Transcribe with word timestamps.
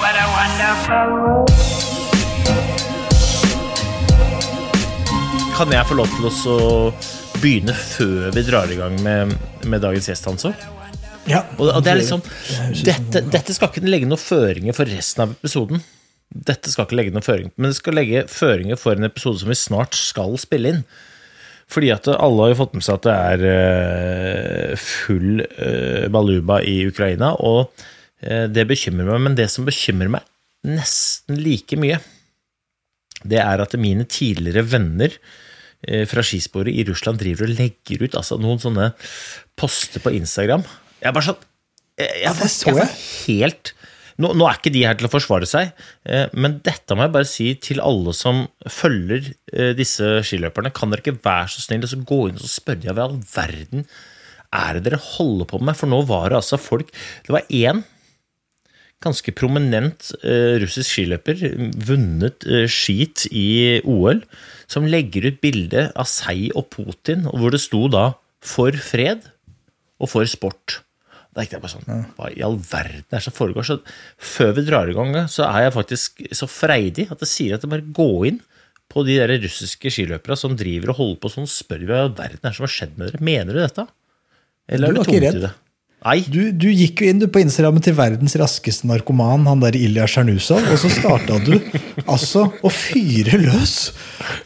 what 0.00 0.14
a 0.14 0.26
wonderful 0.38 1.08
world. 1.18 1.48
Kan 5.58 5.72
jeg 5.74 5.86
få 5.88 5.96
lov 5.98 6.10
til 6.14 6.28
å 6.30 6.56
begynne 7.42 7.74
før 7.74 8.30
vi 8.34 8.44
drar 8.46 8.70
i 8.70 8.78
gang 8.78 8.94
med, 9.02 9.34
med 9.66 9.82
dagens 9.82 10.06
gjest, 10.10 10.28
Hanso? 10.30 10.52
Ja, 11.28 11.42
Og, 11.58 11.72
det 11.84 11.90
er 11.92 11.98
liksom 11.98 12.22
dette, 12.86 13.24
dette 13.26 13.52
skal 13.56 13.72
ikke 13.72 13.82
legge 13.84 14.08
noen 14.08 14.22
føringer 14.22 14.76
for 14.76 14.88
resten 14.88 15.26
av 15.26 15.34
episoden. 15.34 15.82
Dette 16.30 16.70
skal 16.72 16.86
ikke 16.86 16.96
legge 17.00 17.12
noen 17.12 17.26
føringer, 17.26 17.52
men 17.56 17.72
det 17.72 17.80
skal 17.80 17.98
legge 17.98 18.24
føringer 18.30 18.78
for 18.80 18.94
en 18.94 19.08
episode 19.08 19.42
som 19.42 19.50
vi 19.50 19.58
snart 19.58 19.98
skal 19.98 20.38
spille 20.40 20.72
inn. 20.72 20.82
Fordi 21.68 21.90
at 21.92 22.08
alle 22.14 22.46
har 22.46 22.54
jo 22.54 22.60
fått 22.62 22.78
med 22.78 22.86
seg 22.86 22.96
at 22.96 23.08
det 23.08 23.16
er 23.34 23.46
eh, 23.50 24.80
full 24.80 25.42
eh, 25.42 26.06
baluba 26.12 26.62
i 26.64 26.78
Ukraina, 26.88 27.34
og 27.44 27.74
det 28.20 28.64
bekymrer 28.70 29.12
meg. 29.12 29.24
Men 29.28 29.38
det 29.38 29.48
som 29.52 29.66
bekymrer 29.68 30.10
meg 30.18 30.26
nesten 30.66 31.38
like 31.38 31.78
mye, 31.78 32.00
det 33.26 33.40
er 33.42 33.62
at 33.62 33.76
mine 33.80 34.06
tidligere 34.10 34.64
venner 34.66 35.14
eh, 35.86 36.04
fra 36.08 36.22
skisporet 36.26 36.74
i 36.74 36.84
Russland 36.88 37.20
driver 37.22 37.48
og 37.48 37.56
legger 37.58 38.04
ut 38.04 38.18
altså, 38.18 38.38
noen 38.40 38.60
sånne 38.62 38.92
poster 39.58 40.02
på 40.02 40.14
Instagram. 40.18 40.64
Jeg 41.02 41.10
er 41.10 41.16
bare 41.16 41.30
sånn 41.30 41.44
Jeg, 41.98 42.14
jeg, 42.22 42.50
jeg 42.66 42.76
jeg. 42.78 42.96
helt 43.26 43.72
nå, 44.18 44.32
nå 44.34 44.46
er 44.48 44.58
ikke 44.58 44.72
de 44.74 44.82
her 44.82 44.96
til 44.98 45.06
å 45.06 45.12
forsvare 45.12 45.46
seg, 45.46 45.68
eh, 46.10 46.26
men 46.34 46.56
dette 46.66 46.94
må 46.94 47.04
jeg 47.06 47.14
bare 47.14 47.28
si 47.30 47.52
til 47.62 47.82
alle 47.82 48.14
som 48.18 48.46
følger 48.66 49.28
eh, 49.52 49.74
disse 49.78 50.16
skiløperne. 50.26 50.72
Kan 50.74 50.90
dere 50.90 51.04
ikke 51.04 51.20
være 51.22 51.52
så 51.54 51.62
snill 51.62 51.86
så 51.86 52.00
gå 52.02 52.24
inn 52.30 52.40
og 52.40 52.50
spørre 52.50 52.90
hva 52.90 52.98
i 52.98 53.04
all 53.04 53.20
verden 53.30 53.86
er 54.58 54.78
det 54.78 54.88
dere 54.88 54.98
holder 55.04 55.46
på 55.50 55.60
med? 55.62 55.76
For 55.78 55.90
nå 55.90 56.00
var 56.08 56.30
det 56.32 56.38
altså 56.38 56.56
folk 56.56 56.88
Det 56.88 57.34
var 57.34 57.46
én 57.52 57.82
ganske 59.04 59.30
prominent 59.36 60.10
eh, 60.26 60.56
russisk 60.62 60.90
skiløper, 60.90 61.42
vunnet 61.86 62.46
eh, 62.48 62.66
skit 62.70 63.28
i 63.30 63.78
OL, 63.86 64.24
som 64.70 64.88
legger 64.90 65.28
ut 65.30 65.40
bilde 65.44 65.88
av 65.94 66.08
seg 66.10 66.48
og 66.58 66.68
Putin, 66.74 67.26
og 67.30 67.38
hvor 67.38 67.54
det 67.54 67.62
sto 67.62 67.86
da 67.92 68.12
'for 68.42 68.72
fred' 68.72 69.30
og 70.00 70.08
'for 70.08 70.26
sport'. 70.26 70.80
Da 71.34 71.44
gikk 71.44 71.52
jeg 71.54 71.62
bare 71.62 71.74
sånn 71.76 72.06
Hva 72.16 72.30
i 72.34 72.42
all 72.42 72.56
verden 72.56 73.04
er 73.12 73.18
det 73.20 73.22
som 73.22 73.32
foregår? 73.36 73.62
Så 73.62 73.80
før 74.18 74.54
vi 74.56 74.64
drar 74.66 74.88
i 74.90 74.94
gang, 74.96 75.14
så 75.28 75.46
er 75.46 75.68
jeg 75.68 75.76
faktisk 75.76 76.22
så 76.34 76.48
freidig 76.50 77.10
at 77.12 77.20
jeg 77.22 77.28
sier 77.30 77.54
at 77.54 77.62
jeg 77.62 77.70
bare 77.70 77.92
gå 77.94 78.26
inn 78.26 78.40
på 78.88 79.04
de 79.06 79.18
der 79.20 79.38
russiske 79.38 79.90
skiløpere 79.92 80.36
som 80.36 80.56
driver 80.56 80.90
og 80.90 80.96
holder 80.96 81.20
på 81.20 81.30
sånn, 81.30 81.46
spør 81.46 81.84
hva 81.86 81.94
i 81.94 82.04
all 82.08 82.14
verden 82.16 82.40
er 82.42 82.50
det 82.50 82.56
som 82.56 82.64
har 82.66 82.72
skjedd 82.72 82.98
med 82.98 83.12
dere. 83.12 83.20
Mener 83.22 83.52
du 83.52 83.60
dette? 83.60 83.86
Eller 84.68 84.88
Du 84.88 85.00
er 85.00 85.04
du 85.04 85.04
tvunget 85.04 85.22
redd. 85.22 85.32
til 85.32 85.44
det? 85.46 85.52
Nei. 86.06 86.20
Du, 86.30 86.52
du 86.54 86.68
gikk 86.70 87.02
jo 87.02 87.08
inn 87.10 87.18
du, 87.18 87.26
på 87.32 87.40
Instagrammen 87.42 87.82
til 87.82 87.96
verdens 87.98 88.36
raskeste 88.38 88.86
narkoman, 88.86 89.48
han 89.50 89.64
der 89.64 89.74
Ilja 89.74 90.06
Sjernusov, 90.06 90.62
og 90.62 90.78
så 90.78 90.90
starta 90.94 91.40
du 91.42 91.56
altså 92.06 92.44
å 92.62 92.70
fyre 92.70 93.40
løs. 93.42 93.74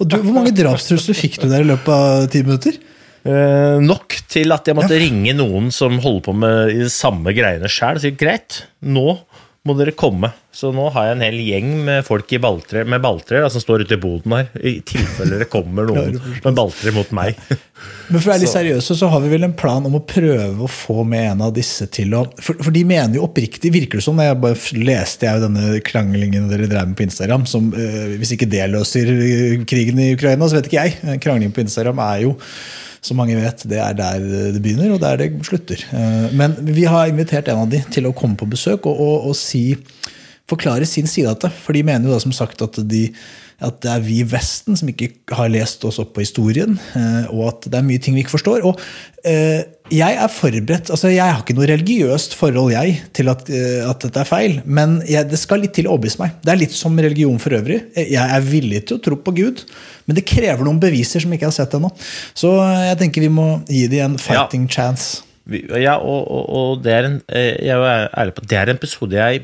Og 0.01 0.09
du, 0.09 0.17
hvor 0.23 0.39
mange 0.39 0.55
drapstrusler 0.57 1.19
fikk 1.19 1.43
du 1.43 1.51
der 1.51 1.67
i 1.67 1.69
løpet 1.69 1.93
av 1.93 2.31
ti 2.33 2.41
minutter? 2.47 2.81
Eh, 3.23 3.77
nok 3.85 4.17
til 4.33 4.51
at 4.51 4.67
jeg 4.67 4.75
måtte 4.75 4.99
ringe 4.99 5.37
noen 5.39 5.69
som 5.75 6.01
holder 6.03 6.25
på 6.27 6.35
med 6.35 6.73
de 6.81 6.89
samme 6.91 7.37
greiene 7.37 7.71
si 7.71 8.15
greit, 8.19 8.65
nå 8.83 9.21
må 9.63 9.77
dere 9.79 9.95
komme. 9.95 10.33
Så 10.53 10.73
nå 10.75 10.89
har 10.93 11.07
jeg 11.07 11.17
en 11.17 11.23
hel 11.23 11.37
gjeng 11.39 11.69
med 11.87 12.03
folk 12.05 12.33
i 12.35 12.41
Baltre, 12.43 12.83
med 12.85 13.01
balltre 13.05 13.45
som 13.53 13.63
står 13.63 13.85
ute 13.85 13.95
i 13.95 14.01
boden 14.03 14.35
her, 14.35 14.49
i 14.59 14.75
tilfelle 14.87 15.39
det 15.43 15.49
kommer 15.53 15.87
noen 15.87 16.19
med 16.19 16.57
balltre 16.57 16.93
mot 16.97 17.13
meg. 17.15 17.39
Men 18.11 18.19
for 18.19 18.27
å 18.27 18.33
være 18.33 18.43
litt 18.43 18.53
seriøse, 18.53 18.97
så 18.99 19.09
har 19.11 19.23
vi 19.23 19.31
vel 19.33 19.47
en 19.47 19.57
plan 19.59 19.87
om 19.87 19.97
å 19.99 20.03
prøve 20.07 20.67
å 20.67 20.71
få 20.71 21.07
med 21.09 21.31
en 21.31 21.47
av 21.49 21.55
disse 21.57 21.87
til 21.95 22.15
å 22.19 22.25
For, 22.43 22.59
for 22.59 22.75
de 22.75 22.83
mener 22.87 23.19
jo 23.19 23.25
oppriktig, 23.29 23.73
virker 23.75 23.99
det 23.99 24.07
som, 24.07 24.21
jeg 24.23 24.39
bare 24.43 24.83
leste 24.83 25.31
jeg 25.31 25.43
denne 25.47 25.81
kranglingen 25.87 26.51
dere 26.51 26.69
drev 26.71 26.91
med 26.91 26.99
på 26.99 27.07
Instagram, 27.07 27.47
som 27.51 27.71
eh, 27.79 28.15
hvis 28.19 28.35
ikke 28.37 28.51
det 28.51 28.69
løser 28.75 29.11
krigen 29.71 30.03
i 30.03 30.13
Ukraina, 30.17 30.47
så 30.47 30.59
vet 30.59 30.71
ikke 30.71 30.87
jeg. 30.87 31.19
Krangling 31.23 31.55
på 31.55 31.65
Instagram 31.65 32.03
er 32.03 32.27
jo 32.27 32.37
som 33.03 33.19
mange 33.19 33.35
vet, 33.35 33.65
det 33.67 33.81
er 33.83 33.97
der 33.99 34.23
det 34.55 34.63
begynner, 34.63 34.95
og 34.95 35.03
der 35.03 35.19
det 35.19 35.31
slutter. 35.47 35.81
Eh, 35.91 36.29
Men 36.39 36.55
vi 36.63 36.87
har 36.87 37.11
invitert 37.11 37.51
en 37.51 37.65
av 37.65 37.71
de 37.71 37.83
til 37.91 38.07
å 38.07 38.15
komme 38.15 38.39
på 38.39 38.47
besøk 38.51 38.87
og, 38.87 38.95
og, 38.95 39.31
og 39.31 39.39
si, 39.39 39.75
forklare 40.51 40.87
sin 40.87 41.09
side 41.11 41.31
av 41.31 41.41
det. 41.43 41.51
For 41.65 41.75
de 41.75 41.83
mener 41.87 42.07
jo 42.07 42.15
da 42.15 42.23
som 42.23 42.35
sagt 42.35 42.63
at, 42.63 42.79
de, 42.87 43.09
at 43.65 43.79
det 43.85 43.91
er 43.93 44.03
vi 44.05 44.21
i 44.23 44.27
Vesten 44.29 44.79
som 44.79 44.91
ikke 44.91 45.11
har 45.37 45.51
lest 45.53 45.85
oss 45.89 46.01
opp 46.03 46.15
på 46.17 46.25
historien, 46.25 46.75
eh, 46.99 47.31
og 47.33 47.47
at 47.51 47.69
det 47.71 47.79
er 47.79 47.87
mye 47.87 48.03
ting 48.03 48.17
vi 48.17 48.25
ikke 48.25 48.35
forstår. 48.35 48.65
Og 48.69 48.81
eh, 49.29 49.63
jeg 49.93 50.17
er 50.19 50.33
forberedt, 50.33 50.91
altså 50.95 51.11
jeg 51.13 51.25
har 51.25 51.43
ikke 51.43 51.57
noe 51.57 51.69
religiøst 51.69 52.37
forhold 52.39 52.73
jeg 52.75 52.99
til 53.17 53.33
at, 53.33 53.49
eh, 53.53 53.81
at 53.89 54.05
dette 54.07 54.23
er 54.23 54.29
feil, 54.29 54.59
men 54.65 55.01
jeg, 55.09 55.29
det 55.31 55.41
skal 55.41 55.63
litt 55.65 55.75
til 55.79 55.89
å 55.89 55.97
overbevise 55.97 56.23
meg. 56.23 56.37
Det 56.45 56.55
er 56.55 56.63
litt 56.63 56.77
som 56.77 56.99
religion 56.99 57.41
for 57.43 57.59
øvrig. 57.59 57.83
Jeg 57.99 58.23
er 58.23 58.47
villig 58.47 58.85
til 58.89 58.99
å 58.99 59.05
tro 59.05 59.19
på 59.23 59.37
Gud, 59.39 59.67
men 60.07 60.19
det 60.19 60.27
krever 60.29 60.67
noen 60.67 60.83
beviser 60.83 61.23
som 61.23 61.33
jeg 61.33 61.43
ikke 61.43 61.51
har 61.53 61.59
sett 61.61 61.77
ennå. 61.79 61.93
Så 62.35 62.55
jeg 62.89 62.99
tenker 63.03 63.27
vi 63.27 63.33
må 63.33 63.51
gi 63.69 63.87
dem 63.93 64.13
en 64.13 64.23
fighting 64.23 64.67
chance. 64.71 65.23
Ja, 65.51 65.97
og, 65.99 66.21
og, 66.31 66.45
og 66.55 66.83
det 66.85 66.93
er 66.95 67.07
en 67.09 67.17
Jeg 67.35 67.75
er 67.75 68.05
ærlig 68.15 68.35
på 68.37 68.45
det 68.47 68.59
er 68.61 68.71
en 68.71 68.79
episode 68.79 69.17
jeg 69.19 69.41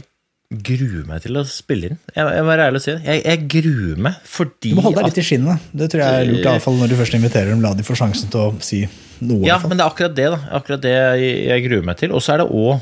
gruer 0.48 1.04
meg 1.04 1.20
til 1.26 1.36
å 1.36 1.42
spille 1.44 1.90
inn. 1.90 1.98
Jeg, 2.14 2.24
jeg 2.24 2.44
må 2.44 2.48
være 2.48 2.68
ærlig 2.70 2.80
og 2.80 2.84
si 2.86 2.92
det. 2.94 3.02
Jeg, 3.04 3.20
jeg 3.28 3.48
gruer 3.52 3.98
meg 4.08 4.20
fordi 4.24 4.70
Du 4.72 4.78
må 4.78 4.84
holde 4.86 5.02
deg 5.02 5.10
litt 5.10 5.20
i 5.20 5.24
skinnet. 5.28 5.66
Det 5.76 5.88
tror 5.92 6.02
jeg 6.04 6.20
er 6.22 6.28
lurt, 6.30 6.40
i 6.40 6.48
alle 6.54 6.62
fall 6.64 6.78
når 6.80 6.88
du 6.88 6.96
først 7.02 7.16
inviterer 7.18 7.50
dem. 7.52 7.60
La 7.64 7.74
de 7.76 7.84
få 7.84 7.96
sjansen 8.00 8.30
til 8.32 8.40
å 8.46 8.54
si 8.64 8.78
noe. 9.20 9.42
Ja, 9.44 9.58
men 9.66 9.76
det 9.76 9.84
er 9.84 9.90
akkurat 9.92 10.14
det 10.16 10.28
da 10.32 10.38
Akkurat 10.56 10.80
det 10.86 10.94
jeg, 10.94 11.34
jeg 11.50 11.64
gruer 11.66 11.84
meg 11.90 11.98
til 12.00 12.12
Og 12.16 12.22
så 12.24 12.36
er 12.36 12.40
det 12.40 12.46
også 12.48 12.76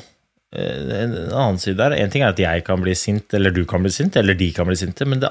eh, 0.52 0.90
en 1.00 1.14
annen 1.32 1.58
side 1.62 1.78
der 1.80 1.94
En 1.96 2.12
ting 2.12 2.22
er 2.26 2.34
at 2.34 2.42
jeg 2.44 2.64
kan 2.66 2.82
bli 2.84 2.92
sint 2.98 3.32
Eller 3.38 3.54
du 3.56 3.62
kan 3.66 3.80
bli 3.82 3.90
sint 3.94 4.18
Eller 4.20 4.36
de 4.36 4.50
kan 4.52 4.68
bli 4.68 4.76
sinte 4.76 5.06
Men 5.08 5.22
det, 5.24 5.30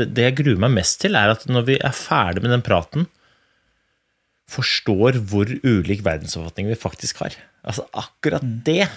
det, 0.00 0.24
jeg 0.24 0.38
gruer 0.40 0.62
meg 0.64 0.72
mest 0.78 1.02
til 1.04 1.18
Er 1.20 1.34
at 1.34 1.44
når 1.52 1.66
vi 1.68 1.76
er 1.84 1.92
ferdig 1.94 2.40
med 2.46 2.54
den 2.56 2.64
praten 2.64 3.04
Forstår 4.48 5.20
hvor 5.28 5.50
ulik 5.60 6.00
verdensoppfatning 6.06 6.70
vi 6.72 6.78
faktisk 6.80 7.20
har 7.26 7.36
Altså 7.68 7.84
akkurat 7.92 8.40
Mm. 8.48 8.62
det 8.64 8.88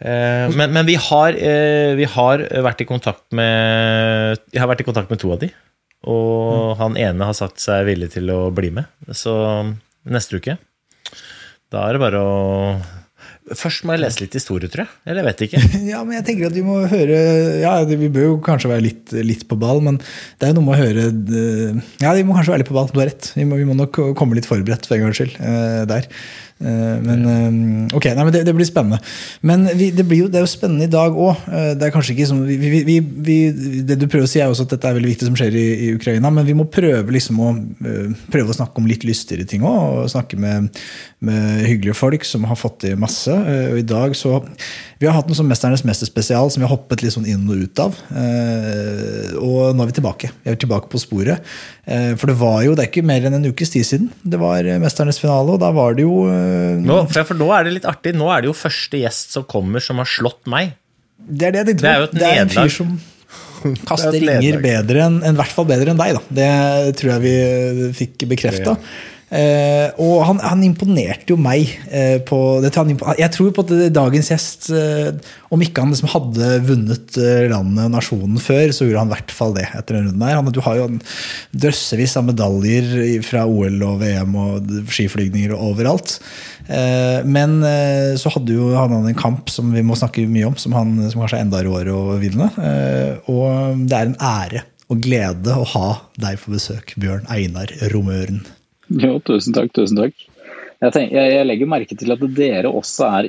men, 0.00 0.72
men 0.74 0.86
vi 0.88 0.96
har, 0.98 1.36
eh, 1.36 1.92
vi 1.98 2.06
har 2.10 2.42
vært 2.64 2.80
i 2.82 2.88
kontakt 2.88 3.28
med 3.30 4.40
Jeg 4.50 4.62
har 4.62 4.70
vært 4.70 4.82
i 4.82 4.88
kontakt 4.88 5.12
med 5.12 5.20
to 5.22 5.30
av 5.34 5.38
de 5.44 5.52
Og 6.10 6.72
han 6.80 6.96
ene 6.98 7.28
har 7.28 7.36
sagt 7.38 7.62
seg 7.62 7.86
villig 7.86 8.10
til 8.16 8.32
å 8.34 8.40
bli 8.54 8.72
med 8.74 8.90
Så 9.14 9.34
neste 10.02 10.40
uke 10.40 10.56
Da 11.70 11.86
er 11.86 11.94
det 11.94 12.02
bare 12.02 12.24
å 12.24 12.34
Først 13.58 13.82
må 13.82 13.96
jeg 13.96 14.04
lese 14.04 14.20
litt 14.22 14.34
historie, 14.38 14.70
tror 14.70 14.84
jeg 14.84 15.10
Eller 15.10 15.22
jeg 15.22 15.28
vet 15.28 15.40
ikke 15.46 15.62
Ja, 15.92 16.02
men 16.06 16.14
jeg 16.14 16.26
tenker 16.28 16.48
at 16.48 16.54
vi 16.54 16.62
må 16.66 16.76
høre 16.90 17.16
Ja, 17.62 17.72
vi 17.88 18.10
bør 18.12 18.28
jo 18.28 18.36
kanskje 18.44 18.70
være 18.70 18.84
litt, 18.86 19.14
litt 19.26 19.42
på 19.50 19.58
ball, 19.58 19.82
men 19.82 19.98
det 19.98 20.46
er 20.46 20.52
jo 20.52 20.60
noe 20.60 20.68
med 20.68 20.76
å 20.76 20.82
høre 20.82 21.08
eh, 21.10 21.80
Ja, 22.04 22.14
vi 22.14 22.22
må 22.26 22.36
kanskje 22.36 22.54
være 22.54 22.62
litt 22.62 22.70
på 22.70 22.76
ball, 22.76 22.90
du 22.92 23.00
har 23.02 23.10
rett. 23.10 23.32
Vi 23.34 23.46
må, 23.48 23.58
vi 23.58 23.66
må 23.66 23.74
nok 23.78 23.98
komme 24.18 24.38
litt 24.38 24.46
forberedt 24.46 24.86
for 24.86 24.96
en 24.96 25.06
gangs 25.06 25.18
skyld 25.18 25.34
eh, 25.42 25.82
der. 25.90 26.06
Eh, 26.62 26.96
Men 27.02 27.24
eh, 27.26 27.96
ok, 27.96 28.06
nei, 28.14 28.24
men 28.24 28.32
det, 28.34 28.44
det 28.46 28.54
blir 28.56 28.68
spennende. 28.68 29.00
Men 29.42 29.66
vi, 29.78 29.90
det, 29.94 30.06
jo, 30.16 30.28
det 30.30 30.40
er 30.40 30.46
jo 30.46 30.50
spennende 30.52 30.86
i 30.86 30.92
dag 30.92 31.16
òg. 31.16 31.42
Det 31.78 31.86
er 31.88 31.94
kanskje 31.94 32.14
ikke 32.14 32.28
som, 32.30 32.42
vi, 32.46 33.00
vi, 33.26 33.36
Det 33.88 33.98
du 33.98 34.06
prøver 34.06 34.28
å 34.28 34.30
si, 34.30 34.40
er 34.42 34.52
også 34.52 34.66
at 34.68 34.74
dette 34.76 34.90
er 34.90 34.96
veldig 34.98 35.12
viktig 35.12 35.28
som 35.28 35.38
skjer 35.38 35.56
i, 35.58 35.66
i 35.88 35.90
Ukraina. 35.96 36.30
Men 36.34 36.46
vi 36.48 36.56
må 36.58 36.68
prøve 36.70 37.14
liksom 37.14 37.40
å, 37.42 37.50
eh, 37.86 38.12
prøve 38.32 38.54
å 38.54 38.58
snakke 38.58 38.78
om 38.82 38.88
litt 38.90 39.06
lystigere 39.08 39.48
ting 39.48 39.66
òg. 39.66 39.80
Og 40.04 40.12
snakke 40.14 40.38
med, 40.40 40.70
med 41.24 41.66
hyggelige 41.68 41.98
folk 41.98 42.24
som 42.28 42.46
har 42.50 42.58
fått 42.60 42.80
til 42.86 42.98
masse. 43.00 43.32
Eh, 43.32 43.72
Og 43.72 43.82
i 43.82 43.88
dag 43.88 44.16
så 44.18 44.40
Vi 45.02 45.08
har 45.10 45.16
hatt 45.16 45.26
noe 45.26 45.34
som 45.34 45.48
Mesternes 45.50 45.82
mester-spesial 45.82 46.50
som 46.54 46.62
vi 46.62 46.66
har 46.68 46.70
hoppet 46.70 47.00
litt 47.02 47.10
sånn 47.16 47.26
inn 47.26 47.42
og 47.50 47.64
ut 47.64 47.80
av. 47.82 47.96
Eh, 48.14 49.32
Og 49.34 49.74
nå 49.74 49.82
er 49.82 49.88
vi 49.90 49.96
tilbake. 49.96 50.30
Vi 50.44 50.52
er 50.52 50.58
tilbake 50.62 50.86
på 50.92 51.00
sporet. 51.02 51.42
Eh, 51.82 52.12
For 52.14 52.30
det 52.30 52.36
var 52.38 52.60
jo, 52.62 52.76
det 52.78 52.84
er 52.84 52.90
ikke 52.92 53.02
mer 53.08 53.26
enn 53.26 53.34
en 53.40 53.48
ukes 53.50 53.74
tid 53.74 53.88
siden 53.88 54.12
det 54.22 54.38
var 54.38 54.62
eh, 54.62 54.78
Mesternes 54.82 55.18
finale, 55.18 55.56
og 55.56 55.58
da 55.62 55.72
var 55.74 55.98
det 55.98 56.06
jo 56.06 56.20
Nå, 56.86 57.00
for, 57.10 57.34
nå 57.34 57.50
er 57.56 57.66
det 57.66 57.74
litt 57.80 57.88
artig. 57.90 58.14
Nå 58.14 58.30
er 58.30 58.44
det 58.44 58.52
jo 58.52 58.54
første 58.56 59.00
gjest 59.02 59.34
som 59.34 59.48
kommer 59.50 59.82
som 59.82 59.98
har 59.98 60.06
slått 60.06 60.46
meg. 60.46 60.76
Det 61.18 61.48
er 61.48 61.56
det 61.56 61.64
jeg 61.64 61.72
tenkte 61.72 61.88
Det 61.88 61.90
er 61.92 61.98
jo 61.98 62.06
et 62.06 62.22
er 62.22 62.44
en 62.44 62.52
nederlag. 62.52 63.08
kaster 63.88 64.16
er 64.16 64.40
ringer 64.40 64.58
bedre 64.62 65.04
enn, 65.06 65.18
enn, 65.22 65.38
hvert 65.38 65.54
fall 65.54 65.66
bedre 65.68 65.92
enn 65.92 66.00
deg. 66.00 66.18
Da. 66.18 66.22
Det 66.38 66.96
tror 66.98 67.14
jeg 67.16 67.24
vi 67.26 67.90
fikk 67.98 68.26
bekrefta. 68.30 68.76
Eh, 69.32 69.88
og 70.02 70.18
han, 70.28 70.40
han 70.44 70.60
imponerte 70.66 71.32
jo 71.32 71.38
meg 71.40 71.70
eh, 71.88 72.18
på 72.20 72.36
det, 72.60 72.68
Jeg 73.16 73.32
tror 73.32 73.54
på 73.56 73.64
at 73.64 73.72
dagens 73.96 74.28
gjest 74.28 74.68
eh, 74.76 75.08
Om 75.48 75.64
ikke 75.64 75.80
han 75.80 75.94
liksom 75.94 76.10
hadde 76.12 76.50
vunnet 76.68 77.16
eh, 77.16 77.46
landet 77.48 77.86
og 77.86 77.94
nasjonen 77.94 78.36
før, 78.44 78.74
så 78.76 78.84
gjorde 78.84 79.06
han 79.06 79.08
i 79.08 79.14
hvert 79.14 79.32
fall 79.32 79.56
det. 79.56 79.64
etter 79.72 79.96
den 79.96 80.10
runden 80.10 80.26
her. 80.26 80.36
Han, 80.36 80.52
Du 80.52 80.60
har 80.66 80.82
jo 80.82 80.90
drøssevis 81.64 82.18
av 82.20 82.28
medaljer 82.28 83.24
fra 83.24 83.46
OL 83.48 83.80
og 83.88 83.98
VM 84.04 84.36
og 84.36 84.72
skiflygninger 84.92 85.56
og 85.56 85.70
overalt. 85.70 86.18
Eh, 86.68 87.24
men 87.24 87.62
eh, 87.64 88.12
så 88.20 88.36
hadde 88.36 88.60
jo 88.60 88.74
han 88.76 88.98
en 89.00 89.16
kamp 89.16 89.48
som 89.52 89.72
vi 89.72 89.84
må 89.86 89.96
snakke 89.96 90.28
mye 90.28 90.50
om, 90.52 90.60
som, 90.60 90.76
han, 90.76 90.98
som 91.08 91.24
kanskje 91.24 91.40
er 91.40 91.46
enda 91.48 91.64
råere 91.64 91.96
å 91.96 92.18
vinne. 92.20 92.52
Og 93.32 93.86
det 93.88 93.96
er 93.96 94.10
en 94.12 94.18
ære 94.20 94.66
og 94.92 95.00
glede 95.00 95.56
å 95.56 95.68
ha 95.72 95.86
deg 96.20 96.36
på 96.42 96.52
besøk, 96.52 96.98
Bjørn 97.00 97.24
Einar 97.32 97.72
Romøren. 97.94 98.44
Jo, 99.00 99.16
tusen 99.24 99.54
takk, 99.56 99.72
tusen 99.76 99.98
takk. 100.00 100.14
Jeg, 100.82 100.92
tenker, 100.92 101.14
jeg, 101.16 101.34
jeg 101.36 101.46
legger 101.48 101.70
merke 101.70 101.96
til 101.98 102.12
at 102.14 102.22
dere 102.36 102.70
også 102.72 103.08
er 103.20 103.28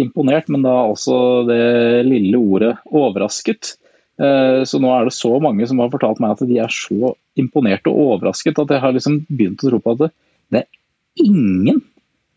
imponert, 0.00 0.48
men 0.52 0.62
da 0.66 0.72
også 0.90 1.14
det 1.48 1.60
lille 2.06 2.38
ordet 2.38 2.74
overrasket. 2.86 3.74
Eh, 4.20 4.60
Så 4.68 4.80
nå 4.82 4.90
er 4.92 5.08
det 5.08 5.14
så 5.16 5.32
mange 5.42 5.66
som 5.70 5.80
har 5.82 5.90
fortalt 5.92 6.20
meg 6.22 6.34
at 6.36 6.44
de 6.48 6.58
er 6.62 6.74
så 6.74 7.14
imponert 7.40 7.86
og 7.88 7.98
overrasket 8.04 8.58
at 8.58 8.74
jeg 8.74 8.82
har 8.82 8.92
liksom 8.96 9.22
begynt 9.30 9.62
å 9.64 9.70
tro 9.70 9.80
på 9.80 9.94
at 9.94 10.02
det, 10.04 10.10
det 10.52 10.62
er 10.64 11.24
ingen 11.24 11.80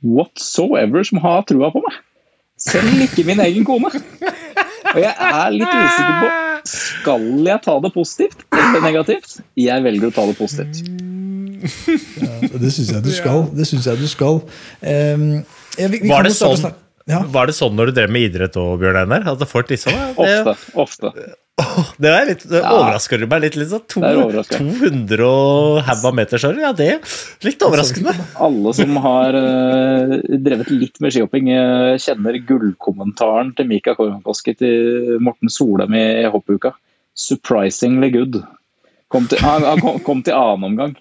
whatsoever 0.04 1.04
som 1.08 1.22
har 1.24 1.44
trua 1.50 1.72
på 1.74 1.84
meg. 1.84 2.00
Selv 2.64 3.02
ikke 3.04 3.26
min 3.28 3.42
egen 3.44 3.66
kone. 3.68 3.90
Og 4.94 5.00
jeg 5.02 5.14
er 5.14 5.56
litt 5.56 5.74
usikker 5.74 6.20
på 6.22 6.32
skal 6.70 7.26
jeg 7.44 7.60
ta 7.66 7.74
det 7.84 7.92
positivt 7.96 8.46
eller 8.54 8.86
negativt. 8.86 9.42
Jeg 9.60 9.84
velger 9.84 10.12
å 10.12 10.16
ta 10.16 10.28
det 10.30 10.38
positivt. 10.40 11.13
Det 11.64 12.72
syns 12.74 12.92
jeg 12.94 13.04
du 13.06 13.12
skal. 13.16 13.46
Det 13.56 13.68
synes 13.70 13.86
jeg 13.90 14.00
du 14.02 14.08
skal. 14.12 14.42
Um, 14.82 15.28
ja, 15.80 15.88
vi- 15.88 16.02
vi 16.04 16.10
Var 16.10 16.24
det 16.28 16.34
sånn- 16.38 16.74
Ja. 17.06 17.20
Var 17.28 17.48
det 17.48 17.56
sånn 17.56 17.74
når 17.76 17.90
du 17.92 17.92
drev 18.00 18.10
med 18.16 18.30
idrett 18.32 18.56
òg, 18.56 18.78
Bjørn 18.80 18.96
Einar? 19.02 19.26
At 19.34 19.42
folk 19.50 19.68
liksom 19.68 19.92
Ofte. 20.16 20.54
ofte. 20.76 21.10
det 22.02 22.10
er 22.10 22.26
litt, 22.26 22.46
det 22.50 22.62
overrasker 22.64 23.20
du 23.20 23.28
meg 23.28 23.42
litt. 23.44 23.56
litt 23.60 23.68
sånn, 23.70 23.84
to, 23.92 24.00
Det 24.02 24.10
er 24.10 24.22
overraskende. 24.24 24.78
200 24.80 25.20
og 25.28 25.82
haug 25.84 26.06
av 26.10 26.16
meter, 26.16 26.38
sorry. 26.42 26.62
Ja, 26.64 26.72
det 26.72 26.88
er 26.94 27.00
litt 27.44 27.60
overraskende. 27.68 28.16
Alle 28.40 28.74
som 28.74 28.96
har 29.04 29.36
uh, 29.36 30.16
drevet 30.48 30.72
litt 30.72 30.98
med 31.04 31.12
skihopping, 31.14 31.52
uh, 31.52 31.94
kjenner 32.02 32.40
gullkommentaren 32.48 33.52
til 33.56 33.68
Mika 33.68 33.94
Kornkoski 34.00 34.56
til 34.58 35.20
Morten 35.20 35.52
Solheim 35.52 35.94
i 36.00 36.24
hoppuka. 36.32 36.72
'Surprisingly 37.16 38.10
good'. 38.16 38.40
Kom 39.12 39.28
til, 39.28 39.38
han, 39.44 39.62
han 39.62 39.80
kom, 39.84 40.00
kom 40.00 40.24
til 40.24 40.34
annen 40.34 40.72
omgang. 40.72 40.96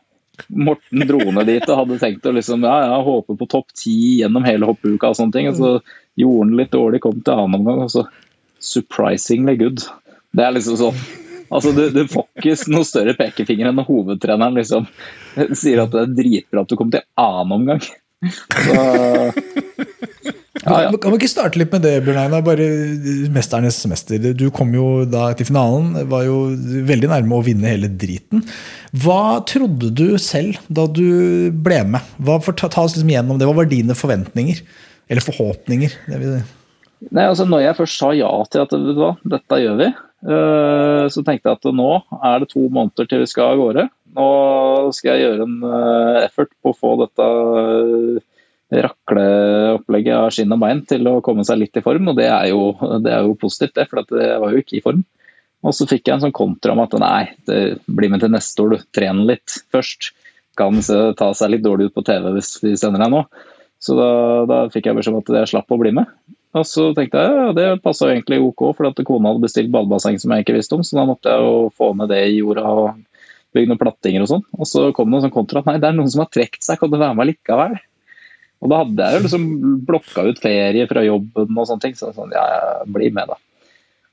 Morten 0.49 1.07
dro 1.07 1.21
ned 1.31 1.49
dit 1.51 1.69
og 1.69 1.79
hadde 1.83 1.99
tenkt 2.01 2.27
å 2.27 2.35
liksom, 2.35 2.65
ja, 2.67 2.77
ja, 2.89 3.01
håpe 3.05 3.37
på 3.39 3.49
topp 3.53 3.75
ti 3.77 3.97
gjennom 4.23 4.47
hele 4.49 4.69
hoppuka. 4.69 5.11
og 5.11 5.19
sånne 5.19 5.37
ting, 5.37 5.49
og 5.51 5.59
Så 5.59 5.73
gjorde 6.19 6.47
han 6.47 6.57
litt 6.61 6.73
dårlig, 6.73 7.03
kom 7.05 7.21
til 7.21 7.35
annen 7.35 7.61
omgang, 7.61 7.83
og 7.85 7.91
så 7.93 8.07
'surprisingly 8.63 9.57
good'. 9.59 9.89
Det 10.33 10.45
er 10.45 10.53
liksom 10.53 10.77
sånn 10.77 11.03
Altså, 11.53 11.73
du, 11.77 11.91
du 11.93 12.07
får 12.09 12.25
ikke 12.41 12.73
noe 12.73 12.89
større 12.89 13.13
pekefinger 13.13 13.69
enn 13.69 13.77
når 13.77 13.85
hovedtreneren 13.85 14.55
liksom 14.57 14.87
sier 15.53 15.83
at 15.83 15.93
det 15.93 16.01
er 16.01 16.15
dritbra 16.17 16.63
at 16.65 16.71
du 16.71 16.79
kom 16.81 16.93
til 16.93 17.05
annen 17.21 17.53
omgang. 17.59 17.83
Så, 18.65 20.33
ja, 20.63 20.77
ja. 20.85 20.91
Kan 21.03 21.15
vi 21.15 21.19
ikke 21.21 21.31
starte 21.31 21.59
litt 21.59 21.73
med 21.75 21.83
det, 21.85 21.97
Bjørn 22.07 22.21
Einar? 22.23 22.45
Bare 22.47 22.67
Mesternes 23.35 23.81
mester. 23.91 24.31
Du 24.39 24.47
kom 24.55 24.71
jo 24.77 25.03
da 25.09 25.31
til 25.39 25.49
finalen, 25.49 25.95
var 26.11 26.25
jo 26.29 26.45
veldig 26.89 27.11
nærme 27.11 27.39
å 27.39 27.45
vinne 27.47 27.73
hele 27.73 27.91
driten. 27.91 28.45
Hva 29.03 29.43
trodde 29.49 29.91
du 29.97 30.07
selv 30.23 30.61
da 30.71 30.87
du 30.87 31.51
ble 31.65 31.83
med? 31.97 32.15
Hva, 32.23 32.39
ta, 32.53 32.71
ta 32.71 32.87
oss 32.87 32.95
liksom 32.97 33.11
gjennom 33.13 33.41
det. 33.41 33.49
Hva 33.49 33.59
var 33.59 33.71
dine 33.71 33.97
forventninger? 33.99 34.63
Eller 35.11 35.25
forhåpninger? 35.25 35.99
Nei, 37.11 37.27
altså 37.27 37.47
Når 37.49 37.67
jeg 37.67 37.79
først 37.81 37.99
sa 37.99 38.13
ja 38.15 38.31
til 38.53 38.63
at 38.63 38.75
hva, 38.97 39.15
dette 39.35 39.61
gjør 39.65 39.81
vi, 39.81 39.89
eh, 39.91 41.05
så 41.11 41.25
tenkte 41.27 41.51
jeg 41.51 41.59
at 41.59 41.73
nå 41.75 41.91
er 42.21 42.43
det 42.43 42.53
to 42.53 42.69
måneder 42.69 43.09
til 43.11 43.25
vi 43.25 43.31
skal 43.31 43.57
av 43.57 43.63
gårde. 43.65 43.89
Nå 44.13 44.29
skal 44.95 45.17
jeg 45.17 45.25
gjøre 45.27 45.49
en 45.49 45.57
eh, 45.67 46.21
effort 46.29 46.53
på 46.63 46.71
å 46.71 46.79
få 46.79 46.95
dette 47.03 47.27
eh, 47.27 48.23
rakleopplegget 48.73 50.17
av 50.17 50.31
skinn 50.33 50.55
og 50.55 50.63
bein 50.63 50.81
til 50.89 51.09
å 51.11 51.21
komme 51.25 51.45
seg 51.45 51.61
litt 51.61 51.77
i 51.77 51.85
form, 51.85 52.09
og 52.13 52.17
det 52.19 52.29
er 52.31 52.49
jo, 52.53 52.73
det 53.05 53.13
er 53.13 53.27
jo 53.27 53.37
positivt, 53.41 53.75
det, 53.77 53.89
for 53.91 54.03
jeg 54.17 54.41
var 54.43 54.55
jo 54.55 54.63
ikke 54.63 54.79
i 54.79 54.85
form. 54.85 55.03
Og 55.63 55.77
så 55.77 55.87
fikk 55.87 56.09
jeg 56.09 56.17
en 56.17 56.25
sånn 56.25 56.35
kontra 56.35 56.75
om 56.75 56.83
at 56.83 56.95
nei, 56.99 57.23
det 57.47 57.61
blir 57.87 58.11
med 58.11 58.23
til 58.23 58.33
neste 58.33 58.65
år, 58.65 58.75
du. 58.75 58.87
Tren 58.95 59.23
litt 59.29 59.61
først. 59.75 60.11
Kan 60.59 60.83
ta 61.17 61.31
seg 61.33 61.55
litt 61.55 61.63
dårlig 61.65 61.89
ut 61.89 61.95
på 61.97 62.05
TV 62.05 62.27
hvis 62.35 62.57
vi 62.61 62.75
sender 62.77 63.01
deg 63.01 63.13
nå. 63.15 63.23
Så 63.83 63.95
da, 63.97 64.09
da 64.51 64.59
fikk 64.73 64.91
jeg 64.91 64.99
beskjed 64.99 65.15
om 65.15 65.23
at 65.23 65.31
jeg 65.39 65.53
slapp 65.55 65.73
å 65.73 65.79
bli 65.81 65.95
med. 65.97 66.11
Og 66.53 66.67
så 66.69 66.91
tenkte 66.97 67.23
jeg 67.23 67.39
ja, 67.39 67.47
det 67.57 67.69
passa 67.85 68.11
egentlig 68.11 68.43
ok, 68.45 68.67
for 68.77 68.91
at 68.91 69.01
kona 69.09 69.31
hadde 69.31 69.47
bestilt 69.47 69.73
badebasseng 69.73 70.19
som 70.21 70.35
jeg 70.35 70.45
ikke 70.45 70.59
visste 70.59 70.77
om, 70.77 70.83
så 70.85 70.99
da 70.99 71.07
måtte 71.09 71.33
jeg 71.33 71.47
jo 71.47 71.71
få 71.79 71.95
med 71.97 72.13
det 72.13 72.21
i 72.29 72.37
jorda 72.43 72.67
og 72.69 72.91
bygge 73.57 73.71
noen 73.71 73.81
plattinger 73.81 74.27
og 74.27 74.29
sånn. 74.35 74.45
Og 74.59 74.69
så 74.69 74.85
kom 74.97 75.09
det 75.09 75.19
en 75.21 75.27
sånn 75.27 75.35
kontra 75.35 75.63
at 75.63 75.71
nei, 75.71 75.79
det 75.81 75.89
er 75.89 75.97
noen 75.97 76.13
som 76.13 76.25
har 76.25 76.31
trukket 76.35 76.67
seg, 76.67 76.81
kan 76.81 76.93
du 76.93 76.99
være 76.99 77.17
med 77.17 77.31
likevel? 77.31 77.79
Og 78.63 78.71
da 78.71 78.83
hadde 78.85 79.07
jeg 79.07 79.19
jo 79.19 79.23
liksom 79.25 79.47
blokka 79.89 80.27
ut 80.29 80.43
ferie 80.43 80.87
fra 80.91 81.03
jobben 81.03 81.57
og 81.59 81.67
sånne 81.67 81.83
ting, 81.83 81.97
så 81.99 82.13
sånn, 82.15 82.31
ja, 82.35 82.43
ja, 82.47 82.85
bli 82.87 83.11
med 83.15 83.33
da. 83.33 83.39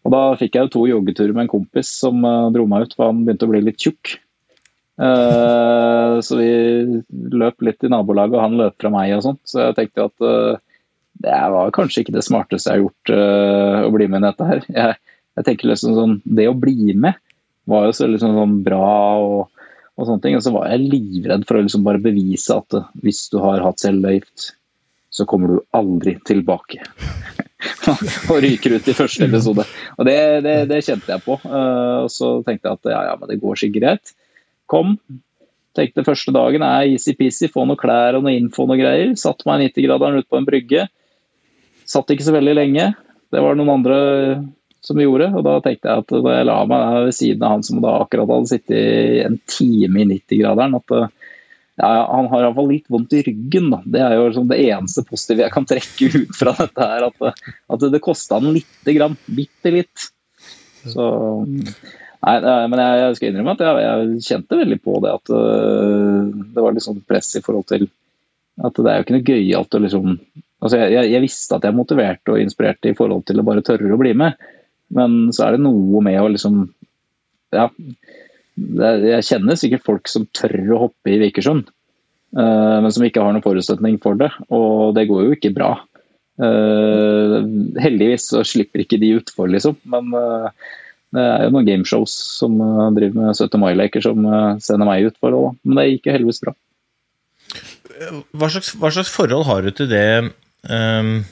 Og 0.07 0.13
da 0.15 0.21
fikk 0.39 0.55
jeg 0.55 0.65
jo 0.65 0.73
to 0.73 0.85
joggeturer 0.89 1.35
med 1.35 1.45
en 1.45 1.51
kompis 1.51 1.91
som 2.01 2.23
eh, 2.25 2.47
dro 2.55 2.65
meg 2.69 2.87
ut, 2.87 2.95
for 2.97 3.11
han 3.11 3.21
begynte 3.27 3.45
å 3.45 3.51
bli 3.51 3.61
litt 3.67 3.79
tjukk. 3.83 4.15
Uh, 4.99 6.19
så 6.19 6.35
vi 6.35 6.47
løp 7.31 7.63
litt 7.63 7.85
i 7.87 7.91
nabolaget, 7.91 8.35
og 8.35 8.43
han 8.43 8.57
løp 8.59 8.75
fra 8.81 8.91
meg 8.91 9.13
og 9.15 9.23
sånt. 9.23 9.41
Så 9.47 9.61
jeg 9.61 9.77
tenkte 9.77 10.09
at 10.09 10.25
uh, 10.25 10.81
det 11.23 11.37
var 11.53 11.71
kanskje 11.75 12.03
ikke 12.03 12.15
det 12.17 12.25
smarteste 12.25 12.73
jeg 12.73 12.81
har 12.81 12.83
gjort 12.83 13.13
uh, 13.13 13.85
å 13.87 13.93
bli 13.95 14.09
med 14.11 14.23
i 14.23 14.27
dette 14.27 14.49
her. 14.49 14.65
Jeg, 14.67 14.97
jeg 15.39 15.47
tenker 15.47 15.71
liksom 15.71 15.95
sånn, 15.95 16.17
Det 16.25 16.49
å 16.51 16.57
bli 16.57 16.95
med 16.99 17.15
var 17.69 17.87
jo 17.87 17.95
så 17.95 18.09
liksom 18.09 18.35
sånn 18.35 18.59
bra 18.65 18.91
og, 19.23 19.58
og 19.99 20.07
sånne 20.07 20.23
ting. 20.23 20.37
Og 20.37 20.45
så 20.45 20.53
var 20.55 20.69
jeg 20.71 20.87
livredd 20.87 21.45
for 21.47 21.59
å 21.59 21.65
liksom 21.65 21.85
bare 21.85 22.01
bevise 22.03 22.55
at 22.55 22.77
eh, 22.77 22.89
hvis 23.03 23.25
du 23.33 23.39
har 23.43 23.63
hatt 23.65 23.83
cellegift, 23.83 24.53
så 25.09 25.25
kommer 25.27 25.51
du 25.51 25.63
aldri 25.75 26.15
tilbake. 26.27 26.83
og 28.31 28.37
ryker 28.45 28.77
ut 28.77 28.87
i 28.87 28.95
første 28.95 29.25
episode. 29.27 29.65
Og 29.97 30.07
det, 30.07 30.19
det, 30.45 30.55
det 30.69 30.83
kjente 30.85 31.11
jeg 31.11 31.25
på. 31.25 31.39
Eh, 31.43 31.97
og 32.05 32.11
så 32.13 32.37
tenkte 32.47 32.69
jeg 32.69 32.79
at 32.79 32.93
ja, 32.93 33.01
ja, 33.09 33.17
men 33.19 33.31
det 33.31 33.41
går 33.41 33.59
sikkert 33.59 33.83
greit. 33.83 34.13
Kom. 34.69 34.95
Tenkte 35.77 36.05
første 36.07 36.33
dagen 36.33 36.63
er 36.65 36.93
easy-peasy, 36.93 37.49
få 37.51 37.65
noe 37.67 37.79
klær 37.79 38.17
og 38.17 38.25
noe 38.25 38.37
info 38.37 38.63
og 38.65 38.71
noe 38.71 38.79
greier. 38.79 39.11
Satt 39.19 39.45
meg 39.49 39.67
90-graderen 39.67 40.21
ut 40.21 40.29
på 40.29 40.39
en 40.39 40.47
brygge. 40.47 40.87
Satt 41.89 42.13
ikke 42.13 42.25
så 42.25 42.35
veldig 42.35 42.55
lenge. 42.57 42.91
Det 43.29 43.41
var 43.43 43.57
noen 43.57 43.75
andre 43.75 43.99
som 44.85 44.97
vi 44.99 45.05
gjorde, 45.05 45.27
og 45.35 45.43
da 45.45 45.57
tenkte 45.65 45.89
jeg 45.91 46.03
at 46.03 46.11
da 46.25 46.35
jeg 46.37 46.47
la 46.47 46.57
meg 46.69 46.93
ved 47.09 47.15
siden 47.17 47.43
av 47.45 47.55
han 47.57 47.65
som 47.67 47.81
da 47.83 47.95
akkurat 48.03 48.29
hadde 48.31 48.51
sittet 48.51 48.75
i 48.79 49.23
en 49.25 49.35
time 49.51 50.03
i 50.03 50.07
90-graderen, 50.13 50.77
at 50.79 50.93
eh, 50.95 51.09
ja, 51.79 51.89
han 52.11 52.27
har 52.31 52.45
iallfall 52.45 52.69
litt 52.73 52.87
vondt 52.91 53.13
i 53.15 53.21
ryggen. 53.23 53.69
Da. 53.71 53.79
Det 53.87 54.01
er 54.03 54.15
jo 54.17 54.25
liksom 54.29 54.47
det 54.51 54.57
eneste 54.65 55.03
positive 55.07 55.45
jeg 55.45 55.53
kan 55.55 55.67
trekke 55.69 56.09
ut 56.15 56.33
fra 56.35 56.51
dette 56.57 56.87
her. 56.93 57.05
At, 57.07 57.19
det- 57.23 57.53
at 57.75 57.85
det 57.93 58.01
kosta 58.03 58.39
han 58.39 58.51
lite 58.55 58.95
grann. 58.97 59.15
Bitte 59.31 59.71
litt. 59.77 60.09
Så 60.89 61.05
Nei, 62.19 62.35
men 62.67 62.81
jeg, 62.83 63.15
skal 63.15 63.29
innrømme 63.29 63.53
at 63.55 63.61
jeg, 63.63 63.83
jeg 63.85 64.23
kjente 64.27 64.57
veldig 64.59 64.77
på 64.83 64.97
det 65.05 65.11
at 65.15 65.29
øh, 65.31 66.25
det 66.51 66.63
var 66.65 66.73
litt 66.75 66.83
sånn 66.83 66.99
press 67.07 67.29
i 67.39 67.41
forhold 67.45 67.63
til 67.69 67.85
at 68.59 68.75
det 68.75 68.91
er 68.91 68.97
jo 68.99 69.05
ikke 69.05 69.15
noe 69.15 69.27
gøyalt 69.29 69.77
å 69.77 69.79
liksom 69.85 70.09
altså 70.59 70.81
jeg, 70.81 71.05
jeg 71.13 71.23
visste 71.23 71.55
at 71.55 71.63
jeg 71.69 71.77
motiverte 71.77 72.33
og 72.33 72.41
inspirerte 72.43 72.91
i 72.91 72.97
forhold 72.97 73.23
til 73.29 73.39
å 73.39 73.45
bare 73.47 73.63
tørre 73.63 73.93
å 73.95 73.99
bli 74.01 74.11
med, 74.19 74.35
men 74.95 75.29
så 75.35 75.45
er 75.45 75.55
det 75.55 75.63
noe 75.65 76.01
med 76.05 76.19
å 76.21 76.29
liksom 76.31 76.67
Ja. 77.55 77.69
Jeg 78.59 79.23
kjenner 79.23 79.55
sikkert 79.57 79.85
folk 79.85 80.09
som 80.11 80.25
tør 80.35 80.57
å 80.75 80.81
hoppe 80.87 81.13
i 81.13 81.19
Vikersund. 81.21 81.69
eh, 82.37 82.77
men 82.83 82.91
som 82.91 83.05
ikke 83.05 83.23
har 83.23 83.33
noen 83.33 83.45
forutsetning 83.45 83.95
for 84.03 84.19
det. 84.19 84.29
Og 84.51 84.93
det 84.97 85.07
går 85.09 85.23
jo 85.25 85.37
ikke 85.37 85.53
bra. 85.55 85.71
Eh, 86.39 87.37
heldigvis 87.81 88.27
så 88.33 88.43
slipper 88.45 88.83
ikke 88.83 88.99
de 88.99 89.15
utfor, 89.17 89.47
liksom. 89.49 89.79
Men 89.89 90.11
eh, 90.13 90.51
det 91.15 91.23
er 91.23 91.47
jo 91.47 91.53
noen 91.55 91.65
gameshows 91.71 92.11
som 92.11 92.59
driver 92.93 93.15
med 93.17 93.33
17. 93.33 93.57
mai-leker 93.63 94.03
som 94.03 94.27
sender 94.61 94.85
meg 94.85 95.07
utfor 95.09 95.33
òg. 95.39 95.55
Men 95.63 95.79
det 95.79 95.87
gikk 95.93 96.11
jo 96.11 96.17
heldigvis 96.17 96.43
bra. 96.43 96.53
Hva 98.37 98.51
slags, 98.51 98.75
hva 98.77 98.91
slags 98.93 99.09
forhold 99.11 99.47
har 99.49 99.65
du 99.65 99.71
til 99.75 99.89
det 99.89 100.05
ehm, 100.69 101.23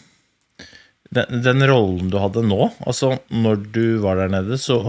den, 1.16 1.42
den 1.46 1.68
rollen 1.70 2.10
du 2.12 2.18
hadde 2.22 2.44
nå? 2.46 2.70
Altså, 2.88 3.14
når 3.32 3.62
du 3.76 3.86
var 4.04 4.20
der 4.20 4.32
nede, 4.34 4.58
så, 4.60 4.80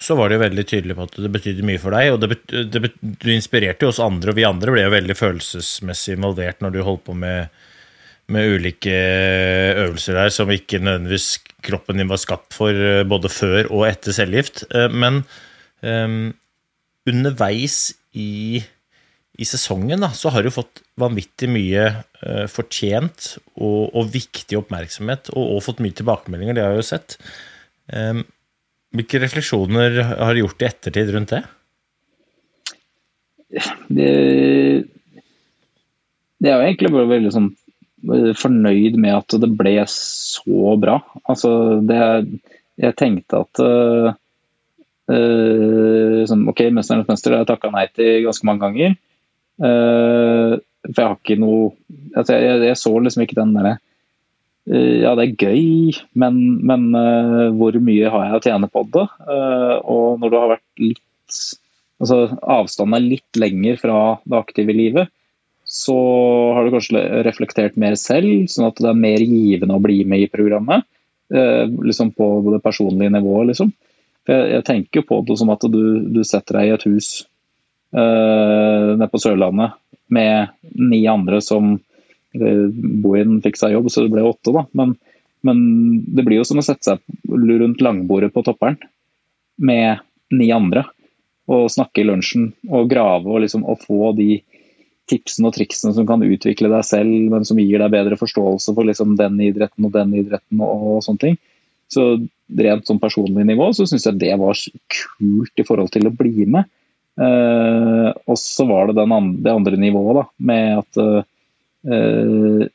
så 0.00 0.16
var 0.18 0.28
det 0.28 0.38
jo 0.38 0.44
veldig 0.44 0.66
tydelig 0.68 0.98
på 0.98 1.06
at 1.08 1.16
det 1.24 1.32
betydde 1.32 1.66
mye 1.66 1.80
for 1.82 1.96
deg. 1.96 2.12
Og 2.14 2.20
det, 2.22 2.40
det, 2.52 2.66
det, 2.74 2.92
du 3.00 3.30
inspirerte 3.32 3.86
jo 3.86 3.92
oss 3.92 4.02
andre, 4.04 4.32
og 4.34 4.38
vi 4.38 4.46
andre 4.48 4.74
ble 4.74 4.84
jo 4.84 4.94
veldig 4.94 5.16
følelsesmessig 5.18 6.18
involvert 6.18 6.62
når 6.64 6.76
du 6.76 6.80
holdt 6.86 7.06
på 7.08 7.16
med, 7.18 7.48
med 8.34 8.56
ulike 8.58 8.96
øvelser 9.86 10.20
der 10.20 10.34
som 10.34 10.52
ikke 10.52 10.82
nødvendigvis 10.82 11.30
kroppen 11.64 11.98
din 12.00 12.10
var 12.10 12.20
skapt 12.22 12.54
for, 12.56 12.72
eh, 12.72 13.04
både 13.08 13.32
før 13.32 13.70
og 13.72 13.88
etter 13.88 14.14
cellegift. 14.14 14.66
Eh, 14.74 14.90
Men 14.92 15.22
um, 15.82 16.34
underveis 17.08 17.94
i 18.12 18.60
i 19.38 19.46
sesongen 19.46 20.02
da, 20.02 20.10
så 20.14 20.32
har 20.34 20.42
du 20.42 20.50
fått 20.50 20.82
vanvittig 20.98 21.46
mye 21.52 21.84
eh, 21.86 22.46
fortjent 22.50 23.36
og, 23.54 23.94
og 23.94 24.10
viktig 24.10 24.58
oppmerksomhet, 24.58 25.30
og, 25.34 25.44
og 25.54 25.62
fått 25.62 25.82
mye 25.84 25.94
tilbakemeldinger, 25.94 26.58
det 26.58 26.64
har 26.64 26.74
jeg 26.74 26.82
jo 26.82 26.88
sett. 26.88 27.16
Em, 27.94 28.24
hvilke 28.96 29.20
refleksjoner 29.22 30.00
har 30.08 30.34
du 30.34 30.42
gjort 30.42 30.64
i 30.64 30.68
ettertid 30.72 31.14
rundt 31.14 31.36
det? 31.36 31.44
det, 33.88 34.10
det 36.42 36.50
er 36.50 36.58
jo 36.58 36.66
egentlig 36.66 36.92
bare 36.92 37.12
veldig 37.14 37.32
sånn 37.32 37.50
eh, 37.54 38.30
fornøyd 38.36 38.98
med 39.00 39.20
at 39.20 39.38
det 39.40 39.54
ble 39.60 39.76
så 39.92 40.74
bra. 40.82 40.98
Altså, 41.30 41.50
det 41.86 42.00
Jeg 42.78 42.94
tenkte 42.94 43.40
at 43.42 43.58
uh, 43.58 44.12
uh, 45.10 46.20
sånn, 46.30 46.44
Ok, 46.50 46.60
'Mesternes 46.70 47.08
mester' 47.08 47.34
har 47.34 47.42
jeg 47.42 47.48
takka 47.50 47.72
nei 47.74 47.88
til 47.90 48.26
ganske 48.26 48.46
mange 48.46 48.62
ganger. 48.62 48.98
Uh, 49.58 50.56
for 50.86 51.00
jeg 51.00 51.08
har 51.08 51.16
ikke 51.18 51.36
noe 51.42 51.72
altså, 52.14 52.36
jeg, 52.38 52.60
jeg 52.68 52.78
så 52.78 52.92
liksom 53.02 53.24
ikke 53.24 53.38
den 53.40 53.54
derre 53.56 53.78
ja, 54.68 55.14
det 55.16 55.22
er 55.24 55.46
gøy, 55.48 55.94
men, 56.20 56.34
men 56.68 56.82
hvor 57.56 57.72
mye 57.80 58.10
har 58.12 58.26
jeg 58.26 58.36
å 58.36 58.40
tjene 58.44 58.68
på 58.68 58.82
det? 58.92 59.04
og 59.88 60.18
når 60.20 60.28
du 60.28 60.36
har 60.36 60.50
vært 60.50 60.82
litt 60.82 61.38
altså 62.02 62.18
avstanden 62.42 62.98
er 62.98 63.06
litt 63.14 63.40
lenger 63.40 63.78
fra 63.80 64.00
det 64.28 64.38
aktive 64.38 64.76
livet, 64.76 65.08
så 65.68 65.96
har 66.56 66.64
du 66.64 66.72
kanskje 66.72 67.02
reflektert 67.26 67.76
mer 67.80 67.96
selv, 68.00 68.46
sånn 68.48 68.70
at 68.70 68.78
det 68.80 68.88
er 68.88 69.02
mer 69.02 69.20
givende 69.20 69.76
å 69.76 69.82
bli 69.84 70.00
med 70.08 70.24
i 70.24 70.30
programmet. 70.32 70.86
Eh, 71.28 71.66
liksom 71.84 72.14
på 72.16 72.28
det 72.54 72.62
personlige 72.64 73.12
nivået, 73.12 73.50
liksom. 73.50 73.74
For 74.24 74.32
jeg, 74.32 74.54
jeg 74.54 74.66
tenker 74.68 75.04
på 75.04 75.20
det 75.28 75.36
som 75.40 75.52
at 75.52 75.66
du, 75.68 75.82
du 76.08 76.22
setter 76.24 76.60
deg 76.60 76.70
i 76.70 76.72
et 76.78 76.86
hus 76.88 77.10
eh, 77.96 78.88
nede 78.94 79.10
på 79.12 79.20
Sørlandet 79.22 79.76
med 80.08 80.54
ni 80.72 81.02
andre 81.10 81.40
som 81.44 81.74
uh, 81.76 82.66
Bohin 83.02 83.42
fikk 83.44 83.58
seg 83.60 83.74
jobb, 83.74 83.90
så 83.92 84.06
det 84.06 84.12
ble 84.14 84.24
åtte, 84.24 84.54
da. 84.54 84.62
Men, 84.78 84.94
men 85.44 85.58
det 86.16 86.24
blir 86.24 86.40
jo 86.40 86.46
som 86.48 86.62
å 86.62 86.64
sette 86.64 86.94
seg 86.94 87.02
rundt 87.28 87.82
langbordet 87.84 88.32
på 88.32 88.44
topperen 88.46 88.78
med 89.60 90.00
ni 90.32 90.48
andre 90.54 90.86
og 91.48 91.70
snakke 91.72 92.02
i 92.02 92.06
lunsjen 92.08 92.50
og 92.68 92.88
grave 92.90 93.28
og, 93.28 93.42
liksom, 93.44 93.64
og 93.68 93.84
få 93.84 94.12
de 94.16 94.38
tipsene 95.08 95.48
og 95.48 95.56
triksene 95.56 95.94
som 95.96 96.06
kan 96.08 96.24
utvikle 96.24 96.68
deg 96.72 96.84
selv, 96.84 97.12
men 97.32 97.46
som 97.48 97.60
gir 97.60 97.80
deg 97.80 97.92
bedre 97.94 98.18
forståelse 98.20 98.74
for 98.76 98.88
liksom, 98.88 99.16
den 99.20 99.38
idretten 99.46 99.88
og 99.88 99.94
den 99.94 100.12
idretten 100.20 100.60
og, 100.60 100.82
og 100.92 101.06
sånne 101.06 101.22
ting. 101.22 101.38
Så 101.88 102.04
rent 102.60 102.88
sånn 102.88 103.00
personlig 103.00 103.46
nivå 103.48 103.70
så 103.76 103.86
syns 103.88 104.04
jeg 104.04 104.20
det 104.20 104.34
var 104.40 104.60
kult 104.92 105.60
i 105.60 105.64
forhold 105.64 105.92
til 105.94 106.10
å 106.10 106.14
bli 106.14 106.44
med. 106.44 106.68
Eh, 107.18 108.08
og 108.30 108.38
så 108.38 108.66
var 108.68 108.92
det 108.92 109.02
andre, 109.02 109.20
det 109.42 109.52
andre 109.52 109.80
nivået, 109.80 110.20
da, 110.20 110.24
med 110.38 110.82
at 110.84 111.00
eh, 111.02 112.68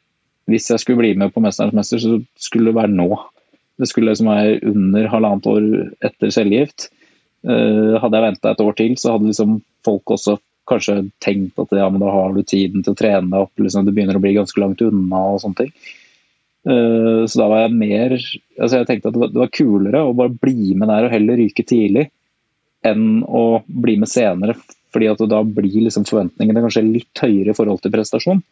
hvis 0.52 0.70
jeg 0.72 0.82
skulle 0.82 1.00
bli 1.00 1.14
med 1.16 1.32
på 1.34 1.40
'Mesterens 1.40 1.76
mester', 1.78 2.02
så 2.04 2.20
skulle 2.36 2.72
det 2.72 2.80
være 2.82 2.92
nå. 2.92 3.10
Det 3.80 3.88
skulle 3.88 4.12
liksom 4.12 4.28
være 4.28 4.60
under 4.68 5.08
halvannet 5.08 5.48
år 5.48 5.68
etter 6.04 6.34
cellegift. 6.36 6.90
Eh, 7.48 8.00
hadde 8.00 8.20
jeg 8.20 8.28
venta 8.28 8.52
et 8.52 8.64
år 8.64 8.76
til, 8.76 8.98
så 9.00 9.16
hadde 9.16 9.32
liksom 9.32 9.62
folk 9.86 10.04
også 10.12 10.38
kanskje 10.70 11.10
tenkt 11.24 11.60
at 11.60 11.72
ja, 11.76 11.90
men 11.90 12.00
da 12.00 12.12
har 12.12 12.32
du 12.34 12.44
tiden 12.44 12.84
til 12.84 12.94
å 12.94 13.00
trene 13.00 13.32
deg 13.32 13.48
opp, 13.48 13.52
liksom, 13.60 13.86
det 13.86 13.96
begynner 13.96 14.16
å 14.16 14.24
bli 14.24 14.36
ganske 14.36 14.60
langt 14.60 14.84
unna 14.84 15.24
og 15.34 15.42
sånne 15.44 15.60
ting. 15.64 15.74
Uh, 16.64 17.28
så 17.28 17.42
da 17.42 17.50
var 17.52 17.66
jeg 17.66 17.76
mer 17.76 18.14
altså 18.16 18.78
Jeg 18.78 18.88
tenkte 18.88 19.10
at 19.12 19.18
det 19.20 19.36
var 19.36 19.50
kulere 19.52 20.00
å 20.00 20.14
bare 20.16 20.32
bli 20.32 20.72
med 20.80 20.88
der 20.88 21.10
og 21.10 21.12
heller 21.12 21.36
ryke 21.36 21.66
tidlig 21.68 22.06
enn 22.88 23.24
å 23.24 23.64
bli 23.68 23.98
med 24.02 24.12
senere, 24.12 24.56
fordi 24.94 25.10
at 25.10 25.24
da 25.30 25.42
blir 25.46 25.86
liksom 25.86 26.06
forventningene 26.08 26.64
kanskje 26.64 26.86
litt 26.86 27.24
høyere 27.24 27.54
i 27.54 27.58
forhold 27.58 27.82
til 27.84 27.94
prestasjon. 27.94 28.44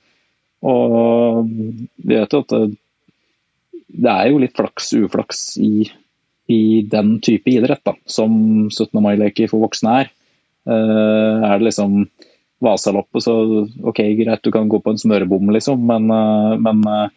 Og 0.62 1.50
vi 1.50 2.16
vet 2.16 2.34
jo 2.34 2.42
at 2.44 2.54
det, 3.92 4.12
er 4.12 4.30
jo 4.30 4.42
litt 4.42 4.58
flaks 4.58 4.92
uflaks 4.98 5.44
i, 5.62 5.88
i 6.52 6.62
den 6.88 7.16
type 7.24 7.50
idrett, 7.52 7.84
da, 7.88 7.96
som 8.10 8.34
17. 8.70 8.94
mai-leker 9.02 9.52
for 9.52 9.66
voksne 9.66 10.02
er. 10.04 10.12
Uh, 10.70 11.42
er 11.48 11.58
det 11.58 11.72
liksom 11.72 12.04
Vasaloppet, 12.62 13.24
så 13.26 13.34
ok, 13.90 14.04
greit, 14.20 14.44
du 14.46 14.54
kan 14.54 14.70
gå 14.70 14.78
på 14.84 14.94
en 14.94 15.00
smørebom, 15.02 15.50
liksom, 15.56 15.82
men, 15.90 16.12
uh, 16.14 16.54
men 16.62 16.84
uh, 16.86 17.08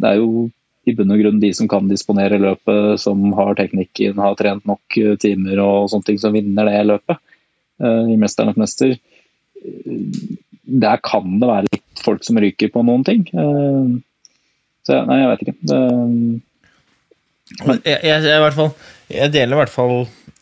det 0.00 0.10
er 0.10 0.20
jo 0.20 0.50
i 0.88 0.94
bunn 0.96 1.12
og 1.12 1.20
grunn 1.20 1.40
de 1.42 1.50
som 1.56 1.68
kan 1.68 1.88
disponere 1.90 2.38
løpet, 2.40 3.00
som 3.02 3.32
har 3.36 3.54
teknikken, 3.58 4.16
har 4.22 4.36
trent 4.38 4.64
nok 4.68 4.96
eh, 4.96 5.16
timer 5.20 5.60
og 5.60 5.90
sånne 5.92 6.06
ting, 6.08 6.18
som 6.22 6.32
vinner 6.32 6.64
det 6.70 6.78
løpet. 6.88 7.18
Eh, 7.82 8.04
I 8.14 8.16
'Mesternes 8.20 8.56
mester' 8.60 8.96
der 10.70 11.00
kan 11.04 11.40
det 11.40 11.48
være 11.50 11.68
litt 11.72 12.00
folk 12.04 12.22
som 12.24 12.38
ryker 12.40 12.70
på 12.72 12.84
noen 12.86 13.04
ting. 13.04 13.26
Eh, 13.34 13.98
Så 14.86 14.96
nei, 15.06 15.18
jeg 15.20 15.28
vet 15.28 15.42
ikke. 15.44 15.56
Men 17.66 17.80
jeg, 17.84 17.98
jeg, 18.06 18.22
jeg, 18.24 18.40
fall, 18.56 18.70
jeg 19.12 19.32
deler 19.34 19.56
i 19.56 19.58
hvert 19.60 19.72
fall 19.74 19.94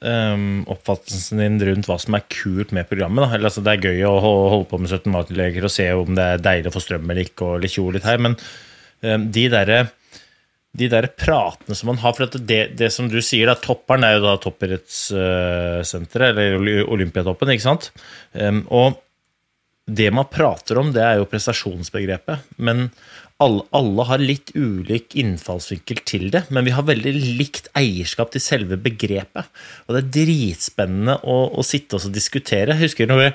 um, 0.04 0.44
oppfattelsen 0.70 1.40
din 1.42 1.56
rundt 1.66 1.88
hva 1.88 1.96
som 1.98 2.14
er 2.18 2.26
kult 2.30 2.70
med 2.76 2.86
programmet. 2.90 3.32
Eller, 3.32 3.48
altså, 3.50 3.64
det 3.64 3.74
er 3.74 3.86
gøy 3.88 4.04
å 4.06 4.12
ho- 4.22 4.48
holde 4.52 4.68
på 4.70 4.78
med 4.78 4.92
17 4.92 5.10
matleger 5.14 5.66
og 5.66 5.72
se 5.74 5.88
om 5.96 6.14
det 6.14 6.26
er 6.36 6.44
deilig 6.44 6.70
å 6.70 6.74
få 6.76 6.84
strøm 6.84 7.08
eller 7.10 7.24
ikke, 7.26 7.48
og 7.48 7.62
litt 7.64 7.74
litt 7.96 8.06
her, 8.06 8.20
men 8.22 8.36
um, 9.02 9.26
de 9.34 9.48
derre 9.52 9.80
de 10.76 10.88
der 10.92 11.08
pratene 11.16 11.74
som 11.74 11.88
man 11.92 12.00
har 12.02 12.12
For 12.14 12.28
det, 12.38 12.76
det 12.78 12.90
som 12.94 13.08
du 13.10 13.20
sier, 13.24 13.48
da, 13.48 13.56
topperen 13.56 14.04
er 14.06 14.18
jo 14.18 14.24
da 14.26 14.36
toppidrettssenteret, 14.42 16.36
eller 16.36 16.84
Olympiatoppen, 16.92 17.50
ikke 17.54 17.68
sant? 17.70 17.90
Og 18.68 18.98
det 19.88 20.10
man 20.12 20.28
prater 20.28 20.78
om, 20.78 20.92
det 20.92 21.02
er 21.02 21.16
jo 21.18 21.28
prestasjonsbegrepet. 21.30 22.44
Men 22.60 22.90
alle, 23.40 23.62
alle 23.76 24.04
har 24.08 24.20
litt 24.20 24.50
ulik 24.58 25.14
innfallsvinkel 25.18 26.02
til 26.08 26.28
det, 26.34 26.44
men 26.52 26.66
vi 26.66 26.74
har 26.74 26.86
veldig 26.88 27.14
likt 27.38 27.70
eierskap 27.78 28.34
til 28.34 28.42
selve 28.44 28.76
begrepet. 28.82 29.48
Og 29.86 29.94
det 29.94 30.02
er 30.02 30.10
dritspennende 30.18 31.20
å, 31.22 31.38
å 31.54 31.64
sitte 31.64 31.96
og 31.96 32.12
diskutere. 32.12 32.74
Jeg 32.74 32.90
husker 32.90 33.08
når, 33.08 33.30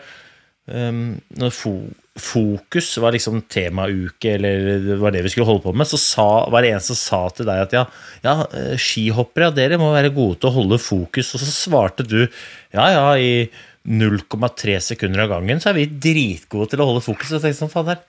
um, 0.72 1.16
når 1.40 1.52
fo, 1.56 1.74
fokus 2.20 2.92
var 3.02 3.16
liksom 3.16 3.42
temauke, 3.52 4.36
eller 4.36 4.84
det 4.84 4.98
var 5.02 5.16
det 5.16 5.24
vi 5.26 5.34
skulle 5.34 5.50
holde 5.50 5.66
på 5.66 5.74
med, 5.76 5.90
så 5.90 6.00
sa, 6.00 6.28
var 6.54 6.66
det 6.66 6.74
en 6.76 6.86
som 6.86 7.00
sa 7.00 7.22
til 7.34 7.50
deg 7.50 7.66
at 7.66 7.76
ja, 7.76 7.84
ja 8.26 8.36
eh, 8.54 8.74
skihoppere, 8.80 9.50
ja, 9.50 9.56
dere 9.58 9.80
må 9.82 9.92
være 9.96 10.14
gode 10.14 10.40
til 10.42 10.52
å 10.52 10.58
holde 10.60 10.82
fokus. 10.82 11.34
Og 11.34 11.42
så 11.42 11.50
svarte 11.52 12.06
du 12.06 12.20
ja, 12.22 12.86
ja, 12.94 13.08
i 13.18 13.48
0,3 13.84 14.78
sekunder 14.80 15.26
av 15.26 15.34
gangen 15.34 15.60
så 15.60 15.74
er 15.74 15.82
vi 15.82 15.90
dritgode 15.92 16.70
til 16.72 16.84
å 16.84 16.90
holde 16.92 17.04
fokus. 17.04 17.32
Og 17.32 17.40
jeg 17.40 17.48
tenkte 17.48 17.64
sånn, 17.66 17.74
faen 17.74 17.92
her, 17.92 18.04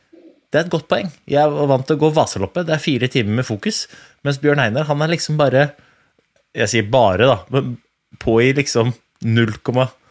det 0.53 0.61
er 0.61 0.69
et 0.69 0.75
godt 0.77 0.87
poeng. 0.91 1.09
Jeg 1.27 1.41
er 1.43 1.71
vant 1.73 1.89
til 1.89 1.97
å 1.97 2.03
gå 2.05 2.13
vaseloppet. 2.15 2.69
Det 2.69 2.77
er 2.77 2.83
fire 2.83 3.09
timer 3.11 3.41
med 3.41 3.49
fokus. 3.49 3.87
Mens 4.23 4.39
Bjørn 4.43 4.63
Einar, 4.63 4.87
han 4.87 5.03
er 5.03 5.11
liksom 5.11 5.41
bare 5.41 5.73
Jeg 6.55 6.71
sier 6.71 6.85
bare, 6.87 7.27
da. 7.27 7.41
Men 7.51 7.73
på 8.23 8.37
i 8.39 8.53
liksom 8.55 8.93
0,3 9.27 10.04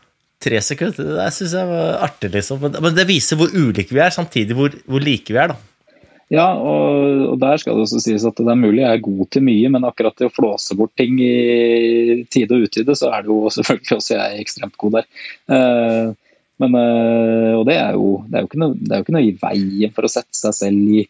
sekunder. 0.63 0.97
Det 0.97 1.19
der 1.19 1.35
syns 1.35 1.53
jeg 1.57 1.69
var 1.69 2.01
artig, 2.07 2.31
liksom. 2.33 2.59
Men- 2.62 2.95
det 2.95 3.07
viser 3.07 3.39
hvor 3.39 3.53
ulike 3.53 3.93
vi 3.93 4.01
er, 4.03 4.09
samtidig 4.09 4.57
hvor, 4.57 4.73
hvor 4.85 5.00
like 5.03 5.33
vi 5.33 5.39
er, 5.39 5.53
da. 5.53 5.55
ja, 6.33 6.47
og, 6.53 7.31
og 7.31 7.39
der 7.39 7.57
skal 7.57 7.77
det 7.77 7.85
også 7.85 8.01
sies 8.03 8.25
at 8.25 8.38
det 8.38 8.47
er 8.50 8.59
mulig 8.59 8.83
jeg 8.83 8.97
er 8.97 9.05
god 9.05 9.29
til 9.31 9.43
mye, 9.43 9.69
men 9.69 9.85
akkurat 9.85 10.15
til 10.17 10.27
å 10.27 10.33
flåse 10.33 10.75
bort 10.75 10.93
ting 10.97 11.19
i 11.21 12.25
tide 12.31 12.55
og 12.55 12.67
utide, 12.67 12.95
så 12.95 13.12
er 13.13 13.23
det 13.23 13.29
jo 13.29 13.50
selvfølgelig 13.53 13.97
også 13.97 14.17
jeg 14.17 14.45
ekstremt 14.45 14.77
god 14.77 15.00
der. 15.00 15.09
Uh, 15.47 16.13
men, 16.62 16.77
uh, 16.77 17.59
og 17.59 17.65
det 17.67 17.77
er, 17.77 17.97
jo, 17.97 18.23
det, 18.29 18.39
er 18.39 18.62
noe, 18.62 18.77
det 18.77 18.91
er 18.91 19.01
jo 19.01 19.07
ikke 19.07 19.17
noe 19.17 19.27
i 19.27 19.35
veien 19.41 19.93
for 19.93 20.05
å 20.07 20.12
sette 20.12 20.38
seg 20.38 20.57
selv 20.57 20.97
i, 21.00 21.05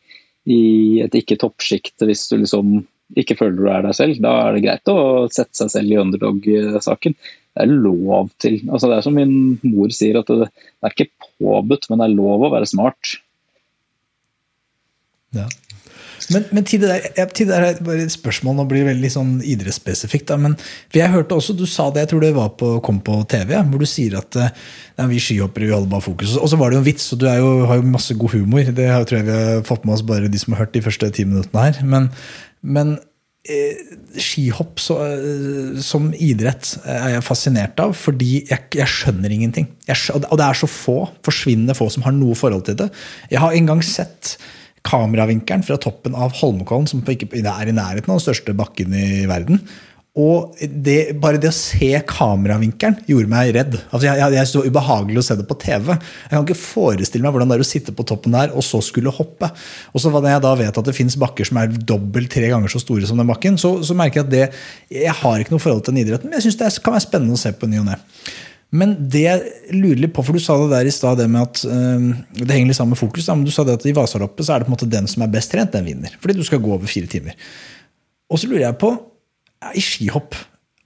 i 0.51 0.61
et 1.05 1.21
ikke-toppsjikte 1.21 2.07
hvis 2.09 2.27
du 2.31 2.37
liksom 2.41 2.81
ikke 3.19 3.37
føler 3.39 3.57
du 3.57 3.69
er 3.69 3.85
deg 3.85 3.95
selv, 3.97 4.19
da 4.23 4.33
er 4.45 4.55
det 4.55 4.63
greit 4.65 4.91
å 4.91 4.99
sette 5.31 5.57
seg 5.59 5.71
selv 5.73 5.93
i 5.93 5.99
underdog-saken. 6.01 7.17
Det 7.53 7.61
er 7.61 7.69
lov 7.69 8.31
til 8.41 8.55
altså 8.65 8.89
Det 8.89 8.95
er 8.97 9.05
som 9.05 9.17
min 9.17 9.35
mor 9.61 9.91
sier, 9.93 10.17
at 10.17 10.31
det, 10.31 10.47
det 10.49 10.89
er 10.89 10.95
ikke 10.95 11.27
påbudt, 11.37 11.89
men 11.89 12.01
det 12.01 12.07
er 12.07 12.15
lov 12.15 12.47
å 12.47 12.53
være 12.55 12.69
smart. 12.69 13.17
Ja. 15.37 15.45
Men, 16.31 16.45
men 16.55 16.63
til 16.63 16.79
det 16.79 16.89
der, 16.89 17.25
til 17.35 17.49
det 17.49 17.51
der 17.51 17.65
er 17.67 17.79
bare 17.83 18.05
et 18.05 18.13
spørsmål, 18.13 18.55
nå 18.55 18.65
blir 18.69 18.83
det 18.83 18.93
veldig 18.93 19.09
sånn 19.11 19.33
idrettsspesifikt. 19.43 20.29
Da, 20.29 20.37
men 20.39 20.55
for 20.61 20.99
jeg 21.01 21.11
hørte 21.11 21.35
også, 21.35 21.55
Du 21.57 21.65
sa 21.69 21.89
det, 21.91 22.05
jeg 22.05 22.13
tror 22.13 22.23
det 22.23 22.31
var 22.37 22.53
på, 22.59 22.69
kom 22.85 23.01
på 23.03 23.17
TV, 23.29 23.57
hvor 23.57 23.83
du 23.83 23.89
sier 23.89 24.15
at 24.21 24.37
ja, 24.39 25.07
vi 25.09 25.19
skihoppere 25.21 25.67
vi 25.67 25.75
holder 25.75 25.91
bare 25.91 26.05
fokus. 26.05 26.37
Og 26.39 26.49
så 26.49 26.59
var 26.59 26.71
det 26.71 26.79
jo 26.79 26.83
en 26.85 26.87
vits, 26.87 27.09
og 27.13 27.21
du 27.21 27.27
jo, 27.27 27.51
har 27.69 27.81
jo 27.81 27.91
masse 27.91 28.15
god 28.17 28.37
humor. 28.37 28.71
Det 28.71 28.87
tror 29.09 29.19
jeg 29.19 29.27
vi 29.27 29.37
har 29.41 29.67
fått 29.67 29.85
med 29.85 29.97
oss 29.97 30.07
bare 30.07 30.31
de 30.31 30.41
som 30.41 30.55
har 30.55 30.65
hørt 30.65 30.75
de 30.77 30.85
første 30.85 31.11
ti 31.17 31.27
minuttene 31.27 31.67
her. 31.67 31.83
Men, 31.83 32.09
men 32.63 32.95
eh, 33.49 33.79
skihopp 34.23 34.81
så, 34.81 34.97
eh, 35.03 35.77
som 35.83 36.09
idrett 36.15 36.73
er 36.87 37.17
jeg 37.17 37.27
fascinert 37.27 37.79
av, 37.83 37.95
fordi 37.97 38.43
jeg, 38.49 38.67
jeg 38.79 38.89
skjønner 38.89 39.35
ingenting. 39.35 39.69
Jeg 39.89 40.17
og 40.17 40.35
det 40.39 40.47
er 40.47 40.59
så 40.59 40.69
få, 40.71 40.97
forsvinnende 41.27 41.77
få, 41.77 41.89
som 41.93 42.05
har 42.07 42.15
noe 42.15 42.37
forhold 42.39 42.65
til 42.69 42.79
det. 42.79 42.89
Jeg 43.33 43.43
har 43.43 43.55
en 43.55 43.71
gang 43.73 43.83
sett 43.85 44.37
kameravinkelen 44.83 45.63
fra 45.63 45.77
toppen 45.79 46.15
av 46.19 46.35
Holmenkollen, 46.41 46.89
som 46.89 47.03
ikke 47.07 47.29
er 47.39 47.69
i 47.69 47.75
nærheten 47.75 48.11
av 48.11 48.19
den 48.19 48.25
største 48.25 48.55
bakken 48.57 48.95
i 48.95 49.23
verden. 49.29 49.61
Og 50.13 50.59
det, 50.61 51.15
bare 51.17 51.39
det 51.41 51.49
å 51.49 51.55
se 51.57 51.89
kameravinkelen 52.05 52.99
gjorde 53.09 53.29
meg 53.31 53.49
redd. 53.55 53.77
Altså 53.87 54.05
jeg, 54.05 54.19
jeg, 54.21 54.35
jeg 54.37 54.49
så 54.51 54.61
ubehagelig 54.61 55.23
å 55.23 55.25
se 55.25 55.37
det 55.39 55.45
på 55.49 55.57
TV. 55.63 55.87
Jeg 55.95 56.29
kan 56.29 56.45
ikke 56.45 56.59
forestille 56.59 57.25
meg 57.25 57.33
hvordan 57.33 57.49
det 57.49 57.57
er 57.57 57.63
å 57.63 57.65
sitte 57.65 57.95
på 57.97 58.05
toppen 58.05 58.35
der 58.37 58.53
og 58.53 58.61
så 58.65 58.77
skulle 58.85 59.13
hoppe. 59.13 59.49
Og 59.89 60.03
så 60.03 60.11
når 60.13 60.29
jeg 60.35 60.43
da 60.45 60.51
vet 60.59 60.77
at 60.77 60.89
det 60.89 60.93
fins 60.93 61.17
bakker 61.17 61.49
som 61.49 61.57
er 61.63 61.73
dobbelt 61.73 62.29
tre 62.33 62.45
ganger 62.51 62.69
så 62.69 62.83
store 62.83 63.09
som 63.09 63.17
den 63.17 63.31
bakken, 63.31 63.57
så, 63.57 63.79
så 63.81 63.97
merker 63.97 64.21
jeg 64.21 64.27
at 64.27 64.33
det 64.35 64.99
Jeg 64.99 65.15
har 65.23 65.41
ikke 65.41 65.55
noe 65.55 65.63
forhold 65.63 65.81
til 65.87 65.95
den 65.95 66.03
idretten, 66.03 66.29
men 66.29 66.37
jeg 66.37 66.45
syns 66.51 66.59
det 66.61 66.69
kan 66.85 66.93
være 66.93 67.07
spennende 67.07 67.39
å 67.39 67.41
se 67.41 67.53
på 67.57 67.69
ny 67.71 67.79
og 67.81 67.87
ne. 67.89 67.97
Men 68.73 68.93
det 68.97 69.23
jeg 69.23 69.73
lurer 69.73 70.03
litt 70.03 70.13
på, 70.13 70.21
for 70.25 70.37
du 70.37 70.41
sa 70.41 70.59
det 70.61 70.69
der 70.75 70.89
i 70.89 70.93
stad, 70.93 71.17
det 71.21 71.25
med 71.29 71.41
at 71.41 71.63
øh, 71.65 72.05
det 72.37 72.53
henger 72.53 72.69
litt 72.69 72.77
sammen 72.77 72.93
med 72.93 73.01
fokus. 73.01 73.25
Da, 73.25 73.37
men 73.37 73.45
du 73.49 73.53
sa 73.53 73.65
det 73.65 73.79
at 73.79 73.85
i 73.89 73.93
Vasaloppet 73.97 74.45
så 74.45 74.53
er 74.53 74.61
det 74.61 74.69
på 74.69 74.73
en 74.73 74.75
måte 74.77 74.89
den 74.89 75.09
som 75.09 75.25
er 75.25 75.33
best 75.33 75.53
trent, 75.53 75.73
den 75.73 75.89
vinner. 75.89 76.13
Fordi 76.21 76.37
du 76.37 76.45
skal 76.45 76.61
gå 76.61 76.73
over 76.73 76.89
fire 76.89 77.09
timer. 77.09 77.37
Og 78.33 78.41
så 78.41 78.49
lurer 78.49 78.65
jeg 78.67 78.79
på, 78.81 78.93
i 79.77 79.83
skihopp, 79.83 80.35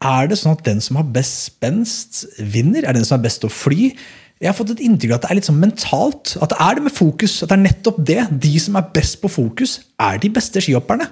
er 0.05 0.29
det 0.29 0.37
sånn 0.37 0.53
at 0.53 0.65
den 0.67 0.79
som 0.83 0.99
har 0.99 1.07
best 1.09 1.47
spenst, 1.49 2.25
vinner? 2.37 2.83
Er 2.83 2.93
det 2.93 3.01
den 3.01 3.07
som 3.09 3.17
er 3.17 3.25
best 3.25 3.41
til 3.41 3.49
å 3.49 3.55
fly? 3.55 3.91
Jeg 4.37 4.51
har 4.51 4.57
fått 4.57 4.75
et 4.75 4.83
inntrykk 4.85 5.15
av 5.15 5.17
at 5.17 5.23
det 5.25 5.29
er 5.31 5.39
litt 5.39 5.47
sånn 5.47 5.61
mentalt. 5.61 6.35
At 6.37 6.51
det 6.53 6.59
er 6.61 6.77
det 6.77 6.83
med 6.85 6.93
fokus. 6.93 7.39
At 7.41 7.49
det 7.49 7.57
er 7.57 7.63
nettopp 7.63 7.97
det. 8.05 8.19
De 8.43 8.51
som 8.61 8.77
er 8.77 8.91
best 8.93 9.17
på 9.23 9.31
fokus, 9.33 9.79
er 9.97 10.19
de 10.21 10.29
beste 10.33 10.61
skihopperne. 10.61 11.09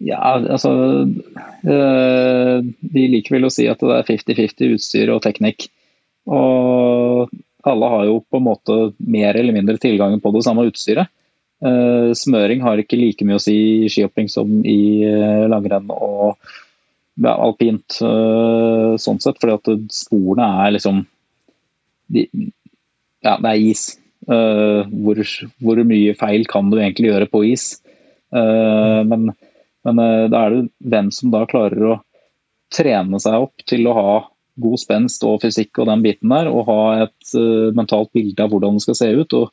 Ja, 0.00 0.18
altså 0.40 0.72
øh, 1.04 2.56
De 2.64 3.04
liker 3.12 3.36
vel 3.36 3.46
å 3.46 3.52
si 3.52 3.68
at 3.68 3.82
det 3.84 3.98
er 3.98 4.08
50-50 4.08 4.74
utstyr 4.74 5.12
og 5.14 5.22
teknikk. 5.26 5.68
Og 6.26 7.30
alle 7.68 7.90
har 7.92 8.06
jo 8.08 8.20
på 8.24 8.40
en 8.40 8.46
måte 8.48 8.78
mer 8.98 9.36
eller 9.36 9.54
mindre 9.54 9.78
tilgang 9.78 10.16
på 10.20 10.32
det 10.34 10.42
samme 10.46 10.66
utstyret. 10.66 11.12
Eh, 11.60 12.10
smøring 12.16 12.62
har 12.64 12.80
ikke 12.80 12.96
like 12.96 13.26
mye 13.28 13.36
å 13.36 13.42
si 13.42 13.54
i 13.84 13.88
skihopping 13.92 14.30
som 14.32 14.62
i 14.64 15.04
eh, 15.04 15.44
langrenn 15.50 15.90
og 15.92 16.38
ja, 17.20 17.34
alpint, 17.34 17.98
eh, 18.00 18.94
sånn 19.00 19.20
sett. 19.20 19.40
Fordi 19.42 19.56
at 19.58 19.92
sporene 19.94 20.48
er 20.64 20.76
liksom 20.78 21.04
de, 22.10 22.26
Ja, 23.20 23.36
det 23.36 23.50
er 23.50 23.66
is. 23.70 23.90
Hvor, 24.30 25.18
hvor 25.64 25.78
mye 25.88 26.12
feil 26.14 26.44
kan 26.48 26.68
du 26.70 26.76
egentlig 26.78 27.08
gjøre 27.08 27.26
på 27.32 27.40
is? 27.50 27.64
Men 28.30 29.32
men 29.80 30.00
da 30.30 30.42
er 30.44 30.52
det 30.52 30.90
hvem 30.92 31.08
som 31.08 31.32
da 31.32 31.40
klarer 31.48 31.86
å 31.88 31.94
trene 32.72 33.18
seg 33.18 33.46
opp 33.46 33.64
til 33.66 33.88
å 33.88 33.94
ha 33.96 34.12
god 34.60 34.82
spenst 34.82 35.24
og 35.26 35.40
fysikk 35.42 35.80
og 35.80 35.88
den 35.88 36.04
biten 36.04 36.32
der, 36.32 36.50
og 36.52 36.68
ha 36.68 37.06
et 37.06 37.32
mentalt 37.74 38.12
bilde 38.12 38.44
av 38.44 38.52
hvordan 38.52 38.76
det 38.76 38.84
skal 38.84 38.98
se 39.00 39.08
ut, 39.22 39.36
og, 39.40 39.48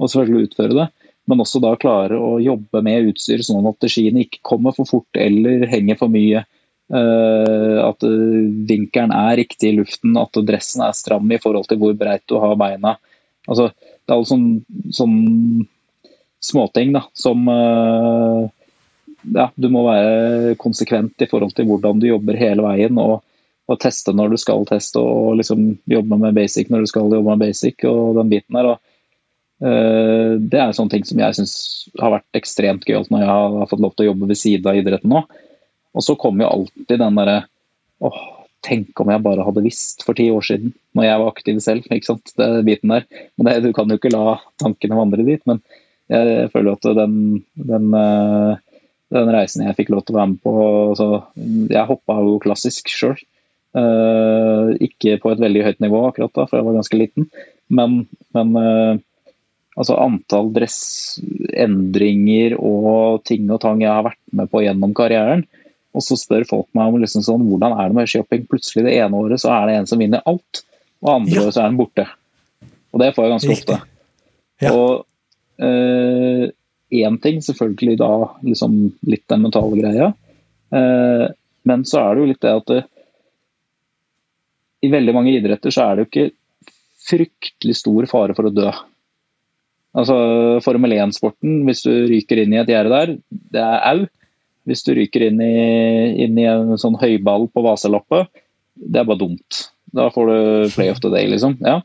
og 0.00 0.10
selvfølgelig 0.10 0.48
utføre 0.48 0.78
det. 0.80 0.88
Men 1.26 1.42
også 1.42 1.60
da 1.62 1.74
klare 1.80 2.18
å 2.22 2.36
jobbe 2.42 2.82
med 2.86 3.10
utstyr 3.10 3.42
sånn 3.42 3.66
at 3.66 3.88
skiene 3.90 4.22
ikke 4.26 4.44
kommer 4.46 4.74
for 4.76 4.88
fort 4.88 5.18
eller 5.18 5.66
henger 5.70 5.98
for 5.98 6.12
mye. 6.12 6.44
Uh, 6.86 7.82
at 7.82 8.04
uh, 8.06 8.42
vinkelen 8.68 9.10
er 9.10 9.40
riktig 9.40 9.72
i 9.72 9.78
luften, 9.80 10.14
at 10.20 10.38
dressen 10.46 10.84
er 10.86 10.94
stram 10.94 11.26
i 11.34 11.40
forhold 11.42 11.66
til 11.66 11.80
hvor 11.80 11.96
breit 11.98 12.22
du 12.30 12.36
har 12.38 12.54
beina. 12.60 12.94
Altså, 13.46 13.72
det 13.74 14.12
er 14.12 14.14
alle 14.14 14.28
sånne, 14.30 14.60
sånne 14.94 15.66
småting 16.46 16.94
da, 16.94 17.02
som 17.18 17.42
uh, 17.50 18.46
ja, 19.34 19.48
du 19.54 19.68
må 19.72 19.82
være 19.88 20.54
konsekvent 20.62 21.26
i 21.26 21.28
forhold 21.30 21.56
til 21.56 21.66
hvordan 21.70 21.98
du 22.02 22.10
jobber 22.12 22.38
hele 22.38 22.62
veien. 22.66 22.98
Og, 23.02 23.18
og 23.66 23.80
teste 23.82 24.14
når 24.14 24.34
du 24.34 24.38
skal 24.38 24.66
teste, 24.68 25.02
og 25.02 25.40
liksom 25.40 25.72
jobbe 25.90 26.20
med 26.22 26.36
basic 26.38 26.70
når 26.70 26.84
du 26.84 26.92
skal 26.92 27.10
jobbe 27.10 27.32
med 27.32 27.48
basic. 27.48 27.82
og 27.88 28.14
den 28.20 28.30
biten 28.30 28.58
der. 28.58 28.76
Og, 28.76 28.92
det 29.56 30.58
er 30.60 30.74
sånne 30.76 30.92
ting 30.92 31.04
som 31.08 31.20
jeg 31.22 31.36
syns 31.38 31.52
har 31.96 32.12
vært 32.12 32.36
ekstremt 32.36 32.82
gøyalt 32.84 33.08
når 33.08 33.22
jeg 33.22 33.30
har 33.30 33.68
fått 33.70 33.80
lov 33.80 33.94
til 33.94 34.04
å 34.04 34.08
jobbe 34.10 34.28
ved 34.28 34.36
siden 34.36 34.68
av 34.68 34.76
idretten 34.76 35.14
nå. 35.14 35.22
Og 35.96 36.04
så 36.04 36.16
kommer 36.20 36.44
jo 36.44 36.50
alltid 36.58 37.00
den 37.00 37.16
derre 37.16 37.38
åh, 38.04 38.18
tenk 38.66 39.00
om 39.00 39.10
jeg 39.12 39.24
bare 39.24 39.46
hadde 39.46 39.64
visst 39.64 40.04
for 40.04 40.18
ti 40.18 40.28
år 40.32 40.44
siden, 40.44 40.74
når 40.96 41.06
jeg 41.06 41.22
var 41.22 41.32
aktiv 41.32 41.58
selv. 41.64 41.88
ikke 41.88 42.10
sant, 42.10 42.32
det 42.36 42.46
er 42.46 42.66
biten 42.66 42.92
der. 42.92 43.06
Men 43.36 43.48
det, 43.48 43.56
Du 43.64 43.72
kan 43.76 43.88
jo 43.88 43.98
ikke 43.98 44.12
la 44.14 44.38
tankene 44.62 44.98
vandre 44.98 45.26
dit. 45.26 45.42
Men 45.48 45.62
jeg 46.12 46.50
føler 46.52 46.76
at 46.76 46.88
den, 46.98 47.16
den 47.56 47.88
uh, 47.94 48.58
den 49.14 49.30
reisen 49.30 49.62
jeg 49.66 49.76
fikk 49.78 49.92
lov 49.94 50.04
til 50.04 50.16
å 50.16 50.20
være 50.20 50.32
med 50.34 50.42
på. 50.42 50.54
Så 50.98 51.08
jeg 51.72 51.88
hoppa 51.90 52.20
jo 52.26 52.38
klassisk 52.42 52.90
sjøl. 52.92 53.18
Uh, 53.76 54.72
ikke 54.80 55.18
på 55.20 55.32
et 55.32 55.42
veldig 55.42 55.66
høyt 55.66 55.82
nivå 55.84 56.06
akkurat 56.08 56.32
da, 56.34 56.46
for 56.46 56.58
jeg 56.58 56.66
var 56.66 56.78
ganske 56.80 57.00
liten. 57.00 57.28
Men, 57.66 58.02
men 58.34 58.54
altså 59.76 59.96
antall 60.00 60.48
dressendringer 60.56 62.54
og 62.58 63.24
ting 63.28 63.50
og 63.52 63.60
tang 63.60 63.82
jeg 63.84 63.92
har 63.92 64.06
vært 64.08 64.20
med 64.32 64.48
på 64.52 64.62
gjennom 64.64 64.94
karrieren. 64.96 65.42
Og 65.96 66.00
så 66.04 66.16
spør 66.20 66.44
folk 66.48 66.68
meg 66.76 66.92
om 66.92 67.00
liksom 67.02 67.22
sånn, 67.24 67.44
hvordan 67.48 67.72
er 67.76 67.88
det 67.88 67.96
med 67.96 68.08
shopping. 68.12 68.42
Plutselig 68.50 68.84
det 68.88 68.96
ene 69.00 69.16
året 69.16 69.40
så 69.40 69.48
er 69.54 69.66
det 69.70 69.74
en 69.78 69.88
som 69.90 70.00
vinner 70.00 70.24
alt, 70.28 70.62
og 71.04 71.08
andre 71.14 71.34
Ja. 71.36 71.42
året 71.44 71.54
så 71.56 71.60
er 71.64 71.68
den 71.70 71.80
borte. 71.80 72.04
Og 72.92 73.00
det 73.00 73.14
får 73.14 73.22
jeg 73.24 73.32
ganske 73.34 73.52
Riktig. 73.52 73.76
ofte. 73.76 73.86
Ja. 74.60 74.70
Og 74.72 75.06
én 76.92 77.20
ting, 77.22 77.40
selvfølgelig 77.40 77.96
da 77.98 78.10
liksom 78.44 78.92
litt 79.08 79.26
den 79.28 79.42
mentale 79.42 79.76
greia. 79.80 80.08
Eh, 80.72 81.26
men 81.64 81.84
så 81.84 82.00
er 82.00 82.14
det 82.14 82.20
jo 82.22 82.30
litt 82.30 82.40
det 82.44 82.52
at 82.56 82.66
det, 82.66 82.84
i 84.84 84.88
veldig 84.92 85.14
mange 85.16 85.32
idretter 85.34 85.72
så 85.74 85.82
er 85.90 85.96
det 85.96 86.04
jo 86.04 86.10
ikke 86.10 86.32
fryktelig 87.06 87.76
stor 87.80 88.06
fare 88.10 88.34
for 88.36 88.48
å 88.48 88.54
dø. 88.54 88.70
Altså 89.96 90.16
Formel 90.64 90.92
1-sporten, 90.98 91.62
hvis 91.68 91.84
du 91.86 91.92
ryker 92.10 92.42
inn 92.42 92.52
i 92.52 92.60
et 92.60 92.72
gjerde 92.72 92.92
der, 92.92 93.14
det 93.54 93.62
er 93.62 93.86
au. 93.92 94.04
Hvis 94.66 94.82
du 94.84 94.92
ryker 94.98 95.28
inn 95.28 95.40
i, 95.40 95.54
inn 96.26 96.36
i 96.42 96.46
en 96.50 96.74
sånn 96.80 96.98
høyball 97.00 97.46
på 97.54 97.62
Vasaloppet, 97.64 98.28
det 98.76 99.00
er 99.00 99.08
bare 99.08 99.22
dumt. 99.22 99.62
Da 99.96 100.10
får 100.12 100.28
du 100.28 100.38
play 100.74 100.90
of 100.92 101.00
the 101.00 101.12
day, 101.12 101.30
liksom. 101.30 101.56
Ja. 101.64 101.80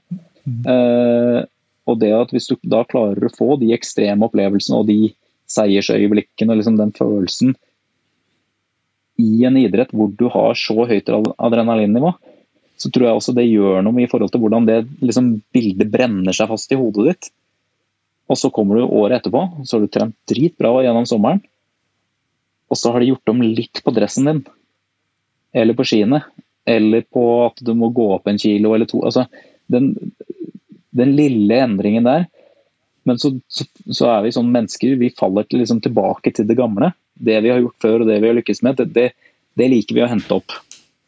Uh, 0.66 1.46
og 1.88 2.00
det 2.02 2.12
at 2.18 2.34
hvis 2.34 2.50
du 2.50 2.58
da 2.68 2.82
klarer 2.90 3.28
å 3.28 3.34
få 3.34 3.56
de 3.62 3.72
ekstreme 3.76 4.26
opplevelsene 4.28 4.82
og 4.82 4.90
de 4.90 5.14
seiersøyeblikkene 5.52 6.58
liksom 6.58 6.80
den 6.80 6.94
følelsen 6.96 7.54
i 9.22 9.44
en 9.46 9.58
idrett 9.60 9.92
hvor 9.94 10.12
du 10.18 10.28
har 10.34 10.58
så 10.58 10.86
høyt 10.90 11.10
adrenalinnivå, 11.12 12.14
så 12.82 12.90
tror 12.90 13.08
jeg 13.08 13.20
også 13.20 13.36
det 13.38 13.46
gjør 13.46 13.84
noe 13.86 14.02
i 14.02 14.10
forhold 14.10 14.32
til 14.34 14.42
hvordan 14.42 14.66
det 14.66 14.80
liksom, 15.04 15.36
bildet 15.54 15.92
brenner 15.94 16.34
seg 16.34 16.50
fast 16.50 16.72
i 16.74 16.80
hodet 16.80 17.12
ditt. 17.12 17.30
Og 18.30 18.38
så 18.40 18.52
kommer 18.54 18.78
du 18.78 18.86
året 18.86 19.20
etterpå, 19.20 19.42
så 19.66 19.78
har 19.78 19.86
du 19.86 19.92
trent 19.92 20.16
dritbra 20.30 20.74
gjennom 20.86 21.08
sommeren. 21.10 21.42
Og 22.72 22.80
så 22.80 22.94
har 22.94 23.04
de 23.04 23.10
gjort 23.12 23.34
om 23.34 23.42
litt 23.44 23.82
på 23.84 23.92
dressen 23.96 24.30
din. 24.30 24.44
Eller 25.52 25.76
på 25.76 25.86
skiene. 25.88 26.22
Eller 26.70 27.04
på 27.04 27.24
at 27.48 27.60
du 27.66 27.74
må 27.76 27.90
gå 27.92 28.06
opp 28.16 28.30
en 28.32 28.40
kilo 28.40 28.72
eller 28.76 28.88
to. 28.88 29.02
Altså, 29.04 29.26
den, 29.72 29.92
den 30.96 31.16
lille 31.18 31.58
endringen 31.66 32.08
der. 32.08 32.30
Men 33.04 33.20
så, 33.20 33.34
så, 33.52 33.66
så 33.90 34.08
er 34.14 34.24
vi 34.24 34.34
sånn 34.36 34.52
mennesker, 34.54 34.96
vi 35.02 35.12
faller 35.18 35.48
til, 35.50 35.64
liksom, 35.64 35.82
tilbake 35.84 36.32
til 36.38 36.48
det 36.48 36.60
gamle. 36.60 36.94
Det 37.14 37.40
vi 37.44 37.52
har 37.52 37.60
gjort 37.60 37.84
før 37.84 38.04
og 38.04 38.12
det 38.12 38.22
vi 38.22 38.30
har 38.30 38.38
lykkes 38.38 38.64
med, 38.66 38.80
det, 38.80 38.92
det, 38.96 39.36
det 39.60 39.70
liker 39.74 39.98
vi 39.98 40.06
å 40.06 40.12
hente 40.12 40.38
opp. 40.38 40.56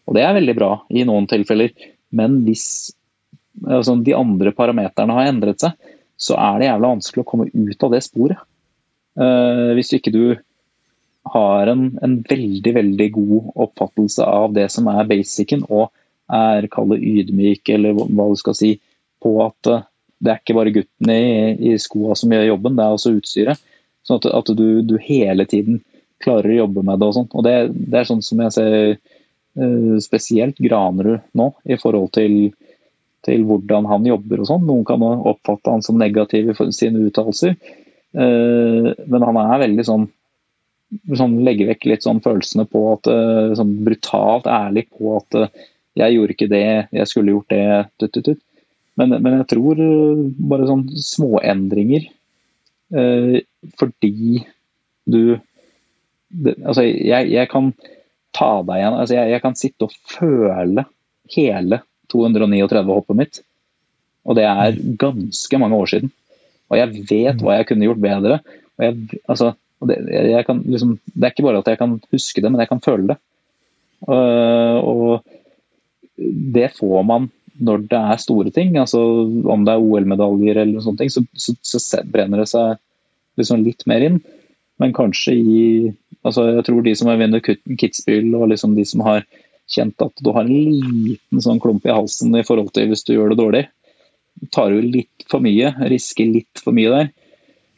Og 0.09 0.17
det 0.17 0.25
er 0.25 0.35
veldig 0.35 0.55
bra 0.57 0.71
i 0.91 1.05
noen 1.07 1.29
tilfeller. 1.31 1.71
Men 2.13 2.41
hvis 2.47 2.65
altså, 3.63 3.95
de 4.03 4.15
andre 4.17 4.51
parameterne 4.57 5.15
har 5.15 5.31
endret 5.31 5.63
seg, 5.63 5.77
så 6.19 6.37
er 6.39 6.59
det 6.59 6.69
jævla 6.69 6.93
vanskelig 6.95 7.23
å 7.23 7.29
komme 7.29 7.49
ut 7.51 7.85
av 7.85 7.93
det 7.93 8.01
sporet. 8.05 8.41
Uh, 9.19 9.73
hvis 9.77 9.93
ikke 9.97 10.13
du 10.13 10.23
har 11.33 11.69
en, 11.71 11.85
en, 12.03 12.17
veldig, 12.27 12.73
veldig 12.75 13.09
god 13.15 13.51
oppfattelse 13.67 14.25
av 14.27 14.55
det 14.55 14.67
som 14.73 14.89
er 14.91 15.07
basicen, 15.09 15.63
og 15.69 15.91
er 16.33 16.67
kall 16.71 16.93
det 16.93 17.03
ydmyk, 17.03 17.69
eller 17.75 17.97
hva 17.99 18.29
du 18.31 18.39
skal 18.39 18.57
si, 18.57 18.73
på 19.23 19.37
at 19.45 19.71
uh, 19.71 19.85
det 20.23 20.31
er 20.31 20.41
ikke 20.41 20.57
bare 20.57 20.73
guttene 20.75 21.15
i, 21.19 21.73
i 21.73 21.79
skoa 21.81 22.15
som 22.17 22.31
gjør 22.31 22.53
jobben, 22.53 22.77
det 22.77 22.85
er 22.85 22.97
også 22.97 23.15
utstyret. 23.17 23.63
Sånn 24.07 24.19
at, 24.19 24.29
at 24.35 24.51
du, 24.55 24.67
du, 24.83 24.95
hele 25.03 25.45
tiden 25.49 25.81
klarer 26.23 26.51
å 26.51 26.61
jobbe 26.63 26.83
med 26.87 26.99
det 26.99 27.09
og 27.09 27.17
sånn. 27.17 27.29
Og 27.31 27.45
det, 27.45 27.55
det, 27.75 27.97
er 27.99 28.07
sånn 28.07 28.23
som 28.23 28.41
jeg 28.43 28.55
ser 28.55 28.75
uh, 28.95 29.95
spesielt 30.03 30.59
Granerud 30.63 31.23
nå, 31.37 31.49
i 31.67 31.79
forhold 31.79 32.13
til, 32.15 32.37
til 33.23 33.45
hvordan 33.47 33.87
han 33.89 34.07
jobber 34.07 34.43
og 34.43 34.49
sånn. 34.49 34.65
Noen 34.67 34.85
kan 34.87 35.03
oppfatte 35.03 35.71
han 35.71 35.85
som 35.85 35.99
negativ 35.99 36.51
i 36.51 36.67
sine 36.75 37.05
uttalelser, 37.07 37.55
uh, 38.17 38.89
men 38.93 39.27
han 39.29 39.39
er 39.45 39.63
veldig 39.67 39.87
sånn 39.89 40.09
sånn, 41.17 41.39
Legger 41.41 41.71
vekk 41.71 41.87
litt 41.89 42.03
sånn 42.05 42.19
følelsene 42.21 42.67
på 42.69 42.81
at 42.91 43.07
uh, 43.09 43.53
sånn 43.57 43.71
brutalt 43.85 44.45
ærlig 44.45 44.85
på 44.93 45.15
at 45.17 45.39
uh, 45.39 45.63
jeg 45.97 46.15
gjorde 46.15 46.35
ikke 46.35 46.49
det, 46.51 46.65
jeg 46.93 47.09
skulle 47.09 47.33
gjort 47.33 47.53
det. 47.53 47.63
Tut, 48.01 48.11
tut, 48.13 48.27
tut. 48.27 48.43
Men, 48.97 49.15
men, 49.15 49.39
jeg 49.39 49.47
tror 49.55 49.79
bare 50.49 50.69
sånn 50.69 50.85
småendringer 51.01 52.11
fordi 53.79 54.43
du 55.09 55.39
det, 56.33 56.55
Altså, 56.61 56.83
jeg, 56.85 57.29
jeg, 57.31 57.49
kan 57.49 57.71
ta 58.33 58.51
deg 58.65 58.81
igjen. 58.81 58.97
Altså, 58.97 59.15
jeg, 59.17 59.31
jeg, 59.33 59.43
kan 59.43 59.57
sitte 59.57 59.87
og 59.87 59.97
føle 60.09 60.85
hele 61.33 61.79
239-hoppet 62.13 63.19
mitt. 63.19 63.41
Og 64.23 64.37
det 64.39 64.45
er 64.47 64.79
ganske 65.01 65.59
mange 65.59 65.79
år 65.81 65.91
siden. 65.91 66.13
Og 66.71 66.79
jeg 66.79 67.05
vet 67.09 67.43
hva 67.43 67.59
jeg 67.59 67.69
kunne 67.69 67.89
gjort 67.89 68.03
bedre. 68.03 68.39
Og 68.79 68.85
jeg, 68.87 69.21
altså, 69.27 69.51
det, 69.89 69.99
liksom, 70.63 70.97
det, 71.11 71.23
er 71.25 71.33
ikke 71.33 71.45
bare 71.45 71.61
at 71.61 71.71
jeg 71.73 71.81
kan 71.81 71.97
huske 72.13 72.41
det, 72.41 72.51
men 72.51 72.63
jeg 72.63 72.71
kan 72.71 72.83
føle 72.83 73.13
det. 73.13 73.19
Uh, 74.07 74.79
og 74.83 75.23
det 76.53 76.73
får 76.77 77.03
man 77.07 77.29
når 77.63 77.83
det 77.89 77.99
er 77.99 78.21
store 78.21 78.51
ting. 78.53 78.77
altså 78.77 78.99
Om 78.99 79.65
det 79.65 79.75
er 79.75 79.83
OL-medaljer 79.83 80.61
eller 80.61 80.73
noe 80.77 80.85
sånt, 80.85 81.03
så, 81.11 81.23
så, 81.35 81.55
så, 81.61 82.01
brenner 82.09 82.41
det 82.41 82.49
seg 82.51 82.79
liksom 83.39 83.65
litt 83.65 83.85
mer 83.89 84.05
inn. 84.07 84.21
Men 84.81 84.95
kanskje 84.95 85.35
i 85.37 85.63
altså 86.23 86.45
Jeg 86.55 86.63
tror 86.65 86.83
de 86.85 86.93
som 86.95 87.09
har 87.11 87.19
vunnet 87.19 87.45
Kitzbühel, 87.79 88.31
og 88.37 88.47
liksom 88.53 88.77
de 88.77 88.85
som 88.87 89.03
har 89.05 89.25
kjent 89.71 90.01
at 90.03 90.23
du 90.23 90.29
har 90.35 90.43
en 90.43 90.51
liten 90.51 91.43
sånn 91.43 91.61
klump 91.63 91.85
i 91.87 91.93
halsen 91.93 92.35
i 92.37 92.43
forhold 92.45 92.73
til 92.75 92.91
hvis 92.91 93.05
du 93.07 93.13
gjør 93.15 93.33
det 93.33 93.39
dårlig, 93.39 93.63
tar 94.53 94.73
du 94.73 94.81
litt 94.81 95.27
for 95.29 95.43
mye, 95.43 95.71
risker 95.91 96.29
litt 96.29 96.61
for 96.63 96.75
mye 96.75 96.91
der. 96.91 97.11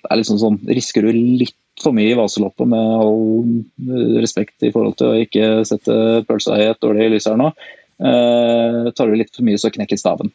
Det 0.06 0.12
er 0.12 0.19
liksom 0.21 0.39
sånn, 0.41 0.60
Risker 0.69 1.06
du 1.06 1.12
litt 1.13 1.58
for 1.82 1.95
mye 1.95 2.13
i 2.13 2.17
vaseloppet, 2.17 2.69
med 2.71 2.91
all 3.02 4.19
respekt 4.21 4.63
i 4.63 4.71
forhold 4.71 4.95
til 5.00 5.12
å 5.12 5.21
ikke 5.26 5.50
sette 5.67 6.24
pølsa 6.28 6.60
i 6.62 6.69
et 6.69 6.82
dårlig 6.84 7.10
lys 7.15 7.28
her 7.30 7.39
nå. 7.39 7.52
eh, 8.00 8.91
tar 8.95 9.12
du 9.12 9.17
litt 9.19 9.34
for 9.36 9.45
mye, 9.48 9.60
så 9.60 9.74
knekker 9.74 10.00
staven. 10.00 10.32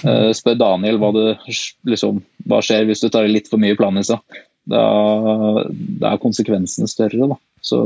Eh, 0.00 0.30
spør 0.36 0.56
Daniel 0.56 0.98
hva, 1.02 1.12
det, 1.12 1.26
liksom, 1.88 2.22
hva 2.48 2.62
skjer 2.64 2.86
hvis 2.88 3.04
du 3.04 3.10
tar 3.12 3.28
litt 3.28 3.50
for 3.50 3.60
mye 3.60 3.76
planisa. 3.76 4.22
Da, 4.64 4.82
da 5.68 6.14
er 6.14 6.22
konsekvensene 6.22 6.88
større. 6.88 7.28
Da. 7.34 7.38
Så 7.60 7.82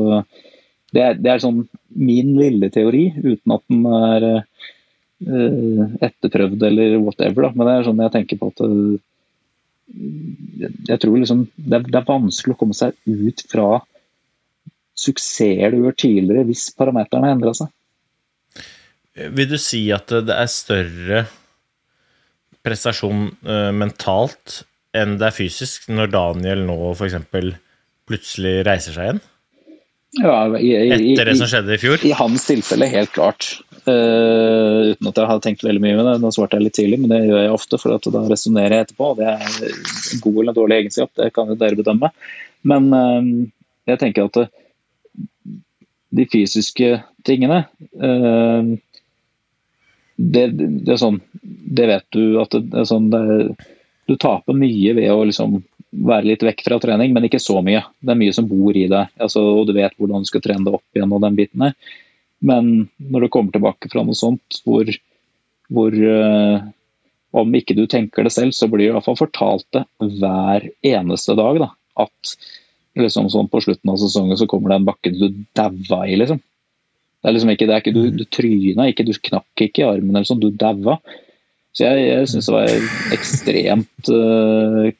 det 0.94 1.02
er, 1.02 1.18
det 1.18 1.32
er, 1.32 1.42
sånn 1.42 1.64
min 1.96 2.34
lille 2.38 2.70
teori, 2.72 3.08
uten 3.18 3.54
at 3.56 3.64
den 3.72 3.86
er 3.90 4.26
uh, 4.36 5.82
etterprøvd 6.04 6.62
eller 6.68 6.96
whatever. 7.00 7.48
Da. 7.48 7.52
Men 7.54 7.68
det 7.68 7.74
er 7.74 7.88
sånn 7.88 8.02
jeg 8.04 8.14
tenker 8.14 8.40
på 8.40 8.52
at 8.52 8.64
jeg 9.86 10.98
tror 10.98 11.14
liksom 11.14 11.44
det 11.54 11.78
er, 11.78 11.84
det 11.86 11.98
er, 12.00 12.08
vanskelig 12.08 12.56
å 12.56 12.58
komme 12.58 12.74
seg 12.74 12.96
ut 13.06 13.44
fra 13.46 13.68
suksesser 14.96 15.74
du 15.74 15.84
gjør 15.84 15.98
tidligere, 15.98 16.46
hvis 16.48 16.70
parameterne 16.76 17.34
endra 17.34 17.52
seg. 17.54 17.70
Vil 19.36 19.48
du 19.48 19.56
si 19.60 19.86
at 19.94 20.10
det 20.26 20.34
er 20.34 20.50
større 20.52 21.26
prestasjon 22.66 23.28
uh, 23.46 23.70
mentalt 23.76 24.62
enn 24.96 25.16
det 25.20 25.28
er 25.28 25.36
fysisk, 25.36 25.88
når 25.92 26.10
Daniel 26.12 26.64
nå 26.66 26.76
f.eks. 26.94 27.16
plutselig 28.08 28.58
reiser 28.66 28.96
seg 28.96 29.08
igjen? 29.10 29.24
Ja, 30.22 30.58
i, 30.58 30.72
i, 30.72 31.12
Etter 31.12 31.28
det 31.28 31.36
som 31.38 31.48
skjedde 31.50 31.74
i 31.76 31.80
fjor? 31.80 32.02
I, 32.06 32.12
hans 32.16 32.46
tilfelle, 32.48 32.88
helt 32.92 33.12
klart. 33.12 33.48
Uh, 33.86 34.92
uten 34.92 35.10
at 35.10 35.18
jeg 35.20 35.28
har 35.30 35.42
tenkt 35.44 35.64
veldig 35.66 35.82
mye 35.82 35.98
med 35.98 36.08
det. 36.08 36.14
Nå 36.22 36.32
svarte 36.34 36.58
jeg 36.58 36.66
litt 36.66 36.76
tidlig, 36.78 37.00
men 37.02 37.12
det 37.12 37.20
gjør 37.26 37.44
jeg 37.44 37.56
ofte, 37.56 37.80
for 37.82 38.12
da 38.14 38.22
resonnerer 38.30 38.78
jeg 38.78 38.86
etterpå. 38.86 39.10
Det 39.18 39.28
er 39.34 40.22
god 40.24 40.40
eller 40.42 40.56
dårlig 40.56 40.80
egenskap, 40.80 41.12
det 41.20 41.32
kan 41.36 41.52
jo 41.52 41.58
dere 41.60 41.78
bedømme. 41.78 42.10
Men 42.66 42.88
uh, 42.94 43.28
jeg 43.92 44.02
tenker 44.02 44.30
at 44.30 44.40
det, 44.40 44.46
de 46.16 46.26
fysiske 46.32 46.96
tingene 47.26 47.64
uh, 48.00 48.76
det, 50.16 50.44
det, 50.56 50.92
er 50.92 51.00
sånn 51.00 51.18
Det 51.42 51.88
vet 51.90 52.06
du 52.14 52.38
at 52.40 52.54
det, 52.54 52.62
det 52.72 52.78
er 52.80 52.86
sånn 52.88 53.10
det 53.12 53.20
er, 53.20 53.50
Du 54.08 54.14
taper 54.22 54.56
mye 54.56 54.94
ved 54.96 55.10
å 55.12 55.26
liksom 55.28 55.58
være 56.06 56.28
litt 56.30 56.44
vekk 56.44 56.64
fra 56.66 56.78
trening, 56.82 57.14
men 57.14 57.26
ikke 57.28 57.40
så 57.42 57.60
mye. 57.64 57.82
Det 58.00 58.12
er 58.12 58.20
mye 58.20 58.34
som 58.36 58.48
bor 58.48 58.76
i 58.76 58.86
deg, 58.90 59.12
altså, 59.22 59.42
og 59.60 59.68
du 59.68 59.74
vet 59.76 59.94
hvordan 59.96 60.24
du 60.24 60.28
skal 60.30 60.44
trene 60.44 60.66
deg 60.66 60.76
opp 60.78 60.98
igjen 60.98 61.14
og 61.14 61.22
den 61.24 61.38
biten 61.38 61.64
der. 61.66 61.76
Men 62.44 62.88
når 63.00 63.26
du 63.26 63.32
kommer 63.32 63.54
tilbake 63.54 63.88
fra 63.92 64.04
noe 64.04 64.16
sånt 64.16 64.60
hvor, 64.66 64.90
hvor 65.72 65.94
uh, 65.96 66.66
om 67.36 67.56
ikke 67.56 67.76
du 67.78 67.86
tenker 67.90 68.26
det 68.26 68.34
selv, 68.34 68.54
så 68.56 68.68
blir 68.70 68.86
du 68.86 68.90
i 68.90 68.94
hvert 68.96 69.06
fall 69.06 69.18
fortalt 69.18 69.66
det 69.76 69.84
hver 70.20 70.68
eneste 70.86 71.36
dag. 71.38 71.62
Da, 71.64 71.70
at 72.04 72.36
liksom 72.96 73.30
sånn 73.32 73.48
på 73.52 73.62
slutten 73.64 73.92
av 73.92 74.00
sesongen 74.00 74.38
så 74.40 74.48
kommer 74.50 74.72
det 74.72 74.80
en 74.80 74.88
bakke 74.88 75.12
du 75.14 75.28
daua 75.56 76.04
i, 76.06 76.18
liksom. 76.20 76.42
Det 77.20 77.30
er 77.30 77.34
liksom 77.34 77.50
ikke, 77.52 77.66
det 77.66 77.74
er 77.74 77.82
ikke, 77.82 77.96
du, 77.96 78.02
du 78.14 78.24
tryna 78.30 78.86
ikke, 78.90 79.06
du 79.08 79.16
knakk 79.30 79.64
ikke 79.64 79.82
i 79.82 79.88
armen 79.88 80.14
eller 80.14 80.28
sånn, 80.28 80.42
du 80.44 80.52
daua. 80.54 81.00
Så 81.76 81.84
jeg, 81.88 82.04
jeg 82.06 82.28
syns 82.30 82.48
det 82.48 82.54
var 82.54 83.16
ekstremt 83.16 84.12
uh, 84.12 84.92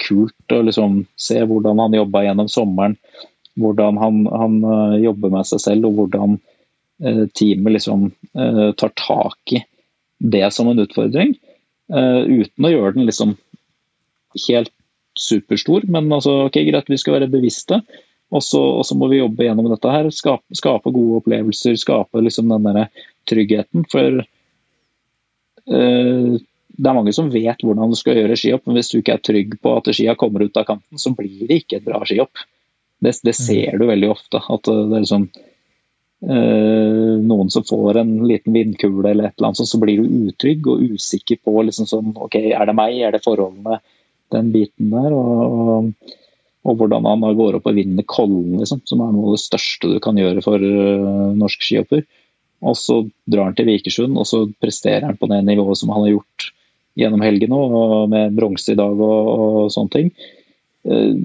kult 0.00 0.52
å 0.52 0.58
liksom 0.66 0.98
se 1.20 1.38
hvordan 1.44 1.78
han 1.80 1.96
jobba 1.96 2.24
gjennom 2.26 2.48
sommeren 2.52 2.96
hvordan 3.60 3.98
han, 4.00 4.24
han 4.26 4.58
uh, 4.66 4.96
jobber 4.98 5.32
med 5.34 5.46
seg 5.48 5.62
selv, 5.62 5.88
og 5.88 5.98
hvordan 5.98 6.38
uh, 7.04 7.24
teamet 7.38 7.78
liksom 7.78 8.10
tar 8.34 8.90
tak 8.98 9.52
i 9.54 9.60
det 10.18 10.48
som 10.54 10.66
en 10.70 10.80
utfordring. 10.82 11.36
uten 11.86 12.66
å 12.66 12.70
gjøre 12.72 12.94
den 12.96 13.06
liksom 13.06 13.36
helt 14.48 14.72
superstor, 15.14 15.84
men 15.86 16.10
altså, 16.10 16.48
ok, 16.48 16.56
greit, 16.66 16.90
vi 16.90 16.98
skal 16.98 17.18
være 17.18 17.30
bevisste. 17.30 17.78
Og 18.34 18.42
så 18.42 18.96
må 18.98 19.06
vi 19.12 19.20
jobbe 19.20 19.46
gjennom 19.46 19.68
dette 19.70 19.92
her. 19.92 20.08
Skape, 20.10 20.42
skape 20.58 20.90
gode 20.90 21.20
opplevelser, 21.20 21.76
skape 21.78 22.24
liksom 22.24 22.50
den 22.50 22.66
der 22.66 23.04
tryggheten. 23.30 23.84
For 23.92 24.24
det 26.74 26.90
er 26.90 26.96
mange 26.96 27.14
som 27.14 27.30
vet 27.30 27.62
hvordan 27.62 27.92
du 27.92 27.98
skal 27.98 28.18
gjøre 28.18 28.36
skihopp, 28.38 28.64
men 28.66 28.78
hvis 28.78 28.90
du 28.90 28.98
ikke 28.98 29.14
er 29.16 29.22
trygg 29.22 29.56
på 29.62 29.76
at 29.78 29.90
skia 29.94 30.16
kommer 30.18 30.42
ut 30.42 30.56
av 30.58 30.66
kanten, 30.68 30.98
så 30.98 31.12
blir 31.14 31.46
det 31.46 31.62
ikke 31.62 31.78
et 31.78 31.86
bra 31.86 32.00
skihopp. 32.02 32.42
Det, 32.98 33.12
det, 33.22 33.34
mm. 33.34 33.42
ser 33.42 33.78
du 33.78 33.84
veldig 33.86 34.10
ofte. 34.10 34.40
At 34.40 34.66
det 34.66 34.74
er 34.82 35.04
liksom 35.04 35.28
øh, 36.24 37.14
Noen 37.22 37.52
som 37.52 37.66
får 37.68 38.00
en 38.00 38.16
liten 38.26 38.56
vindkule 38.56 39.12
eller 39.12 39.28
et 39.28 39.36
eller 39.36 39.52
annet, 39.52 39.70
så 39.70 39.80
blir 39.82 40.02
du 40.02 40.26
utrygg 40.30 40.66
og 40.72 40.82
usikker 40.94 41.38
på 41.44 41.54
liksom 41.68 41.88
sånn 41.90 42.14
Ok, 42.16 42.40
er 42.42 42.66
det 42.66 42.76
meg, 42.78 42.98
er 42.98 43.14
det 43.14 43.22
forholdene, 43.26 43.78
den 44.34 44.50
biten 44.54 44.90
der? 44.94 45.14
Og, 45.14 45.30
og, 45.44 46.18
og 46.64 46.80
hvordan 46.80 47.06
han 47.06 47.28
går 47.38 47.60
opp 47.60 47.70
og 47.70 47.78
vinner 47.78 48.08
Kollen, 48.08 48.58
liksom, 48.62 48.82
som 48.88 49.04
er 49.04 49.14
noe 49.14 49.30
av 49.30 49.38
det 49.38 49.44
største 49.44 49.94
du 49.94 49.98
kan 50.02 50.18
gjøre 50.18 50.42
for 50.42 50.58
øh, 50.58 51.30
norsk 51.38 51.62
skihopper. 51.62 52.02
Og 52.64 52.76
så 52.80 53.02
drar 53.28 53.50
han 53.50 53.56
til 53.58 53.68
Vikersund, 53.68 54.16
og 54.16 54.26
så 54.26 54.46
presterer 54.62 55.04
han 55.04 55.18
på 55.20 55.28
det 55.28 55.42
nivået 55.44 55.76
som 55.76 55.92
han 55.92 56.06
har 56.06 56.16
gjort 56.16 56.53
gjennom 56.98 57.24
helgen 57.24 57.50
nå, 57.50 57.62
med 58.12 58.36
bronse 58.36 58.72
i 58.72 58.78
dag 58.78 59.00
og, 59.02 59.30
og 59.34 59.72
sånne 59.74 59.94
ting. 59.94 60.10
Uh, 60.84 61.16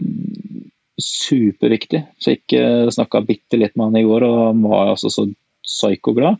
superviktig. 0.99 2.03
Fikk 2.23 2.53
eh, 2.53 2.89
snakka 2.91 3.21
bitte 3.25 3.57
litt 3.59 3.75
med 3.79 3.89
han 3.89 3.99
i 4.01 4.05
går, 4.07 4.25
og 4.27 4.39
han 4.49 4.63
var 4.67 4.93
altså 4.93 5.11
så 5.13 5.25
psyko-glad 5.65 6.39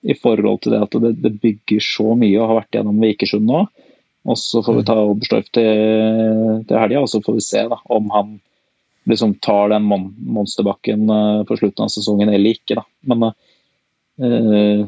i 0.00 0.16
forhold 0.16 0.62
til 0.64 0.74
det 0.74 0.80
at 0.86 0.94
det, 1.02 1.10
det, 1.20 1.34
bygger 1.42 1.82
så 1.84 2.14
mye 2.16 2.38
og 2.38 2.46
har 2.48 2.58
vært 2.62 2.78
gjennom 2.78 3.02
Vikersund 3.04 3.48
nå. 3.48 3.64
Og 4.30 4.36
så 4.40 4.62
får 4.64 4.78
vi 4.78 4.86
ta 4.88 4.96
Oberstdorf 5.00 5.50
til, 5.52 6.62
til 6.68 6.80
helga, 6.80 7.02
og 7.02 7.10
så 7.12 7.20
får 7.24 7.36
vi 7.36 7.44
se 7.44 7.64
da, 7.72 7.76
om 7.92 8.08
han 8.14 8.38
liksom 9.08 9.34
tar 9.44 9.72
den 9.72 9.86
mon 9.88 10.10
monsterbakken 10.28 11.06
uh, 11.08 11.42
på 11.48 11.56
slutten 11.60 11.86
av 11.86 11.92
sesongen 11.92 12.32
eller 12.32 12.56
ikke. 12.56 12.76
Da. 12.80 12.84
Men 13.10 13.30
uh, 13.30 14.82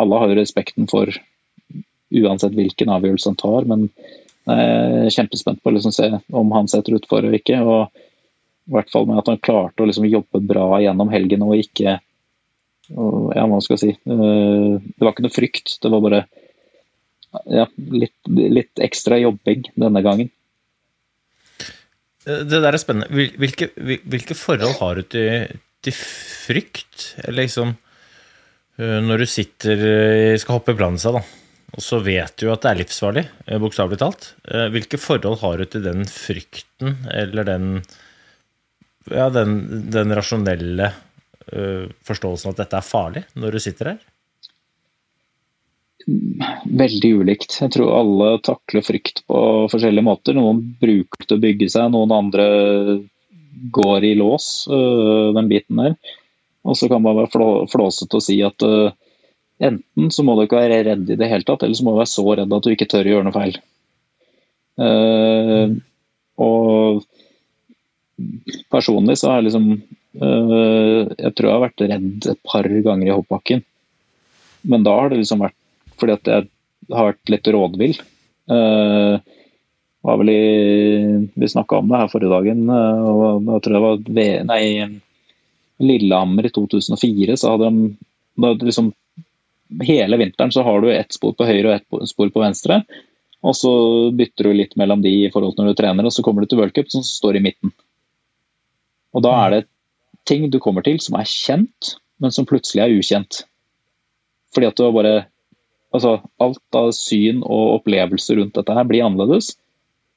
alle 0.00 0.22
har 0.22 0.32
jo 0.32 0.40
respekten 0.40 0.88
for 0.90 1.12
uansett 2.10 2.56
hvilken 2.56 2.92
avgjørelse 2.92 3.30
han 3.30 3.40
tar. 3.40 3.66
Men 3.70 3.88
jeg 4.50 5.06
er 5.06 5.14
kjempespent 5.14 5.60
på 5.62 5.70
å 5.70 5.74
liksom 5.76 5.94
se 5.94 6.08
om 6.34 6.54
han 6.56 6.70
setter 6.70 6.96
utfor 6.98 7.22
eller 7.22 7.38
ikke. 7.38 7.60
og 7.62 8.06
i 8.70 8.76
hvert 8.76 8.92
fall 8.92 9.08
med 9.08 9.18
at 9.18 9.30
han 9.30 9.40
klarte 9.42 9.82
å 9.82 9.88
liksom 9.88 10.06
jobbe 10.06 10.42
bra 10.46 10.78
gjennom 10.78 11.10
helgen 11.10 11.42
og 11.46 11.58
ikke 11.58 11.98
og, 12.90 13.30
Ja, 13.36 13.44
hva 13.46 13.60
skal 13.62 13.76
jeg 13.76 13.82
si. 13.82 13.92
Eh, 14.10 14.76
det 14.82 15.04
var 15.04 15.12
ikke 15.14 15.22
noe 15.22 15.34
frykt, 15.34 15.76
det 15.82 15.90
var 15.92 16.02
bare 16.02 16.24
ja, 17.46 17.68
litt, 17.94 18.16
litt 18.26 18.82
ekstra 18.82 19.20
jobbing 19.20 19.68
denne 19.78 20.02
gangen. 20.02 20.32
Det 22.26 22.50
der 22.50 22.74
er 22.74 22.82
spennende. 22.82 23.28
Hvilke, 23.38 23.70
hvilke 23.78 24.34
forhold 24.34 24.74
har 24.80 24.98
du 24.98 25.06
til, 25.14 25.60
til 25.86 25.94
frykt? 25.94 27.12
Liksom, 27.30 27.76
eh, 28.82 28.98
når 29.06 29.22
du 29.22 29.28
sitter 29.30 29.86
eh, 29.92 30.34
skal 30.42 30.58
hoppe 30.58 30.74
i 30.74 30.80
plansa, 30.82 31.14
da, 31.14 31.22
og 31.70 31.82
så 31.84 32.00
vet 32.02 32.34
du 32.40 32.48
at 32.50 32.64
det 32.64 32.70
er 32.70 32.78
livsfarlig, 32.80 33.24
bokstavelig 33.62 33.98
talt. 34.00 34.30
Hvilke 34.74 34.98
forhold 34.98 35.38
har 35.42 35.60
du 35.60 35.68
til 35.70 35.84
den 35.84 36.06
frykten, 36.10 36.96
eller 37.14 37.46
den 37.46 37.68
ja, 39.08 39.30
den, 39.32 39.60
den 39.90 40.14
rasjonelle 40.14 40.90
øh, 41.52 41.86
forståelsen 42.06 42.52
at 42.52 42.62
dette 42.62 42.78
er 42.78 42.86
farlig, 42.86 43.24
når 43.38 43.56
du 43.56 43.62
sitter 43.62 43.92
her? 43.92 44.00
Veldig 46.64 47.10
ulikt. 47.22 47.58
Jeg 47.60 47.72
tror 47.74 47.94
alle 47.98 48.30
takler 48.44 48.84
frykt 48.84 49.22
på 49.28 49.40
forskjellige 49.72 50.06
måter. 50.06 50.36
Noen 50.36 50.62
bruker 50.80 51.26
det 51.26 51.38
å 51.38 51.42
bygge 51.42 51.70
seg, 51.72 51.90
noen 51.92 52.14
andre 52.14 52.46
går 53.74 54.06
i 54.08 54.14
lås, 54.16 54.64
den 54.70 55.50
biten 55.50 55.82
der. 55.82 55.98
Og 56.64 56.76
så 56.76 56.88
kan 56.92 57.02
man 57.04 57.18
være 57.18 57.32
flå, 57.32 57.50
flåsete 57.72 58.18
og 58.18 58.24
si 58.24 58.38
at 58.44 58.64
enten 59.60 60.10
så 60.14 60.24
må 60.24 60.36
du 60.36 60.44
ikke 60.46 60.60
være 60.60 60.82
redd 60.88 61.10
i 61.12 61.18
det 61.20 61.28
hele 61.30 61.46
tatt, 61.46 61.64
eller 61.64 61.76
så 61.76 61.86
må 61.86 61.94
du 61.94 62.00
være 62.00 62.12
så 62.12 62.24
redd 62.26 62.56
at 62.56 62.66
du 62.66 62.72
ikke 62.72 62.88
tør 62.90 63.08
å 63.08 63.14
gjøre 63.14 63.28
noe 63.28 63.36
feil. 63.36 63.58
Uh, 64.80 65.76
og 66.40 67.02
personlig 68.72 69.18
så 69.20 69.28
har 69.28 69.40
jeg 69.40 69.50
liksom 69.50 69.66
uh, 70.22 71.00
Jeg 71.18 71.32
tror 71.36 71.46
jeg 71.46 71.52
har 71.52 71.64
vært 71.66 71.82
redd 71.90 72.28
et 72.32 72.40
par 72.48 72.68
ganger 72.86 73.10
i 73.10 73.12
hoppbakken. 73.12 73.64
Men 74.70 74.86
da 74.86 74.94
har 74.96 75.12
det 75.12 75.20
liksom 75.20 75.44
vært 75.44 75.56
fordi 76.00 76.16
at 76.16 76.32
jeg 76.32 76.48
har 76.96 77.10
vært 77.10 77.34
litt 77.34 77.52
rådvill. 77.52 77.98
Uh, 78.48 79.20
var 80.00 80.16
vel 80.16 80.32
i, 80.32 80.44
vi 81.36 81.48
snakka 81.52 81.82
om 81.82 81.90
det 81.90 81.98
her 82.00 82.08
forrige 82.08 82.32
dagen, 82.32 82.62
og 82.72 83.42
da 83.44 83.58
tror 83.60 83.74
det 83.74 83.82
var 83.84 83.98
ved, 84.16 84.46
nei, 84.48 84.62
Lillehammer 85.84 86.48
i 86.48 86.52
2004. 86.56 87.36
så 87.36 87.52
hadde 87.52 87.68
de 87.68 87.90
da 88.40 88.54
liksom, 88.56 88.88
Hele 89.86 90.18
vinteren 90.18 90.52
så 90.52 90.64
har 90.66 90.82
du 90.82 90.90
ett 90.92 91.14
spor 91.14 91.34
på 91.38 91.46
høyre 91.46 91.68
og 91.70 91.76
ett 91.76 92.10
spor 92.10 92.30
på 92.34 92.42
venstre. 92.42 92.80
Og 93.46 93.56
så 93.56 93.72
bytter 94.16 94.50
du 94.50 94.56
litt 94.56 94.74
mellom 94.76 95.02
de 95.04 95.12
i 95.22 95.30
forhold 95.32 95.56
til 95.56 95.64
når 95.64 95.74
du 95.74 95.80
trener, 95.80 96.06
og 96.06 96.12
så 96.12 96.24
kommer 96.24 96.44
du 96.44 96.50
til 96.50 96.60
worldcup 96.60 96.90
som 96.92 97.04
står 97.06 97.38
i 97.38 97.44
midten. 97.44 97.72
Og 99.16 99.24
da 99.24 99.32
er 99.46 99.54
det 99.54 99.62
ting 100.28 100.48
du 100.52 100.58
kommer 100.62 100.84
til 100.84 101.00
som 101.02 101.16
er 101.18 101.28
kjent, 101.28 101.94
men 102.20 102.34
som 102.34 102.46
plutselig 102.48 102.84
er 102.84 102.98
ukjent. 102.98 103.44
Fordi 104.54 104.68
at 104.68 104.78
du 104.78 104.86
har 104.86 104.96
bare 104.96 105.18
Altså, 105.90 106.20
alt 106.38 106.76
av 106.78 106.92
syn 106.94 107.40
og 107.42 107.80
opplevelser 107.80 108.36
rundt 108.38 108.54
dette 108.54 108.74
her 108.76 108.84
blir 108.86 109.02
annerledes. 109.02 109.56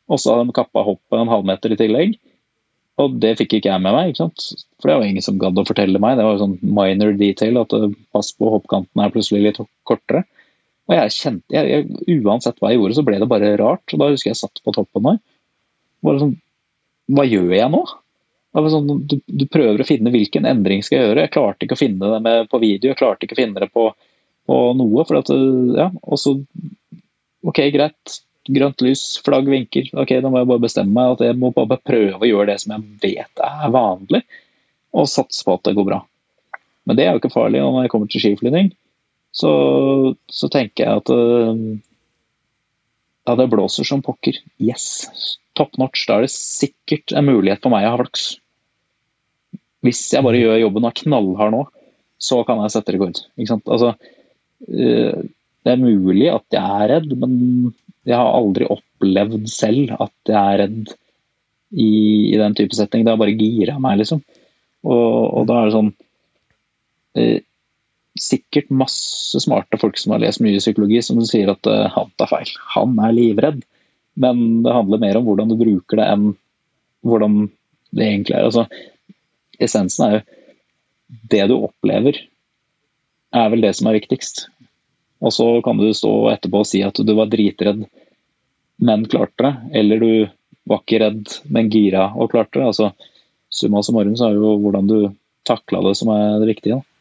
Og 0.05 0.19
så 0.21 0.35
har 0.35 0.43
de 0.45 0.53
kappa 0.53 0.83
hoppet 0.85 1.17
en 1.17 1.31
halvmeter 1.31 1.73
i 1.73 1.77
tillegg. 1.79 2.11
Og 3.01 3.15
det 3.23 3.31
fikk 3.39 3.55
ikke 3.57 3.71
jeg 3.71 3.81
med 3.81 3.95
meg, 3.95 4.11
ikke 4.11 4.21
sant? 4.21 4.43
for 4.77 4.91
det 4.91 4.97
var 4.99 5.07
ingen 5.07 5.25
som 5.25 5.39
gadd 5.41 5.57
å 5.57 5.65
fortelle 5.65 6.01
meg. 6.01 6.17
Det 6.19 6.27
var 6.27 6.35
jo 6.35 6.43
sånn 6.43 6.59
minor 6.61 7.15
detail 7.17 7.57
at 7.63 7.73
pass 8.13 8.29
på 8.37 8.51
hoppkanten 8.53 9.01
er 9.01 9.13
plutselig 9.13 9.41
litt 9.47 9.61
kortere. 9.87 10.25
Og 10.89 10.95
jeg 10.97 11.13
kjente, 11.15 11.55
jeg, 11.55 11.69
jeg, 11.71 12.19
Uansett 12.21 12.59
hva 12.59 12.73
jeg 12.73 12.81
gjorde, 12.81 12.97
så 12.97 13.05
ble 13.07 13.19
det 13.21 13.29
bare 13.31 13.53
rart. 13.59 13.85
og 13.95 14.01
Da 14.01 14.09
husker 14.11 14.33
jeg 14.33 14.41
satt 14.41 14.61
på 14.61 14.73
toppen 14.75 15.07
der. 15.07 15.19
Bare 16.05 16.21
sånn, 16.21 16.33
Hva 17.13 17.25
gjør 17.27 17.53
jeg 17.55 17.71
nå? 17.73 17.83
Sånn, 18.53 18.91
du, 19.09 19.15
du, 19.25 19.45
prøver 19.49 19.81
å 19.81 19.87
finne 19.87 20.11
hvilken 20.13 20.45
endring 20.45 20.83
skal 20.85 20.99
jeg 20.99 21.07
gjøre. 21.07 21.23
Jeg 21.25 21.33
klarte 21.33 21.65
ikke 21.65 21.77
å 21.77 21.81
finne 21.81 22.11
det 22.11 22.19
med, 22.27 22.49
på 22.51 22.59
video, 22.61 22.91
jeg 22.91 22.99
klarte 22.99 23.25
ikke 23.25 23.33
å 23.33 23.39
finne 23.39 23.63
det 23.63 23.71
på, 23.73 23.87
på 24.45 24.59
noe. 24.77 25.07
For 25.09 25.23
at, 25.23 25.31
ja, 25.79 25.89
og 26.03 26.21
så 26.21 26.37
Ok, 27.43 27.57
greit. 27.73 28.21
Grønt 28.51 28.81
lys, 28.83 29.03
flagg 29.23 29.47
vinker. 29.47 29.87
Ok, 29.95 30.17
Da 30.19 30.29
må 30.29 30.41
jeg 30.41 30.49
bare 30.49 30.65
bestemme 30.65 30.91
meg 30.95 31.13
at 31.15 31.21
jeg 31.29 31.39
må 31.39 31.53
bare 31.55 31.79
prøve 31.79 32.19
å 32.19 32.27
gjøre 32.27 32.51
det 32.51 32.59
som 32.63 32.75
jeg 32.75 32.97
vet 33.05 33.43
er 33.43 33.71
vanlig, 33.71 34.23
og 34.93 35.07
satse 35.09 35.45
på 35.47 35.55
at 35.55 35.63
det 35.69 35.77
går 35.77 35.87
bra. 35.87 36.01
Men 36.83 36.99
det 36.99 37.05
er 37.05 37.13
jo 37.15 37.21
ikke 37.21 37.31
farlig 37.31 37.61
Og 37.63 37.69
når 37.71 37.85
jeg 37.85 37.91
kommer 37.93 38.09
til 38.11 38.19
skiflygning 38.19 38.73
så, 39.33 39.49
så 40.29 40.49
tenker 40.53 40.85
jeg 40.85 41.01
at 41.01 41.09
uh, 41.09 41.61
ja, 43.25 43.35
det 43.39 43.49
blåser 43.49 43.87
som 43.87 44.03
pokker. 44.05 44.37
Yes, 44.61 45.07
top 45.57 45.73
notch. 45.81 46.05
Da 46.05 46.19
er 46.19 46.27
det 46.27 46.33
sikkert 46.35 47.15
en 47.15 47.27
mulighet 47.31 47.63
for 47.63 47.73
meg 47.73 47.87
å 47.87 47.95
ha 47.95 48.01
flaks. 48.03 48.27
Hvis 49.83 50.05
jeg 50.13 50.23
bare 50.23 50.39
gjør 50.39 50.61
jobben 50.61 50.85
og 50.85 50.91
er 50.91 50.99
knallhard 51.01 51.55
nå, 51.55 51.63
så 52.21 52.43
kan 52.47 52.61
jeg 52.61 52.75
sette 52.75 52.93
rekord. 52.95 53.23
Altså, 53.41 53.95
uh, 53.97 55.23
det 55.63 55.73
er 55.73 55.81
mulig 55.81 56.29
at 56.29 56.45
jeg 56.53 56.83
er 56.83 56.93
redd, 56.93 57.17
men 57.17 57.73
jeg 58.07 58.19
har 58.19 58.35
aldri 58.35 58.67
opplevd 58.67 59.47
selv 59.51 59.93
at 60.03 60.31
jeg 60.31 60.37
er 60.39 60.61
redd 60.65 60.93
i, 61.73 61.89
i 62.33 62.37
den 62.39 62.55
type 62.57 62.75
setting. 62.75 63.05
Det 63.05 63.13
har 63.13 63.21
bare 63.21 63.35
gira 63.37 63.77
meg, 63.81 64.01
liksom. 64.01 64.21
Og, 64.83 65.11
og 65.39 65.47
da 65.47 65.59
er 65.59 65.69
det 65.69 65.75
sånn 65.77 65.91
eh, 67.19 67.37
sikkert 68.19 68.73
masse 68.73 69.39
smarte 69.41 69.79
folk 69.81 69.97
som 69.97 70.13
har 70.13 70.23
lest 70.23 70.43
mye 70.43 70.61
psykologi, 70.61 70.99
som 71.05 71.21
sier 71.25 71.53
at 71.53 71.69
eh, 71.69 71.87
han 71.95 72.11
tar 72.19 72.29
feil. 72.31 72.51
Han 72.75 72.99
er 73.01 73.15
livredd. 73.15 73.63
Men 74.19 74.61
det 74.65 74.75
handler 74.75 75.01
mer 75.01 75.17
om 75.17 75.25
hvordan 75.25 75.49
du 75.49 75.57
bruker 75.57 75.97
det, 75.97 76.09
enn 76.11 76.33
hvordan 77.07 77.47
det 77.95 78.05
egentlig 78.05 78.37
er. 78.37 78.49
Altså, 78.49 78.67
essensen 79.63 80.05
er 80.05 80.15
jo 80.17 80.23
det 81.31 81.43
du 81.49 81.55
opplever, 81.57 82.19
er 83.33 83.49
vel 83.49 83.65
det 83.65 83.73
som 83.77 83.89
er 83.89 83.97
viktigst. 83.97 84.45
Og 85.23 85.33
så 85.33 85.47
kan 85.63 85.79
du 85.79 85.87
stå 85.95 86.11
etterpå 86.33 86.63
og 86.63 86.67
si 86.67 86.83
at 86.83 86.99
du 86.99 87.13
var 87.15 87.31
dritredd, 87.31 87.85
men 88.83 89.05
klarte 89.09 89.45
det. 89.45 89.53
Eller 89.79 90.01
du 90.03 90.11
var 90.69 90.83
ikke 90.83 90.99
redd, 91.03 91.35
men 91.53 91.71
gira 91.71 92.09
og 92.13 92.31
klarte 92.33 92.59
det. 92.59 92.71
Altså, 92.73 92.91
summa 93.53 93.83
summarum 93.85 94.17
så 94.19 94.29
er 94.29 94.39
jo 94.39 94.57
hvordan 94.63 94.89
du 94.89 94.97
takla 95.47 95.83
det 95.87 95.95
som 95.99 96.11
er 96.13 96.41
det 96.41 96.49
viktige. 96.51 96.79
Da. 96.79 96.92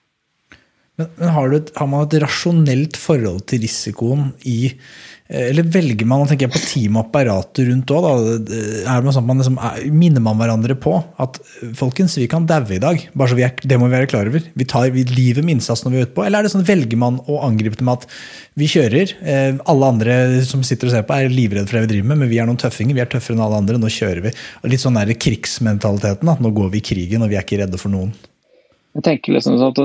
Men, 1.01 1.09
men 1.17 1.31
har, 1.33 1.55
et, 1.57 1.71
har, 1.79 1.89
man 1.89 2.05
et 2.05 2.19
rasjonelt 2.21 2.99
forhold 3.01 3.47
til 3.49 3.63
risikoen 3.65 4.27
i 4.45 4.59
eh, 4.69 5.47
Eller 5.49 5.65
velger 5.65 6.05
man 6.05 6.27
tenker 6.29 6.45
jeg 6.45 6.53
på 6.53 6.61
team 6.69 6.99
og 6.99 7.07
apparatet 7.07 7.65
rundt 7.71 7.95
òg? 7.97 8.09
Sånn 9.09 9.31
liksom, 9.39 9.57
minner 9.89 10.21
man 10.25 10.37
hverandre 10.37 10.77
på 10.77 10.99
at 11.23 11.39
folkens, 11.79 12.19
vi 12.21 12.29
kan 12.29 12.45
daue 12.49 12.77
i 12.77 12.83
dag. 12.83 13.07
bare 13.17 13.33
så 13.33 13.39
vi 13.39 13.47
er, 13.47 13.55
Det 13.57 13.79
må 13.81 13.89
vi 13.89 13.97
være 13.97 14.11
klar 14.13 14.29
over. 14.29 14.45
Vi 14.53 14.67
tar 14.69 14.91
vi 14.93 15.07
livet 15.09 15.47
med 15.47 15.57
innsats 15.57 15.87
når 15.87 15.95
vi 15.95 16.03
er 16.03 16.11
ute 16.11 16.17
på. 16.19 16.27
Eller 16.27 16.43
er 16.43 16.49
det 16.49 16.53
sånn, 16.53 16.67
velger 16.69 17.01
man 17.01 17.23
å 17.25 17.39
angripe 17.47 17.81
det 17.81 17.87
med 17.89 18.03
at 18.03 18.19
vi 18.61 18.69
kjører, 18.69 19.15
eh, 19.25 19.63
alle 19.73 19.89
andre 19.95 20.19
som 20.45 20.61
sitter 20.67 20.91
og 20.91 20.97
ser 20.99 21.07
på, 21.09 21.17
er 21.17 21.33
livredde 21.33 21.71
for 21.71 21.79
det 21.79 21.87
vi 21.87 21.95
driver 21.95 22.11
med, 22.11 22.21
men 22.21 22.33
vi 22.35 22.43
er 22.43 22.51
noen 22.51 22.61
tøffinger, 22.61 22.99
vi 22.99 23.05
er 23.05 23.09
tøffere 23.09 23.39
enn 23.39 23.47
alle 23.47 23.63
andre, 23.63 23.81
nå 23.81 23.89
kjører 23.89 24.27
vi. 24.27 24.35
Og 24.61 24.69
litt 24.75 24.85
sånn 24.85 25.01
der 25.01 25.15
krigsmentaliteten. 25.17 26.29
Da. 26.29 26.37
Nå 26.37 26.53
går 26.53 26.69
vi 26.77 26.83
i 26.83 26.87
krigen, 26.93 27.25
og 27.25 27.33
vi 27.33 27.41
er 27.41 27.49
ikke 27.49 27.63
redde 27.65 27.81
for 27.81 27.95
noen. 27.95 28.13
Jeg 28.93 29.05
tenker 29.07 29.37
liksom 29.37 29.57
at 29.65 29.79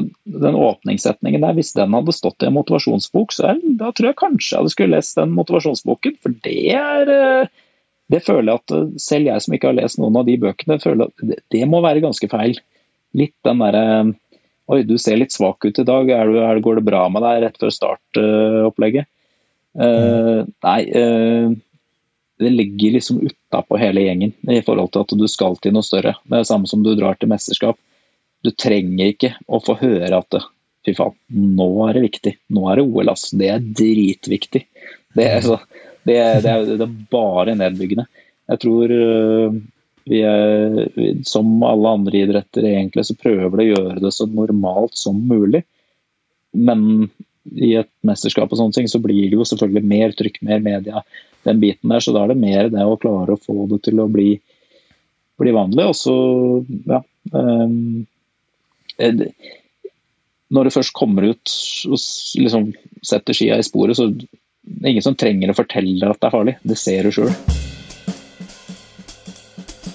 Den 0.43 0.58
åpningssetningen 0.60 1.43
der, 1.46 1.56
hvis 1.56 1.74
den 1.78 1.96
hadde 1.96 2.15
stått 2.15 2.43
i 2.43 2.50
en 2.50 2.58
motivasjonsbok, 2.58 3.32
så 3.36 3.54
er, 3.54 3.62
da 3.80 3.93
tror 3.96 4.12
jeg 4.12 4.20
kanskje 4.20 4.52
jeg 4.52 4.60
hadde 4.60 4.74
skulle 4.74 4.98
lest 4.98 5.20
den 5.20 5.36
motivasjonsboken. 5.38 6.17
For 6.24 6.36
det 6.46 6.60
er 6.76 7.13
eh, 7.13 7.54
Det 8.12 8.24
føler 8.24 8.52
jeg 8.52 8.63
at 8.63 8.76
eh, 8.76 8.89
selv 9.04 9.32
jeg 9.32 9.43
som 9.43 9.56
ikke 9.56 9.72
har 9.72 9.80
lest 9.80 10.00
noen 10.02 10.20
av 10.20 10.28
de 10.28 10.38
bøkene, 10.43 10.80
føler 10.84 11.08
at 11.08 11.28
det, 11.30 11.39
det 11.56 11.63
må 11.72 11.82
være 11.84 12.04
ganske 12.04 12.30
feil. 12.32 12.60
Litt 13.17 13.36
den 13.48 13.63
derre 13.63 13.84
Oi, 14.67 14.82
du 14.84 14.98
ser 15.00 15.15
litt 15.15 15.32
svak 15.32 15.63
ut 15.63 15.78
i 15.80 15.86
dag. 15.88 16.10
Er 16.12 16.28
du, 16.28 16.41
er, 16.43 16.60
går 16.60 16.82
det 16.82 16.89
bra 16.89 17.06
med 17.08 17.24
deg 17.24 17.46
rett 17.46 17.62
før 17.62 17.72
startopplegget? 17.72 19.08
Uh, 19.80 19.86
uh, 19.88 20.41
nei, 20.65 20.82
uh, 20.91 21.54
det 22.43 22.52
ligger 22.52 22.98
liksom 22.98 23.22
utapå 23.24 23.80
hele 23.80 24.04
gjengen 24.04 24.34
i 24.52 24.60
forhold 24.65 24.91
til 24.91 25.06
at 25.06 25.13
du 25.22 25.24
skal 25.32 25.56
til 25.63 25.72
noe 25.72 25.88
større. 25.88 26.17
Det 26.28 26.36
er 26.36 26.43
det 26.43 26.50
samme 26.52 26.67
som 26.67 26.84
du 26.84 26.91
drar 27.00 27.15
til 27.15 27.32
mesterskap. 27.32 27.80
Du 28.48 28.54
trenger 28.56 29.12
ikke 29.12 29.34
å 29.52 29.60
få 29.60 29.76
høre 29.82 30.22
at 30.22 30.40
fy 30.88 30.94
faen, 30.96 31.18
nå 31.58 31.68
er 31.88 31.98
det 31.98 32.06
viktig. 32.06 32.34
Nå 32.56 32.70
er 32.72 32.80
det 32.80 32.88
OL, 32.88 33.12
ass. 33.12 33.30
Det 33.36 33.50
er 33.52 33.66
dritviktig. 33.66 34.64
Det 35.18 35.26
er, 35.28 35.42
så, 35.44 35.58
det 36.08 36.16
det 36.46 36.54
er, 36.54 36.70
det 36.78 36.86
er 36.86 37.00
bare 37.12 37.58
nedbyggende. 37.60 38.08
Jeg 38.48 38.62
tror 38.64 38.94
øh, 38.96 39.58
vi 40.08 40.22
er, 40.24 41.18
som 41.28 41.50
alle 41.68 41.96
andre 42.00 42.22
idretter 42.24 42.70
egentlig, 42.70 43.04
så 43.10 43.18
prøver 43.20 43.60
de 43.60 43.66
å 43.66 43.72
gjøre 43.74 44.04
det 44.06 44.14
så 44.16 44.28
normalt 44.32 44.96
som 44.96 45.20
mulig. 45.28 45.66
Men 46.56 47.10
i 47.56 47.74
et 47.80 47.90
mesterskap 48.08 48.52
og 48.52 48.60
sånne 48.60 48.76
ting, 48.78 48.88
så 48.92 49.02
blir 49.04 49.28
det 49.28 49.36
jo 49.36 49.48
selvfølgelig 49.48 49.92
mer 49.92 50.16
trykk, 50.16 50.40
mer 50.48 50.64
media, 50.64 51.04
den 51.48 51.60
biten 51.64 51.92
der. 51.92 52.04
Så 52.04 52.16
da 52.16 52.24
er 52.24 52.32
det 52.32 52.40
mer 52.40 52.72
det 52.72 52.86
å 52.88 53.00
klare 53.02 53.36
å 53.36 53.42
få 53.42 53.68
det 53.72 53.82
til 53.88 54.00
å 54.04 54.08
bli, 54.12 54.38
bli 55.42 55.56
vanlig. 55.56 55.90
Og 55.92 55.98
så, 56.00 56.16
ja. 56.88 57.04
Um, 57.36 58.06
når 58.98 60.68
du 60.68 60.74
først 60.74 60.96
kommer 60.96 61.28
ut 61.28 61.54
og 61.90 62.00
liksom 62.40 62.72
setter 63.06 63.36
skia 63.36 63.58
i 63.60 63.66
sporet, 63.66 63.98
så 64.00 64.10
det 64.12 64.84
er 64.84 64.94
ingen 64.94 65.06
som 65.06 65.16
trenger 65.16 65.52
å 65.52 65.58
fortelle 65.58 66.10
at 66.10 66.20
det 66.20 66.28
er 66.28 66.34
farlig. 66.34 66.58
Det 66.64 66.78
ser 66.80 67.08
du 67.08 67.14
sjøl. 67.16 67.32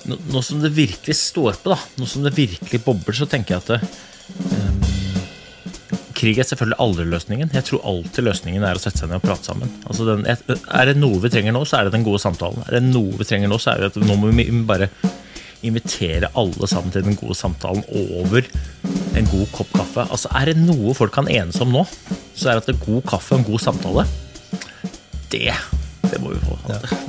Nå, 0.09 0.17
nå, 0.33 0.41
som 0.43 0.63
det 0.63 0.73
virkelig 0.75 1.15
står 1.19 1.61
på, 1.63 1.73
da, 1.73 1.79
nå 2.01 2.09
som 2.11 2.25
det 2.27 2.35
virkelig 2.37 2.81
bobler, 2.85 3.17
så 3.17 3.29
tenker 3.31 3.55
jeg 3.55 3.63
at 3.63 3.71
det, 3.75 3.81
um, 4.51 4.81
Krig 6.23 6.39
er 6.39 6.47
selvfølgelig 6.47 6.79
aldri 6.83 7.05
løsningen. 7.11 7.51
Jeg 7.55 7.67
tror 7.67 7.87
alltid 7.89 8.27
løsningen 8.29 8.65
er 8.67 8.79
å 8.79 8.83
sette 8.83 9.03
seg 9.03 9.11
ned 9.11 9.19
og 9.19 9.25
prate 9.25 9.49
sammen. 9.49 9.71
Altså 9.91 10.07
den, 10.07 10.27
er 10.29 10.87
det 10.87 10.95
noe 11.01 11.19
vi 11.23 11.31
trenger 11.33 11.55
nå, 11.57 11.65
så 11.67 11.81
er 11.81 11.89
det 11.89 11.97
den 11.97 12.05
gode 12.07 12.21
samtalen. 12.23 12.63
Er 12.69 12.77
det 12.79 12.83
noe 12.87 13.17
vi 13.19 13.27
trenger 13.27 13.51
nå, 13.51 13.59
så 13.63 13.73
er 13.73 13.83
det 13.83 13.89
at 13.91 13.99
nå 14.03 14.19
må 14.21 14.31
vi 14.31 14.47
bare 14.69 14.87
invitere 15.63 16.31
alle 16.39 16.69
sammen 16.71 16.91
til 16.95 17.05
den 17.07 17.17
gode 17.19 17.35
samtalen 17.39 17.85
over 17.89 18.43
en 19.17 19.29
god 19.31 19.47
kopp 19.53 19.71
kaffe. 19.77 20.07
Altså, 20.11 20.29
Er 20.35 20.51
det 20.53 20.57
noe 20.63 20.95
folk 20.95 21.13
kan 21.15 21.29
enes 21.31 21.61
om 21.63 21.73
nå, 21.73 21.85
så 22.35 22.49
er 22.51 22.59
det 22.59 22.63
at 22.65 22.71
det 22.73 22.77
er 22.81 22.87
god 22.87 23.03
kaffe 23.13 23.35
og 23.37 23.43
en 23.43 23.49
god 23.53 23.61
samtale, 23.69 24.07
det 25.33 25.53
Det 26.13 26.19
må 26.21 26.33
vi 26.35 26.41
få. 26.45 26.57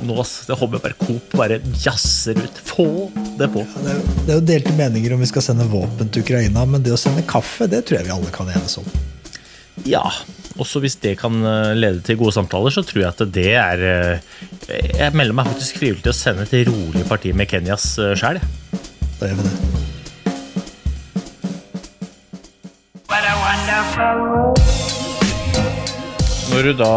Nå, 0.06 0.14
det 0.46 0.56
håper 0.56 0.78
jeg 0.78 0.82
bare 0.84 0.94
Coop 1.06 1.34
bare 1.36 1.56
jazzer 1.84 2.38
ut. 2.40 2.60
Få 2.64 2.86
det 3.36 3.50
på. 3.52 3.64
Det 3.82 3.90
er, 3.90 3.98
jo- 3.98 4.14
det 4.24 4.30
er 4.32 4.38
jo 4.38 4.44
delte 4.48 4.72
meninger 4.78 5.12
om 5.12 5.20
vi 5.20 5.26
skal 5.28 5.42
sende 5.44 5.66
våpen 5.68 6.08
til 6.08 6.22
Ukraina, 6.24 6.62
men 6.64 6.82
det 6.82 6.94
å 6.94 6.96
sende 6.96 7.24
kaffe, 7.28 7.66
det 7.68 7.82
tror 7.84 7.98
jeg 7.98 8.06
vi 8.06 8.14
alle 8.14 8.30
kan 8.32 8.48
enes 8.48 8.78
om. 8.80 8.86
Ja. 9.82 10.04
Også 10.54 10.78
hvis 10.84 10.94
det 11.02 11.16
kan 11.18 11.34
eh, 11.42 11.72
lede 11.74 12.02
til 12.06 12.18
gode 12.20 12.34
samtaler, 12.36 12.70
så 12.70 12.84
tror 12.86 13.02
jeg 13.02 13.10
at 13.10 13.22
det 13.34 13.48
er 13.58 13.80
eh, 13.88 14.20
Jeg 15.00 15.16
melder 15.18 15.34
meg 15.34 15.48
faktisk 15.50 15.80
frivillig 15.80 16.04
til 16.04 16.14
å 16.14 16.16
sende 16.16 16.46
et 16.46 16.68
rolig 16.68 17.02
parti 17.08 17.34
med 17.34 17.50
Kenyas 17.50 17.88
eh, 17.98 18.14
sjæl. 18.18 18.38
Da 19.18 19.32
gjør 19.32 19.40
vi 19.40 19.48
det. 19.48 19.56
Når 26.54 26.68
du 26.68 26.72
da 26.78 26.94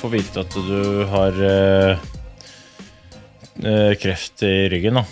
får 0.00 0.10
vite 0.10 0.42
at 0.42 0.54
du 0.66 1.04
har 1.12 1.36
kreft 4.00 4.42
i 4.46 4.54
ryggen, 4.72 4.98
da 4.98 5.04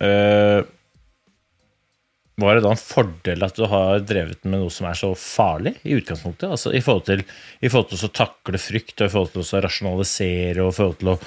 eh, 0.00 0.64
Var 2.36 2.58
det 2.58 2.66
da 2.66 2.72
en 2.74 2.80
fordel 2.80 3.44
at 3.46 3.56
du 3.56 3.64
har 3.70 4.02
drevet 4.04 4.42
med 4.44 4.60
noe 4.60 4.72
som 4.72 4.84
er 4.90 4.98
så 4.98 5.14
farlig 5.16 5.72
i 5.88 5.94
utgangspunktet? 5.96 6.50
Altså 6.52 6.72
I 6.76 6.82
forhold 6.84 7.06
til, 7.06 7.22
i 7.64 7.70
forhold 7.72 7.94
til 7.94 8.04
å 8.04 8.12
takle 8.12 8.60
frykt, 8.60 8.98
og 9.00 9.06
i 9.06 9.12
forhold 9.14 9.32
til 9.32 9.44
å 9.44 9.62
rasjonalisere, 9.64 10.64
og 10.64 10.74
i 10.74 10.76
forhold 10.76 10.98
til 11.00 11.12
å 11.14 11.18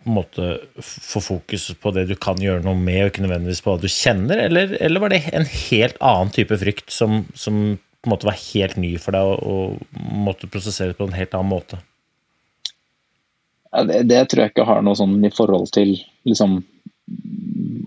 på 0.00 0.08
en 0.08 0.16
måte 0.16 0.44
få 0.80 1.20
fokus 1.20 1.66
på 1.76 1.90
det 1.92 2.06
du 2.08 2.14
kan 2.16 2.38
gjøre 2.40 2.64
noe 2.64 2.76
med, 2.76 3.02
og 3.02 3.10
ikke 3.10 3.24
nødvendigvis 3.24 3.60
på 3.64 3.74
hva 3.74 3.80
du 3.80 3.88
kjenner? 3.92 4.40
Eller, 4.46 4.72
eller 4.80 5.02
var 5.02 5.12
det 5.12 5.22
en 5.28 5.44
helt 5.44 6.00
annen 6.00 6.32
type 6.32 6.56
frykt 6.60 6.92
som, 6.92 7.26
som 7.36 7.58
på 7.76 8.08
en 8.08 8.14
måte 8.14 8.28
var 8.28 8.38
helt 8.40 8.78
ny 8.80 8.94
for 9.00 9.16
deg, 9.16 9.28
og, 9.28 9.40
og 9.44 10.12
måtte 10.28 10.48
prosessere 10.52 10.96
på 10.96 11.08
en 11.08 11.16
helt 11.16 11.36
annen 11.36 11.52
måte? 11.52 11.80
Ja, 13.70 13.84
det, 13.88 14.02
det 14.08 14.22
tror 14.28 14.44
jeg 14.44 14.54
ikke 14.54 14.68
har 14.68 14.80
noe 14.84 14.96
sånn 14.98 15.18
i 15.24 15.32
forhold 15.32 15.68
til 15.76 15.98
liksom, 16.28 16.62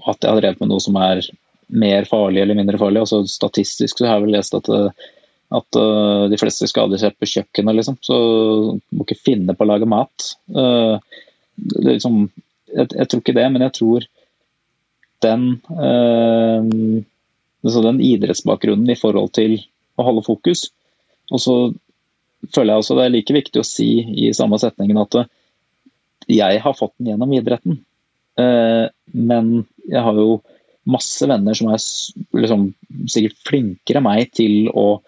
at 0.06 0.22
jeg 0.22 0.30
har 0.30 0.42
drevet 0.42 0.62
med 0.62 0.74
noe 0.74 0.86
som 0.86 1.02
er 1.02 1.26
mer 1.68 2.08
farlig 2.10 2.42
eller 2.42 2.58
mindre 2.58 2.78
farlig. 2.78 3.04
Altså, 3.04 3.24
statistisk 3.30 4.00
så 4.00 4.08
har 4.08 4.18
jeg 4.18 4.28
vel 4.28 4.36
lest 4.38 4.56
at, 4.58 4.70
eh, 4.70 5.06
at 5.54 5.80
uh, 5.80 6.26
de 6.32 6.40
fleste 6.42 6.68
skader 6.70 7.02
skjer 7.02 7.16
på 7.18 7.30
kjøkkenet, 7.30 7.78
liksom. 7.80 8.00
Så 8.04 8.18
må 8.78 9.06
ikke 9.06 9.20
finne 9.20 9.56
på 9.56 9.66
å 9.66 9.70
lage 9.70 9.90
mat. 9.90 10.34
Uh, 10.50 10.98
det 11.56 11.98
liksom, 11.98 12.26
jeg, 12.74 12.90
jeg 12.90 13.10
tror 13.10 13.24
ikke 13.24 13.38
det, 13.38 13.48
men 13.54 13.66
jeg 13.68 13.76
tror 13.80 14.08
den 15.24 15.48
uh, 15.70 17.04
den 17.64 18.02
idrettsbakgrunnen 18.04 18.90
i 18.92 19.00
forhold 19.00 19.32
til 19.38 19.56
å 19.96 20.08
holde 20.10 20.26
fokus. 20.26 20.68
Og 21.32 21.40
så 21.40 21.56
føler 22.52 22.74
jeg 22.74 22.84
også 22.84 22.98
det 22.98 23.06
er 23.06 23.14
like 23.14 23.36
viktig 23.36 23.62
å 23.62 23.68
si 23.68 23.88
i 24.26 24.34
samme 24.36 24.60
setningen 24.60 25.00
at 25.00 25.22
jeg 26.28 26.60
har 26.64 26.76
fått 26.76 26.92
den 26.98 27.14
gjennom 27.14 27.32
idretten. 27.36 27.78
Men 28.36 29.48
jeg 29.88 30.04
har 30.04 30.20
jo 30.20 30.42
masse 30.90 31.28
venner 31.30 31.56
som 31.58 31.70
er 31.72 31.82
liksom, 32.44 32.68
sikkert 33.12 33.38
flinkere 33.48 34.02
enn 34.02 34.08
meg 34.08 34.34
til 34.36 34.68
å 34.74 35.02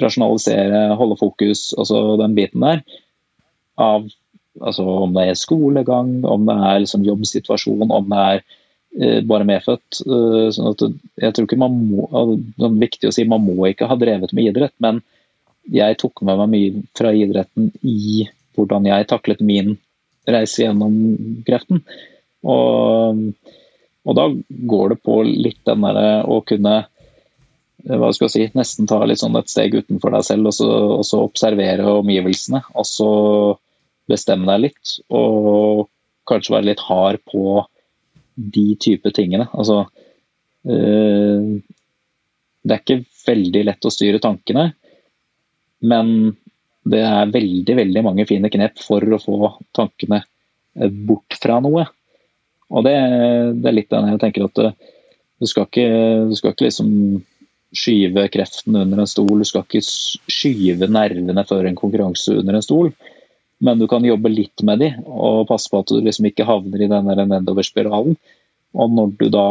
rasjonalisere, 0.00 0.88
holde 0.98 1.16
fokus, 1.20 1.68
altså 1.78 2.16
den 2.20 2.34
biten 2.36 2.64
der. 2.64 2.82
Av 3.80 4.06
altså, 4.60 4.84
om 5.06 5.14
det 5.14 5.28
er 5.28 5.38
skolegang, 5.38 6.18
om 6.26 6.46
det 6.48 6.58
er 6.68 6.82
liksom, 6.84 7.06
jobbsituasjon, 7.06 7.90
om 7.90 8.12
det 8.12 8.20
er 8.28 8.42
uh, 8.42 9.20
bare 9.30 9.48
medfødt. 9.48 10.02
Uh, 10.06 10.48
sånn 10.54 10.72
at 10.72 10.86
jeg 11.22 11.36
tror 11.36 11.48
ikke 11.48 11.60
man 11.62 11.78
må, 11.90 12.08
det 12.58 12.68
er 12.68 12.80
viktig 12.84 13.10
å 13.10 13.14
si 13.14 13.26
man 13.28 13.44
må 13.46 13.70
ikke 13.70 13.88
ha 13.90 13.98
drevet 14.00 14.34
med 14.36 14.50
idrett, 14.52 14.74
men 14.84 15.02
jeg 15.72 15.96
tok 16.02 16.20
med 16.26 16.42
meg 16.42 16.50
mye 16.52 16.86
fra 16.98 17.14
idretten 17.16 17.70
i 17.88 18.26
hvordan 18.54 18.84
jeg 18.90 19.08
taklet 19.10 19.40
min 19.42 19.76
reise 20.28 20.62
gjennom 20.62 20.98
kreften. 21.46 21.80
Og, 22.44 23.22
og 24.04 24.18
da 24.18 24.26
går 24.70 24.94
det 24.94 24.98
på 25.04 25.20
litt 25.26 25.60
den 25.68 25.84
derre 25.84 26.24
å 26.28 26.40
kunne 26.46 26.74
eh, 26.82 27.96
hva 27.96 28.10
skal 28.12 28.28
jeg 28.28 28.34
si, 28.34 28.46
nesten 28.58 28.88
ta 28.90 29.00
litt 29.04 29.22
sånn 29.22 29.36
et 29.40 29.52
steg 29.52 29.76
utenfor 29.78 30.12
deg 30.14 30.26
selv 30.28 30.50
og 30.50 30.56
så, 30.56 30.70
og 30.98 31.04
så 31.08 31.22
observere 31.24 31.96
omgivelsene. 32.00 32.60
Og 32.76 32.88
så 32.88 33.10
bestemme 34.10 34.48
deg 34.50 34.66
litt, 34.66 34.96
og 35.08 35.88
kanskje 36.28 36.58
være 36.58 36.70
litt 36.70 36.84
hard 36.84 37.22
på 37.30 37.62
de 38.34 38.66
type 38.80 39.12
tingene. 39.16 39.48
Altså 39.54 39.84
øh, 40.68 41.60
Det 42.60 42.72
er 42.74 42.82
ikke 42.82 43.04
veldig 43.24 43.66
lett 43.70 43.88
å 43.88 43.92
styre 43.92 44.20
tankene, 44.20 44.70
men 45.84 46.08
det 46.84 47.00
er 47.00 47.32
veldig, 47.32 47.76
veldig 47.80 48.02
mange 48.04 48.26
fine 48.28 48.50
knep 48.52 48.80
for 48.84 49.04
å 49.16 49.20
få 49.20 49.54
tankene 49.76 50.20
eh, 50.20 50.90
bort 51.08 51.38
fra 51.40 51.60
noe. 51.64 51.86
Og 52.72 52.84
det, 52.86 52.94
det 53.60 53.70
er 53.70 53.76
litt 53.76 53.92
den 53.92 54.10
jeg 54.12 54.20
tenker 54.22 54.46
at 54.46 54.62
eh, 54.62 54.76
du 55.42 55.48
skal 55.50 55.66
ikke, 55.68 55.88
du 56.30 56.36
skal 56.38 56.54
ikke 56.54 56.68
liksom 56.68 56.90
skyve 57.74 58.28
kreften 58.30 58.78
under 58.78 59.02
en 59.02 59.10
stol, 59.10 59.42
du 59.42 59.48
skal 59.48 59.64
ikke 59.66 59.82
skyve 59.82 60.88
nervene 60.88 61.44
før 61.48 61.66
en 61.68 61.78
konkurranse 61.78 62.36
under 62.38 62.56
en 62.56 62.64
stol. 62.64 62.92
Men 63.64 63.80
du 63.80 63.86
kan 63.90 64.04
jobbe 64.06 64.30
litt 64.30 64.62
med 64.66 64.82
de, 64.82 64.90
og 65.06 65.46
passe 65.48 65.70
på 65.70 65.80
at 65.82 65.90
du 65.90 66.00
liksom 66.02 66.28
ikke 66.28 66.46
havner 66.46 66.84
i 66.84 66.90
den 66.90 67.10
der 67.10 67.22
nedoverspiralen. 67.30 68.16
Og 68.74 68.94
når 68.94 69.12
du 69.20 69.28
da 69.32 69.46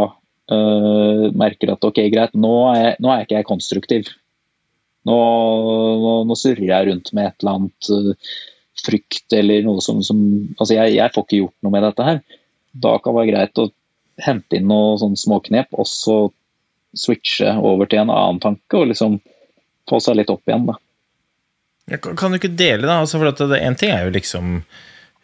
øh, 0.54 1.28
merker 1.40 1.74
at 1.74 1.88
ok, 1.88 2.02
greit, 2.14 2.36
nå 2.36 2.54
er, 2.74 2.98
nå 3.04 3.12
er 3.12 3.24
ikke 3.24 3.40
jeg 3.40 3.50
konstruktiv. 3.50 4.12
Nå, 5.08 5.18
nå, 6.00 6.16
nå 6.30 6.38
surrer 6.40 6.68
jeg 6.70 6.90
rundt 6.90 7.12
med 7.16 7.28
et 7.28 7.44
eller 7.44 7.58
annet 7.58 7.92
øh, 7.92 8.36
frykt 8.84 9.36
eller 9.36 9.66
noe 9.66 9.84
som, 9.84 10.00
som 10.06 10.20
Altså, 10.58 10.76
jeg, 10.78 10.96
jeg 10.98 11.16
får 11.16 11.28
ikke 11.28 11.42
gjort 11.42 11.58
noe 11.66 11.76
med 11.76 11.86
dette 11.88 12.08
her. 12.08 12.22
Da 12.74 12.98
kan 13.00 13.14
det 13.14 13.20
være 13.22 13.32
greit 13.32 13.62
å 13.62 13.70
hente 14.24 14.58
inn 14.58 14.70
noen 14.70 15.00
sånne 15.02 15.20
småknep, 15.20 15.74
og 15.78 15.90
så 15.90 16.18
switche 16.98 17.56
over 17.58 17.90
til 17.90 18.04
en 18.04 18.14
annen 18.14 18.42
tanke 18.42 18.78
og 18.78 18.92
liksom 18.92 19.18
få 19.90 20.00
seg 20.04 20.20
litt 20.20 20.32
opp 20.34 20.48
igjen, 20.50 20.68
da. 20.70 20.78
Kan 22.00 22.32
du 22.32 22.40
ikke 22.40 22.54
dele, 22.56 22.88
da? 22.88 23.02
Altså, 23.02 23.20
for 23.20 23.56
en 23.58 23.78
ting 23.80 23.92
er 23.92 24.06
jo 24.06 24.14
liksom 24.16 24.54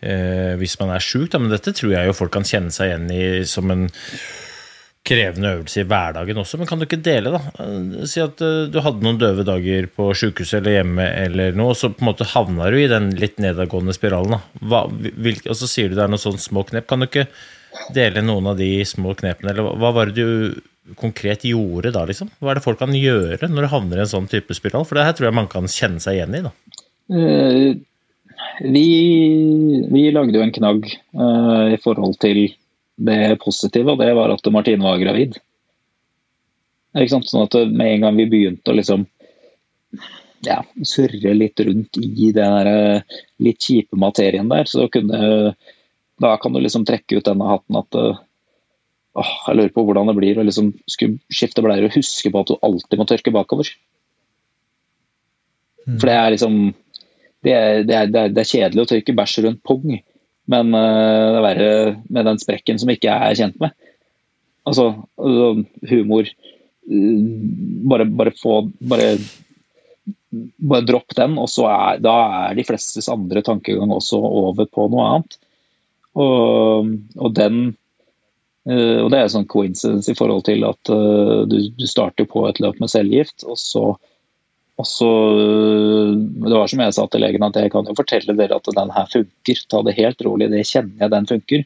eh, 0.01 0.55
hvis 0.59 0.75
man 0.81 0.91
er 0.91 1.03
sjuk, 1.03 1.31
men 1.39 1.53
dette 1.53 1.73
tror 1.75 1.93
jeg 1.93 2.09
jo 2.09 2.17
folk 2.17 2.33
kan 2.35 2.47
kjenne 2.47 2.73
seg 2.75 2.91
igjen 2.91 3.07
i 3.13 3.23
som 3.47 3.71
en 3.71 3.87
krevende 5.07 5.53
øvelse 5.55 5.81
i 5.81 5.87
hverdagen 5.87 6.37
også. 6.41 6.59
Men 6.59 6.69
kan 6.69 6.79
du 6.79 6.85
ikke 6.85 7.01
dele, 7.03 7.31
da? 7.33 7.41
Eh, 7.63 8.07
Si 8.09 8.21
at 8.23 8.41
eh, 8.45 8.67
du 8.71 8.79
hadde 8.83 9.05
noen 9.05 9.19
døve 9.21 9.45
dager 9.47 9.87
på 9.95 10.09
sjukehuset 10.17 10.59
eller 10.59 10.79
hjemme, 10.79 11.05
eller 11.25 11.55
noe, 11.57 11.73
og 11.73 11.79
så 11.79 11.91
på 11.93 12.03
en 12.03 12.11
måte 12.11 12.27
havna 12.33 12.69
du 12.71 12.79
i 12.81 12.89
den 12.91 13.11
litt 13.19 13.39
nedadgående 13.41 13.95
spiralen. 13.95 14.37
da. 14.37 14.65
Hva, 14.71 14.83
hvil, 14.89 15.39
og 15.47 15.57
så 15.57 15.69
sier 15.69 15.89
du 15.89 15.97
det 15.97 16.05
er 16.05 16.11
noen 16.11 16.25
sånne 16.25 16.43
små 16.43 16.65
knep. 16.69 16.87
Kan 16.89 17.03
du 17.03 17.09
ikke 17.09 17.29
dele 17.95 18.25
noen 18.25 18.51
av 18.51 18.59
de 18.59 18.71
små 18.87 19.15
knepene, 19.17 19.53
eller 19.53 19.71
hva, 19.79 19.93
var 19.95 20.11
det 20.11 20.25
du 20.25 20.95
konkret 20.99 21.45
gjorde 21.45 21.93
da, 21.93 22.05
liksom? 22.09 22.31
Hva 22.41 22.51
er 22.51 22.59
det 22.59 22.65
folk 22.65 22.79
kan 22.81 22.95
gjøre 22.95 23.49
når 23.49 23.67
du 23.67 23.73
havner 23.73 23.99
i 23.99 24.05
en 24.05 24.13
sånn 24.15 24.29
type 24.31 24.55
spiral? 24.57 24.87
For 24.89 24.97
det 24.97 25.05
her 25.05 25.17
tror 25.17 25.29
jeg 25.29 25.37
man 25.37 25.51
kan 25.51 25.69
kjenne 25.69 26.01
seg 26.03 26.17
igjen 26.17 26.39
i, 26.39 26.41
da. 26.47 26.53
Eh, 27.09 27.69
vi, 28.59 28.87
vi 29.91 30.09
lagde 30.11 30.35
jo 30.35 30.43
en 30.43 30.55
knagg 30.55 30.87
uh, 31.15 31.69
i 31.71 31.77
forhold 31.83 32.17
til 32.23 32.47
det 32.99 33.39
positive, 33.43 33.93
og 33.93 34.01
det 34.01 34.11
var 34.17 34.33
at 34.33 34.51
Martine 34.53 34.83
var 34.83 34.99
gravid. 35.01 35.37
Ikke 36.97 37.13
sant? 37.13 37.29
Sånn 37.29 37.45
at 37.45 37.57
med 37.69 37.95
en 37.95 38.05
gang 38.05 38.17
vi 38.19 38.27
begynte 38.29 38.71
å 38.71 38.77
liksom 38.77 39.05
ja, 40.45 40.61
surre 40.87 41.33
litt 41.35 41.59
rundt 41.65 41.99
i 41.99 42.31
den 42.35 42.55
der 42.55 42.69
eh, 42.71 43.19
litt 43.43 43.61
kjipe 43.63 43.99
materien 43.99 44.49
der, 44.51 44.69
så 44.69 44.87
kunne 44.91 45.55
Da 46.19 46.33
kan 46.35 46.51
du 46.51 46.59
liksom 46.59 46.83
trekke 46.83 47.15
ut 47.15 47.27
denne 47.29 47.47
hatten 47.47 47.77
at 47.79 47.95
eh, 47.95 48.17
åh, 49.15 49.35
jeg 49.47 49.55
lurer 49.55 49.71
på 49.71 49.85
hvordan 49.87 50.09
det 50.09 50.17
blir 50.17 50.39
å 50.39 50.43
liksom 50.43 50.73
skulle 50.83 51.19
skifte 51.31 51.63
bleier 51.63 51.87
og 51.87 51.95
huske 51.95 52.31
på 52.31 52.41
at 52.43 52.51
du 52.51 52.57
alltid 52.59 52.99
må 52.99 53.07
tørke 53.07 53.31
bakover. 53.31 53.69
For 55.95 56.09
det 56.09 56.17
er 56.17 56.33
liksom 56.35 56.57
det 57.45 57.53
er, 57.55 57.83
det, 57.87 57.95
er, 57.95 58.09
det, 58.11 58.19
er, 58.19 58.33
det 58.35 58.41
er 58.43 58.49
kjedelig 58.49 58.83
å 58.83 58.89
tørke 58.91 59.15
bæsj 59.15 59.37
rundt 59.45 59.61
pung, 59.63 59.95
men 60.49 60.71
uh, 60.73 61.29
det 61.33 61.39
er 61.39 61.45
verre 61.45 61.73
med 62.09 62.27
den 62.29 62.39
sprekken 62.41 62.79
som 62.81 62.91
ikke 62.91 63.09
jeg 63.09 63.31
er 63.31 63.39
kjent 63.43 63.59
med. 63.61 63.75
Altså, 64.69 64.91
altså, 65.17 65.63
humor 65.89 66.27
eh, 66.27 67.21
Bare, 67.89 68.05
bare 68.05 68.33
få 68.37 68.55
bare, 68.91 69.13
bare 70.57 70.85
dropp 70.85 71.15
den, 71.17 71.37
og 71.41 71.47
så 71.49 71.67
er, 71.71 72.01
da 72.03 72.15
er 72.43 72.57
de 72.57 72.65
flestes 72.67 73.09
andre 73.09 73.41
tankegang 73.45 73.93
også 73.93 74.19
over 74.19 74.67
på 74.69 74.87
noe 74.91 75.05
annet. 75.07 75.37
Og, 76.19 76.91
og 77.17 77.33
den 77.37 77.61
eh, 78.67 78.99
og 78.99 79.09
det 79.13 79.19
er 79.19 79.25
en 79.25 79.35
sånn 79.37 79.49
coincidence 79.49 80.11
i 80.11 80.17
forhold 80.17 80.43
til 80.49 80.65
at 80.67 80.93
du 81.49 81.87
starter 81.87 82.29
på 82.29 82.45
et 82.49 82.61
løp 82.61 82.81
med 82.81 82.91
cellegift, 82.91 83.45
og 83.45 83.57
så 83.61 83.85
og 84.79 84.87
så, 84.87 85.09
øh, 85.35 86.15
Det 86.15 86.55
var 86.55 86.67
som 86.67 86.79
jeg 86.79 86.95
sa 86.95 87.05
til 87.07 87.21
legen, 87.21 87.43
at 87.43 87.55
jeg 87.55 87.71
kan 87.71 87.85
jo 87.85 87.95
fortelle 87.97 88.35
dere 88.37 88.55
at 88.55 88.69
den 88.75 88.91
her 88.95 89.05
funker. 89.11 89.57
Ta 89.69 89.81
det 89.83 89.97
helt 89.97 90.21
rolig, 90.25 90.49
det 90.49 90.67
kjenner 90.67 91.03
jeg 91.03 91.11
den 91.11 91.27
funker. 91.27 91.65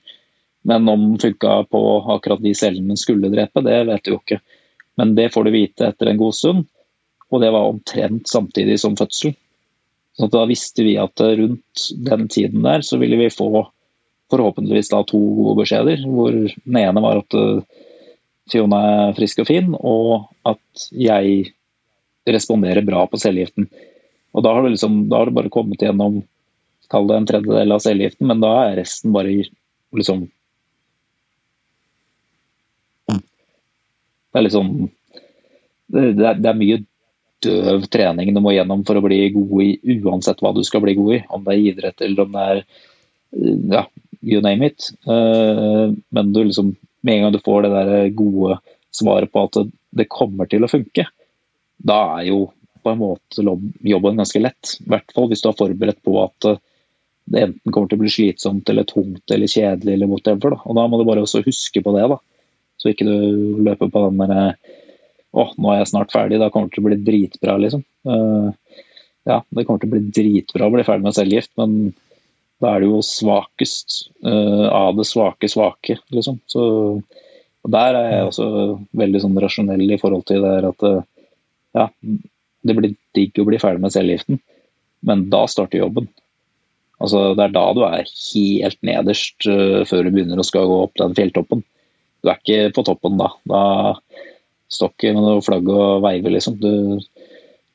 Men 0.63 0.89
om 0.89 0.99
den 1.11 1.19
funka 1.19 1.63
på 1.69 1.81
akkurat 2.15 2.41
de 2.41 2.53
cellene 2.55 2.87
den 2.87 2.97
skulle 2.97 3.29
drepe, 3.29 3.61
det 3.61 3.85
vet 3.87 4.03
du 4.03 4.15
jo 4.15 4.19
ikke. 4.21 4.39
Men 4.97 5.15
det 5.15 5.31
får 5.33 5.45
du 5.45 5.51
vite 5.51 5.87
etter 5.87 6.09
en 6.09 6.17
god 6.17 6.33
stund, 6.33 6.65
og 7.29 7.41
det 7.41 7.51
var 7.53 7.69
omtrent 7.69 8.27
samtidig 8.29 8.79
som 8.79 8.97
fødsel. 8.97 9.35
Så 10.17 10.29
da 10.29 10.45
visste 10.45 10.83
vi 10.85 10.97
at 10.97 11.19
rundt 11.19 11.87
den 12.05 12.27
tiden 12.27 12.61
der 12.63 12.81
så 12.81 12.97
ville 12.97 13.17
vi 13.17 13.29
få 13.33 13.65
forhåpentligvis 14.29 14.89
da 14.89 15.01
to 15.03 15.19
gode 15.19 15.57
beskjeder. 15.61 16.05
Hvor 16.05 16.31
den 16.31 16.77
ene 16.77 17.01
var 17.01 17.21
at 17.21 17.37
Fiona 18.51 18.79
er 19.09 19.17
frisk 19.17 19.41
og 19.41 19.49
fin, 19.49 19.73
og 19.79 20.29
at 20.45 20.89
jeg 20.91 21.53
responderer 22.29 22.85
bra 22.85 23.03
på 23.09 23.19
cellegiften. 23.19 23.67
Og 24.33 24.45
da 24.45 24.53
har, 24.55 24.63
du 24.63 24.73
liksom, 24.73 25.03
da 25.11 25.19
har 25.21 25.29
du 25.29 25.35
bare 25.35 25.51
kommet 25.53 25.81
gjennom 25.83 26.21
kall 26.91 27.07
det 27.09 27.17
en 27.17 27.27
tredjedel 27.29 27.75
av 27.75 27.83
cellegiften, 27.83 28.27
men 28.29 28.41
da 28.43 28.53
er 28.67 28.79
resten 28.83 29.13
bare 29.15 29.43
liksom 29.93 30.27
Det 34.33 34.39
er 34.39 34.45
litt 34.47 34.55
sånn 34.55 34.71
det 35.93 36.25
er, 36.25 36.39
det 36.41 36.49
er 36.49 36.57
mye 36.57 36.79
døv 37.43 37.83
trening 37.93 38.31
du 38.33 38.39
må 38.41 38.53
gjennom 38.55 38.81
for 38.87 38.97
å 38.97 39.03
bli 39.03 39.19
god 39.35 39.59
i 39.61 39.97
uansett 39.99 40.39
hva 40.41 40.53
du 40.55 40.63
skal 40.65 40.81
bli 40.81 40.95
god 40.97 41.11
i. 41.13 41.19
Om 41.29 41.43
det 41.45 41.53
er 41.53 41.65
idrett 41.69 42.01
eller 42.01 42.23
om 42.23 42.33
det 42.33 42.45
er 42.49 42.63
ja, 43.75 43.83
you 44.21 44.41
name 44.41 44.65
it. 44.71 44.89
Eh, 45.05 45.93
men 46.09 46.33
du 46.33 46.43
liksom, 46.43 46.75
med 47.01 47.15
en 47.15 47.25
gang 47.25 47.35
du 47.35 47.41
får 47.45 47.65
det 47.65 47.73
der 47.75 48.09
gode 48.17 48.57
svaret 48.93 49.31
på 49.33 49.45
at 49.47 49.59
det 49.93 50.09
kommer 50.09 50.49
til 50.49 50.65
å 50.65 50.71
funke, 50.71 51.05
da 51.87 51.99
er 52.17 52.27
jo 52.29 52.43
på 52.83 52.91
en 52.91 52.99
måte 52.99 53.43
jobben 53.87 54.19
ganske 54.19 54.41
lett. 54.43 54.75
I 54.83 54.91
hvert 54.91 55.15
fall 55.15 55.29
hvis 55.31 55.43
du 55.43 55.49
har 55.49 55.57
forberedt 55.59 56.01
på 56.03 56.15
at 56.23 56.49
eh, 56.49 56.61
det 57.31 57.45
enten 57.45 57.71
kommer 57.71 57.87
til 57.87 57.99
å 57.99 58.03
bli 58.03 58.11
slitsomt 58.11 58.69
eller 58.69 58.87
tungt 58.87 59.31
eller 59.31 59.47
kjedelig 59.47 59.95
eller 59.95 60.11
whatever. 60.11 60.55
Da. 60.55 60.61
Og 60.67 60.77
da 60.79 60.87
må 60.91 60.99
du 60.99 61.05
bare 61.07 61.23
også 61.23 61.43
huske 61.45 61.83
på 61.83 61.93
det, 61.95 62.03
da. 62.11 62.19
Så 62.81 62.91
ikke 62.91 63.07
du 63.07 63.61
løper 63.63 63.91
på 63.91 64.07
den 64.09 64.19
derre 64.19 64.47
Å, 65.33 65.47
nå 65.57 65.69
er 65.71 65.79
jeg 65.79 65.89
snart 65.89 66.11
ferdig, 66.13 66.37
da 66.37 66.51
kommer 66.53 66.69
det 66.69 66.75
til 66.75 66.83
å 66.83 66.89
bli 66.91 66.97
dritbra, 67.07 67.55
liksom. 67.57 67.81
Uh, 68.05 68.51
ja, 69.25 69.39
det 69.49 69.63
kommer 69.65 69.81
til 69.81 69.89
å 69.89 69.93
bli 69.95 70.01
dritbra 70.13 70.67
å 70.67 70.73
bli 70.75 70.83
ferdig 70.85 71.07
med 71.07 71.15
cellegift, 71.17 71.49
men 71.57 71.71
da 72.61 72.75
er 72.75 72.83
du 72.83 72.91
jo 72.91 72.99
svakest 73.01 74.11
av 74.21 74.93
det 74.99 75.07
svake 75.09 75.49
svake, 75.49 75.95
liksom. 76.13 76.37
Så 76.45 76.67
og 77.63 77.71
der 77.71 77.97
er 77.97 78.09
jeg 78.11 78.27
også 78.27 78.47
veldig 78.99 79.23
sånn 79.23 79.39
rasjonell 79.39 79.83
i 79.95 79.99
forhold 79.99 80.25
til 80.27 80.43
det 80.43 80.53
at 80.67 80.85
uh, 80.85 81.01
ja, 81.77 81.87
det 82.63 82.75
blir 82.77 82.95
digg 83.17 83.39
å 83.41 83.47
bli 83.47 83.59
ferdig 83.61 83.83
med 83.83 83.93
cellegiften, 83.95 84.39
men 85.07 85.27
da 85.33 85.43
starter 85.51 85.81
jobben. 85.81 86.07
Altså, 87.03 87.33
det 87.35 87.47
er 87.47 87.55
da 87.55 87.65
du 87.75 87.81
er 87.87 88.05
helt 88.07 88.79
nederst 88.85 89.47
uh, 89.49 89.81
før 89.87 90.05
du 90.05 90.13
begynner 90.13 90.39
å 90.39 90.47
skal 90.47 90.69
gå 90.69 90.79
opp 90.85 90.95
den 91.01 91.15
fjelltoppen. 91.17 91.63
Du 92.23 92.31
er 92.31 92.39
ikke 92.39 92.71
på 92.77 92.85
toppen 92.87 93.19
da. 93.19 93.33
Da 93.49 93.63
står 94.71 94.93
ikke 94.93 95.11
med 95.17 95.25
noe 95.25 95.43
flagg 95.43 95.67
og 95.73 96.03
veiver, 96.05 96.37
liksom. 96.37 96.55
Du 96.61 97.03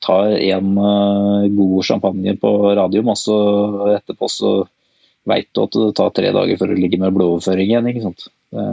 tar 0.04 0.32
en 0.38 0.72
uh, 0.78 1.44
god 1.52 1.78
champagne 1.84 2.38
på 2.40 2.54
radium, 2.78 3.12
og 3.12 3.20
så 3.20 3.38
etterpå 3.98 4.30
så 4.32 4.52
veit 5.28 5.50
du 5.52 5.66
at 5.66 5.76
det 5.76 5.94
tar 5.98 6.14
tre 6.16 6.32
dager 6.32 6.56
før 6.56 6.72
du 6.72 6.80
ligger 6.80 7.02
med 7.02 7.16
blodoverføring 7.18 7.68
igjen. 7.68 7.90
ikke 7.90 8.06
sant? 8.06 8.30
Det, 8.54 8.68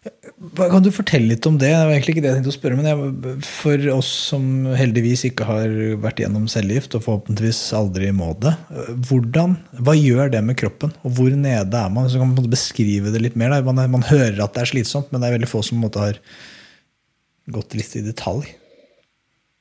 kan 0.00 0.80
du 0.80 0.88
fortelle 0.94 1.28
litt 1.34 1.44
om 1.44 1.58
det? 1.60 1.68
Det 1.68 1.80
var 1.84 1.92
egentlig 1.92 2.14
ikke 2.14 2.22
det 2.24 2.30
jeg 2.30 2.36
tenkte 2.38 2.52
å 2.52 2.56
spørre, 2.56 2.76
men 2.78 2.86
jeg, 2.88 3.32
For 3.44 3.88
oss 3.92 4.08
som 4.30 4.44
heldigvis 4.72 5.26
ikke 5.28 5.44
har 5.48 5.74
vært 6.00 6.22
gjennom 6.22 6.46
cellegift, 6.48 6.94
og 6.96 7.04
forhåpentligvis 7.04 7.58
aldri 7.76 8.08
må 8.16 8.30
det, 8.40 8.54
hvordan, 9.10 9.58
hva 9.84 9.96
gjør 9.98 10.32
det 10.32 10.40
med 10.46 10.56
kroppen? 10.60 10.94
Og 11.04 11.18
hvor 11.18 11.34
nede 11.34 11.82
er 11.82 11.92
man? 11.92 12.08
Så 12.08 12.22
kan 12.22 12.32
man 12.32 12.52
beskrive 12.52 13.12
det 13.12 13.20
litt 13.20 13.36
mer. 13.40 13.58
Man, 13.66 13.82
man, 13.92 14.06
hører 14.08 14.40
at 14.40 14.56
det 14.56 14.64
er 14.64 14.72
slitsomt, 14.72 15.10
men 15.12 15.20
det 15.20 15.28
er 15.28 15.36
veldig 15.36 15.50
få 15.50 15.60
som 15.66 15.84
har 15.84 16.16
gått 17.50 17.76
litt 17.76 17.98
i 18.00 18.06
detalj. 18.06 18.48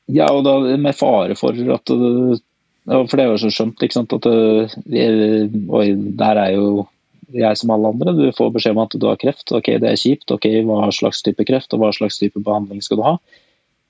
Ja, 0.09 0.29
og 0.31 0.45
da 0.47 0.55
med 0.79 0.95
fare 0.97 1.35
for 1.37 1.53
at 1.75 1.91
For 1.91 3.13
det 3.13 3.25
er 3.25 3.27
jo 3.27 3.41
så 3.43 3.51
skjønt, 3.53 3.83
ikke 3.83 3.97
sant, 3.99 4.15
at 4.15 4.25
Oi, 4.29 5.85
her 6.23 6.41
er 6.47 6.55
jo 6.55 6.87
jeg 7.35 7.59
som 7.59 7.73
alle 7.73 7.91
andre. 7.93 8.15
Du 8.17 8.25
får 8.35 8.53
beskjed 8.55 8.75
om 8.75 8.81
at 8.83 8.95
du 8.95 9.05
har 9.07 9.19
kreft. 9.21 9.51
Ok, 9.55 9.71
det 9.81 9.91
er 9.91 9.99
kjipt. 9.99 10.31
Ok, 10.33 10.47
hva 10.67 10.89
slags 10.95 11.21
type 11.25 11.45
kreft 11.47 11.73
og 11.75 11.83
hva 11.83 11.91
slags 11.95 12.19
type 12.21 12.41
behandling 12.45 12.81
skal 12.85 12.99
du 12.99 13.05
ha? 13.05 13.15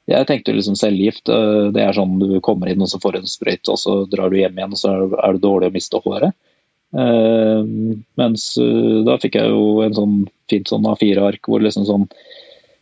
Jeg 0.10 0.26
tenkte 0.30 0.56
liksom 0.56 0.78
cellegift. 0.80 1.30
Eh, 1.30 1.70
det 1.76 1.84
er 1.84 1.96
sånn 1.96 2.18
du 2.22 2.40
kommer 2.46 2.72
inn 2.72 2.82
og 2.84 2.90
så 2.92 3.00
får 3.02 3.16
du 3.16 3.22
en 3.22 3.32
sprøyte, 3.32 3.74
og 3.74 3.82
så 3.82 3.96
drar 4.10 4.32
du 4.32 4.40
hjem 4.40 4.58
igjen 4.58 4.76
og 4.76 4.82
så 4.82 4.96
er 5.06 5.36
det 5.36 5.44
dårlig 5.46 5.70
å 5.70 5.76
miste 5.76 6.02
håret. 6.06 6.38
Uh, 6.90 7.62
mens 8.18 8.56
uh, 8.58 9.04
da 9.06 9.20
fikk 9.22 9.36
jeg 9.38 9.52
jo 9.52 9.84
en 9.86 9.94
sånn 9.94 10.14
fint 10.50 10.72
sånn 10.72 10.88
A4-ark 10.90 11.46
hvor 11.46 11.62
liksom 11.62 11.84
sånn 11.86 12.08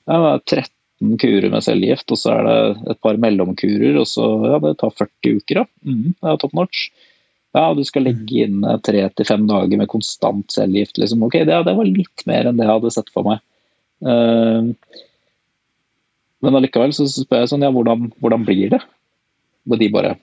ja, 0.07 0.37
13 0.47 1.17
kurer 1.19 1.49
med 1.51 1.65
cellegift, 1.65 2.13
og 2.15 2.21
så 2.21 2.37
er 2.37 2.47
det 2.47 2.93
et 2.93 3.01
par 3.03 3.19
mellomkurer, 3.19 3.99
og 3.99 4.07
så 4.07 4.29
ja, 4.45 4.61
det 4.63 4.77
tar 4.79 4.95
40 4.95 5.41
uker, 5.41 5.59
da. 5.59 5.65
Mm, 5.83 6.15
det 6.15 6.31
er 6.31 6.39
top 6.39 6.55
notch. 6.55 6.87
Ja, 7.55 7.73
du 7.73 7.83
skal 7.87 8.05
legge 8.07 8.45
inn 8.45 8.63
eh, 8.67 8.79
tre 8.83 9.05
til 9.15 9.27
fem 9.27 9.47
dager 9.49 9.79
med 9.79 9.89
konstant 9.91 10.51
cellegift. 10.53 10.99
Liksom. 10.99 11.23
Ok, 11.27 11.39
det, 11.47 11.59
det, 11.67 11.75
var 11.77 11.89
litt 11.89 12.25
mer 12.29 12.49
enn 12.49 12.59
det 12.59 12.67
jeg 12.67 12.73
hadde 12.75 12.93
sett 12.93 13.11
for 13.13 13.27
meg. 13.27 13.43
Uh, 13.97 14.73
men 16.45 16.57
allikevel 16.59 16.91
så 16.93 17.07
spør 17.09 17.41
jeg 17.41 17.51
sånn, 17.53 17.65
ja, 17.65 17.73
hvordan, 17.73 18.11
hvordan 18.21 18.43
blir 18.45 18.75
det? 18.75 18.81
Og 19.67 19.79
de 19.81 19.89
bare 19.93 20.13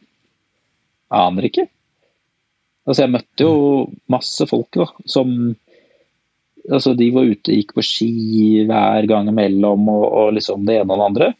aner 1.14 1.48
ikke. 1.48 1.66
Altså, 2.84 3.02
jeg 3.02 3.14
møtte 3.16 3.46
jo 3.46 3.56
masse 4.12 4.46
folk 4.46 4.76
da, 4.76 4.86
som 5.08 5.32
altså, 6.68 6.92
De 6.96 7.08
var 7.16 7.26
ute, 7.26 7.56
gikk 7.56 7.72
på 7.74 7.84
ski 7.84 8.12
hver 8.68 9.08
gang 9.10 9.30
imellom, 9.32 9.88
og, 9.90 10.04
og 10.04 10.34
liksom 10.38 10.68
det 10.68 10.78
ene 10.82 10.92
og 10.92 11.00
det 11.00 11.08
andre. 11.10 11.32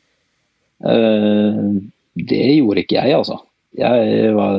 Uh, 0.85 1.83
det 2.19 2.45
gjorde 2.57 2.83
ikke 2.83 2.99
jeg, 2.99 3.19
altså. 3.21 3.39
Jeg 3.79 4.35
var 4.37 4.59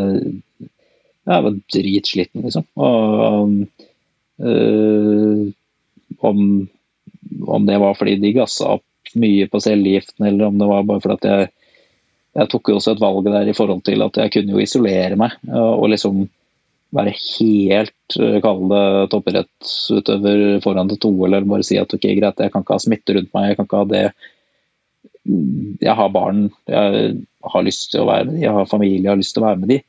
jeg 1.26 1.46
var 1.46 1.60
dritsliten, 1.74 2.46
liksom. 2.46 2.66
Og 2.78 3.54
øh, 4.46 5.46
om, 6.20 6.40
om, 7.48 7.66
det 7.66 7.80
var 7.82 7.98
fordi 7.98 8.18
de 8.22 8.36
gassa 8.36 8.76
opp 8.78 9.16
mye 9.16 9.48
på 9.50 9.62
cellegiften, 9.64 10.28
eller 10.28 10.50
om 10.50 10.60
det 10.60 10.70
var 10.70 10.88
bare 10.90 11.04
fordi 11.04 11.32
jeg 11.32 11.54
jeg 12.36 12.52
tok 12.52 12.70
jo 12.70 12.80
også 12.80 12.96
et 12.96 13.04
valg 13.04 13.28
der 13.30 13.48
i 13.48 13.56
forhold 13.56 13.84
til 13.88 14.04
at 14.04 14.18
jeg 14.20 14.34
kunne 14.34 14.58
jo 14.58 14.64
isolere 14.64 15.16
meg 15.20 15.38
og 15.56 15.88
liksom 15.88 16.26
være 16.96 17.14
helt 17.16 18.16
kalle 18.16 18.42
kall 18.44 18.66
det 18.72 19.10
toppidrettsutøver 19.12 20.44
foran 20.64 20.92
det 20.92 21.00
to, 21.04 21.12
eller 21.26 21.48
bare 21.48 21.66
si 21.66 21.80
at 21.80 21.92
ok, 21.96 22.06
greit, 22.20 22.40
jeg 22.40 22.52
kan 22.54 22.64
ikke 22.64 22.76
ha 22.76 22.84
smitte 22.84 23.16
rundt 23.16 23.32
meg, 23.36 23.50
jeg 23.50 23.60
kan 23.60 23.70
ikke 23.70 23.82
ha 23.82 23.90
det 23.92 24.06
Jeg 25.82 25.98
har 25.98 26.10
barn, 26.14 26.50
jeg 26.70 27.16
har 27.50 27.64
lyst 27.66 27.90
til 27.94 28.04
å 28.04 28.10
være 28.12 28.28
med 28.28 28.36
de, 28.36 28.44
jeg 28.44 28.54
har 28.54 28.70
familie, 28.70 29.02
jeg 29.02 29.14
har 29.14 29.22
lyst 29.22 29.34
til 29.34 29.42
å 29.42 29.48
være 29.48 29.62
med 29.64 29.72
de. 29.74 29.80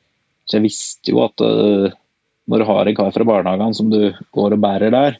Så 0.47 0.57
jeg 0.57 0.67
visste 0.67 1.13
jo 1.13 1.23
at 1.25 1.43
uh, 1.43 1.91
når 2.47 2.63
du 2.63 2.67
har 2.69 2.87
en 2.87 2.97
kar 2.97 3.11
fra 3.15 3.27
barnehagen 3.27 3.75
som 3.75 3.91
du 3.91 3.99
går 4.35 4.55
og 4.55 4.63
bærer 4.63 4.93
der, 4.93 5.19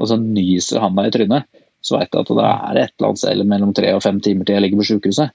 og 0.00 0.10
så 0.10 0.16
nyser 0.18 0.82
han 0.82 0.96
deg 0.96 1.10
i 1.10 1.14
trynet, 1.18 1.48
så 1.84 1.98
veit 1.98 2.10
du 2.10 2.20
at 2.22 2.32
det 2.32 2.46
er 2.48 2.80
et 2.80 2.94
eller 2.96 3.10
annet 3.10 3.20
sted 3.20 3.44
mellom 3.48 3.74
tre 3.76 3.92
og 3.94 4.02
fem 4.02 4.20
timer 4.24 4.48
til 4.48 4.56
jeg 4.56 4.64
ligger 4.64 4.80
på 4.80 4.88
sykehuset. 4.88 5.34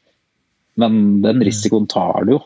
Men 0.82 1.22
den 1.22 1.40
mm. 1.40 1.46
risikoen 1.46 1.86
tar 1.92 2.26
du 2.26 2.36
jo. 2.38 2.42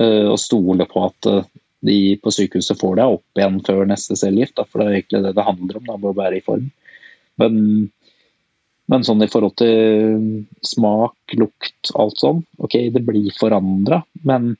Uh, 0.00 0.28
og 0.32 0.38
stoler 0.40 0.88
på 0.88 1.06
at 1.08 1.28
uh, 1.28 1.48
de 1.84 1.96
på 2.22 2.32
sykehuset 2.32 2.78
får 2.80 3.00
deg 3.00 3.16
opp 3.16 3.40
igjen 3.40 3.58
før 3.66 3.88
neste 3.88 4.16
cellegift. 4.18 4.60
For 4.68 4.80
det 4.80 4.86
er 4.86 4.98
egentlig 5.00 5.24
det 5.24 5.34
det 5.36 5.48
handler 5.48 5.80
om, 5.80 5.88
da, 5.88 5.96
å 5.96 6.14
være 6.16 6.38
i 6.38 6.44
form. 6.44 6.68
Men, 7.40 7.56
men, 8.92 9.06
sånn 9.06 9.24
i 9.24 9.30
forhold 9.32 9.56
til 9.60 10.44
smak, 10.66 11.16
lukt, 11.40 11.92
alt 11.98 12.20
sånn, 12.20 12.42
ok, 12.62 12.76
det 12.94 13.02
blir 13.06 13.32
forandra, 13.38 14.02
men 14.28 14.52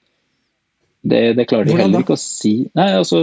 det, 1.03 1.23
det 1.39 1.47
klarer 1.51 1.67
de 1.67 1.73
Hvordan 1.75 1.89
heller 1.89 2.05
ikke 2.05 2.17
å 2.17 2.23
si. 2.23 2.55
Nei, 2.79 2.91
altså 2.99 3.23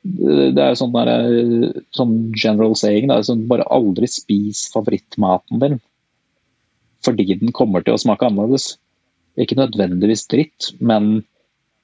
det 0.00 0.62
er 0.62 0.76
sånn, 0.78 0.94
der, 0.96 1.72
sånn 1.96 2.14
general 2.32 2.76
saying. 2.78 3.10
Da, 3.10 3.20
sånn, 3.24 3.46
bare 3.50 3.68
aldri 3.72 4.08
spis 4.08 4.66
favorittmaten 4.72 5.60
din. 5.62 5.80
Fordi 7.04 7.26
den 7.40 7.52
kommer 7.56 7.84
til 7.84 7.96
å 7.96 8.00
smake 8.00 8.28
annerledes. 8.28 8.74
Ikke 9.40 9.58
nødvendigvis 9.58 10.26
dritt, 10.28 10.72
men 10.80 11.20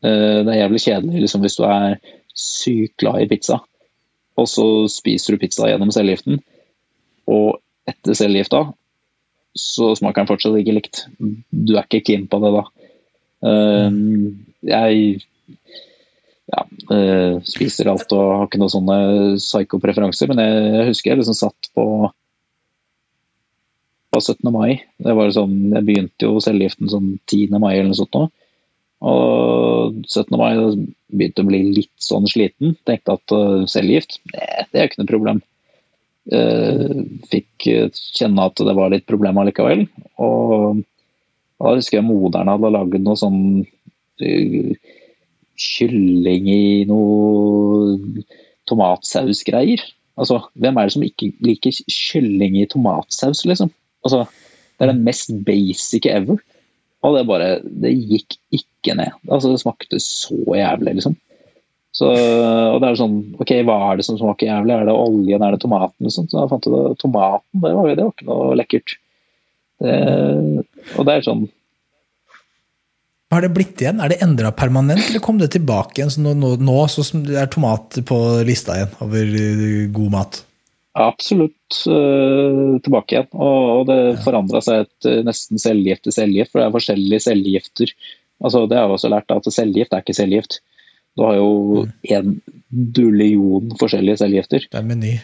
uh, 0.05 0.39
det 0.45 0.51
er 0.51 0.63
jævlig 0.65 0.83
kjedelig 0.85 1.23
liksom, 1.25 1.45
hvis 1.45 1.57
du 1.57 1.65
er 1.69 2.01
sykt 2.37 2.97
glad 3.01 3.23
i 3.23 3.29
pizza, 3.31 3.61
og 4.37 4.49
så 4.51 4.67
spiser 4.93 5.33
du 5.33 5.41
pizza 5.41 5.71
gjennom 5.71 5.93
cellegiften, 5.95 6.43
og 7.33 7.63
etter 7.89 8.19
cellegifta 8.19 8.67
så 9.57 9.95
smaker 9.97 10.21
den 10.21 10.29
fortsatt 10.29 10.59
ikke 10.61 10.75
likt. 10.77 11.07
Du 11.17 11.79
er 11.79 11.87
ikke 11.87 12.05
keen 12.11 12.27
på 12.29 12.43
det 12.43 12.53
da. 12.59 12.67
Uh, 13.47 13.91
jeg 14.67 15.25
ja, 16.47 16.63
uh, 16.91 17.39
spiser 17.47 17.91
alt 17.91 18.13
og 18.15 18.31
har 18.33 18.47
ikke 18.47 18.61
noen 18.63 18.73
sånne 18.73 18.99
psykopreferanser, 19.41 20.31
men 20.33 20.43
jeg 20.43 20.89
husker 20.91 21.13
jeg 21.13 21.23
liksom 21.23 21.39
satt 21.39 21.75
på 21.77 21.87
på 24.15 24.21
17. 24.23 24.49
mai. 24.55 24.79
Det 25.03 25.13
var 25.13 25.29
sånn, 25.35 25.75
Jeg 25.75 25.85
begynte 25.85 26.25
jo 26.25 26.39
cellegiften 26.41 26.89
sånn 26.89 27.09
10. 27.29 27.59
mai 27.61 27.75
eller 27.75 27.91
noe 27.91 27.99
sånt. 27.99 28.17
Nå. 28.17 28.29
Og 29.05 29.99
17. 30.07 30.39
mai 30.41 30.55
begynte 31.13 31.43
å 31.45 31.49
bli 31.51 31.61
litt 31.75 31.93
sånn 32.01 32.25
sliten. 32.31 32.79
Tenkte 32.89 33.19
at 33.19 33.35
uh, 33.35 33.67
cellegift, 33.69 34.17
det, 34.33 34.47
det 34.73 34.81
er 34.81 34.89
ikke 34.89 35.03
noe 35.03 35.11
problem. 35.11 35.43
Fikk 36.27 37.67
kjenne 38.17 38.47
at 38.49 38.59
det 38.59 38.73
var 38.75 38.91
litt 38.91 39.05
problem 39.07 39.37
allikevel. 39.39 39.85
Og 40.19 40.81
da 41.63 41.75
husker 41.77 42.01
jeg 42.01 42.07
moderen 42.07 42.51
hadde 42.53 42.73
lagd 42.75 42.97
noe 43.03 43.19
sånn 43.19 43.41
uh, 43.65 44.73
kylling 45.57 46.51
i 46.53 46.65
noe 46.89 48.25
tomatsausgreier. 48.69 49.85
Altså, 50.17 50.41
hvem 50.61 50.77
er 50.77 50.89
det 50.89 50.97
som 50.97 51.05
ikke 51.05 51.31
liker 51.45 51.79
kylling 51.93 52.57
i 52.61 52.69
tomatsaus, 52.73 53.45
liksom? 53.49 53.71
Altså, 54.07 54.25
det 54.77 54.87
er 54.87 54.93
den 54.93 55.05
mest 55.07 55.33
basic 55.47 56.09
ever. 56.09 56.41
Og 57.05 57.15
det 57.15 57.27
bare 57.29 57.49
Det 57.63 57.93
gikk 57.93 58.39
ikke 58.57 58.97
ned. 58.99 59.15
Altså, 59.29 59.53
det 59.53 59.63
smakte 59.63 60.01
så 60.03 60.37
jævlig, 60.57 60.99
liksom. 60.99 61.17
Så, 61.97 62.11
og 62.13 62.83
det 62.83 62.89
er 62.91 62.99
sånn 63.01 63.15
Ok, 63.41 63.55
hva 63.65 63.77
er 63.87 63.97
det 63.97 64.05
som 64.05 64.19
smaker 64.21 64.51
jævlig? 64.51 64.75
Er 64.75 64.89
det 64.89 64.97
oljen? 64.97 65.45
Er 65.45 65.55
det 65.55 65.63
tomaten? 65.63 66.05
Liksom? 66.05 66.27
Så 66.29 66.43
jeg 66.43 66.51
fant 66.51 66.67
ut 66.69 66.77
at 66.77 67.01
tomaten, 67.01 67.63
det 67.63 67.73
var, 67.73 67.89
det 67.89 68.05
var 68.05 68.13
ikke 68.13 68.29
noe 68.29 68.57
lekkert. 68.61 68.97
Det, 69.77 69.97
og 70.97 71.05
det 71.05 71.13
er 71.13 71.25
sånn 71.27 71.43
Hva 73.29 73.37
har 73.37 73.45
det 73.45 73.53
blitt 73.53 73.83
igjen? 73.83 73.99
Er 74.01 74.09
det 74.09 74.23
endra 74.25 74.53
permanent, 74.57 75.03
eller 75.11 75.21
kom 75.21 75.37
det 75.41 75.51
tilbake 75.53 76.01
igjen? 76.01 76.13
Så 76.15 76.23
nå, 76.25 76.33
nå, 76.39 76.55
nå 76.63 76.77
så 76.89 77.05
er 77.37 77.51
tomat 77.53 77.99
på 78.09 78.21
lista 78.49 78.79
igjen 78.79 78.95
over 79.05 79.35
uh, 79.35 79.81
god 79.99 80.15
mat? 80.15 80.39
Absolutt 80.97 81.81
uh, 81.91 82.79
tilbake 82.87 83.19
igjen. 83.19 83.29
Og, 83.35 83.59
og 83.75 83.83
det 83.91 83.99
ja. 83.99 84.15
forandra 84.25 84.63
seg 84.65 84.87
et 84.87 85.11
nesten 85.27 85.61
cellegift 85.61 86.07
til 86.07 86.17
cellegift, 86.17 86.55
for 86.55 86.63
det 86.63 86.71
er 86.71 86.77
forskjellige 86.79 87.27
cellegifter. 87.27 87.93
Altså, 88.41 88.65
det 88.71 88.79
har 88.79 88.87
jeg 88.87 88.97
også 88.97 89.13
lært, 89.13 89.37
at 89.37 89.53
cellegift 89.53 89.93
er 89.93 90.07
ikke 90.07 90.17
cellegift. 90.17 90.61
Du 91.17 91.25
har 91.25 91.39
jo 91.39 91.51
mm. 91.85 91.93
en 92.17 92.35
dullion 92.97 93.71
forskjellige 93.81 94.21
cellegifter. 94.21 94.67
Det 94.73 94.81
er 94.81 94.87
meny. 94.87 95.15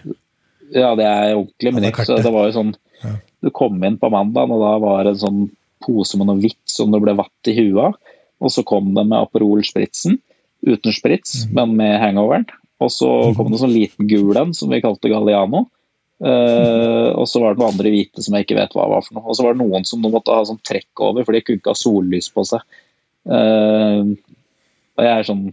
Ja, 0.73 0.95
det 0.97 1.05
er 1.05 1.35
ordentlig 1.37 1.75
meny. 1.77 1.93
Så 2.05 2.17
det 2.25 2.33
var 2.33 2.49
jo 2.49 2.55
sånn 2.57 2.73
ja. 3.03 3.17
Du 3.43 3.51
kom 3.55 3.83
inn 3.85 3.99
på 3.99 4.11
mandag, 4.13 4.51
og 4.51 4.63
da 4.63 4.73
var 4.83 5.05
det 5.05 5.17
en 5.17 5.23
sånn 5.25 5.45
pose 5.83 6.19
med 6.19 6.29
noe 6.29 6.41
hvitt 6.43 6.63
som 6.71 6.93
det 6.95 7.01
ble 7.03 7.15
vatt 7.19 7.51
i 7.51 7.57
huet 7.59 7.81
av. 7.89 8.19
Og 8.43 8.51
så 8.55 8.65
kom 8.67 8.93
det 8.95 9.05
med 9.07 9.19
Aperol 9.19 9.63
Spritzen, 9.67 10.19
uten 10.67 10.95
sprits, 10.95 11.43
mm. 11.45 11.55
men 11.59 11.77
med 11.79 11.99
hangoveren. 12.03 12.49
Og 12.83 12.91
så 12.91 13.09
kom 13.37 13.51
det 13.51 13.59
en 13.59 13.65
sånn 13.65 13.75
liten 13.77 14.09
gul 14.11 14.35
en 14.39 14.55
som 14.57 14.71
vi 14.73 14.83
kalte 14.83 15.11
Galliano. 15.11 15.67
Uh, 16.23 17.11
og 17.19 17.27
så 17.27 17.41
var 17.43 17.55
det 17.55 17.63
noen 17.63 17.73
andre 17.73 17.91
hvite 17.91 18.23
som 18.23 18.37
jeg 18.37 18.47
ikke 18.47 18.61
vet 18.61 18.75
hva 18.79 18.87
var 18.91 19.03
for 19.03 19.19
noe. 19.19 19.27
Og 19.27 19.39
så 19.39 19.47
var 19.47 19.57
det 19.57 19.63
noen 19.63 19.87
som 19.87 20.03
måtte 20.07 20.35
ha 20.35 20.45
sånn 20.47 20.61
trekk 20.67 21.03
over, 21.03 21.27
for 21.27 21.35
de 21.35 21.43
kunne 21.43 21.63
ikke 21.63 21.75
ha 21.75 21.79
sollys 21.79 22.31
på 22.35 22.45
seg. 22.47 22.63
Uh, 23.27 24.15
og 24.99 25.07
jeg 25.07 25.13
er 25.13 25.27
sånn 25.27 25.45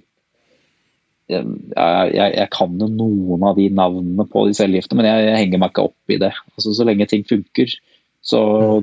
jeg, 1.29 1.45
jeg, 1.75 2.33
jeg, 2.33 2.49
kan 2.53 2.73
jo 2.81 2.87
noen 2.89 3.43
av 3.45 3.59
de 3.59 3.67
navnene 3.73 4.25
på 4.29 4.47
de 4.47 4.55
cellegiftene, 4.57 5.01
men 5.01 5.09
jeg, 5.09 5.27
jeg, 5.27 5.37
henger 5.43 5.61
meg 5.61 5.73
ikke 5.73 5.87
opp 5.91 6.13
i 6.13 6.19
det. 6.21 6.31
Altså, 6.55 6.73
så 6.73 6.87
lenge 6.87 7.07
ting 7.09 7.25
funker, 7.29 7.75
så 8.25 8.41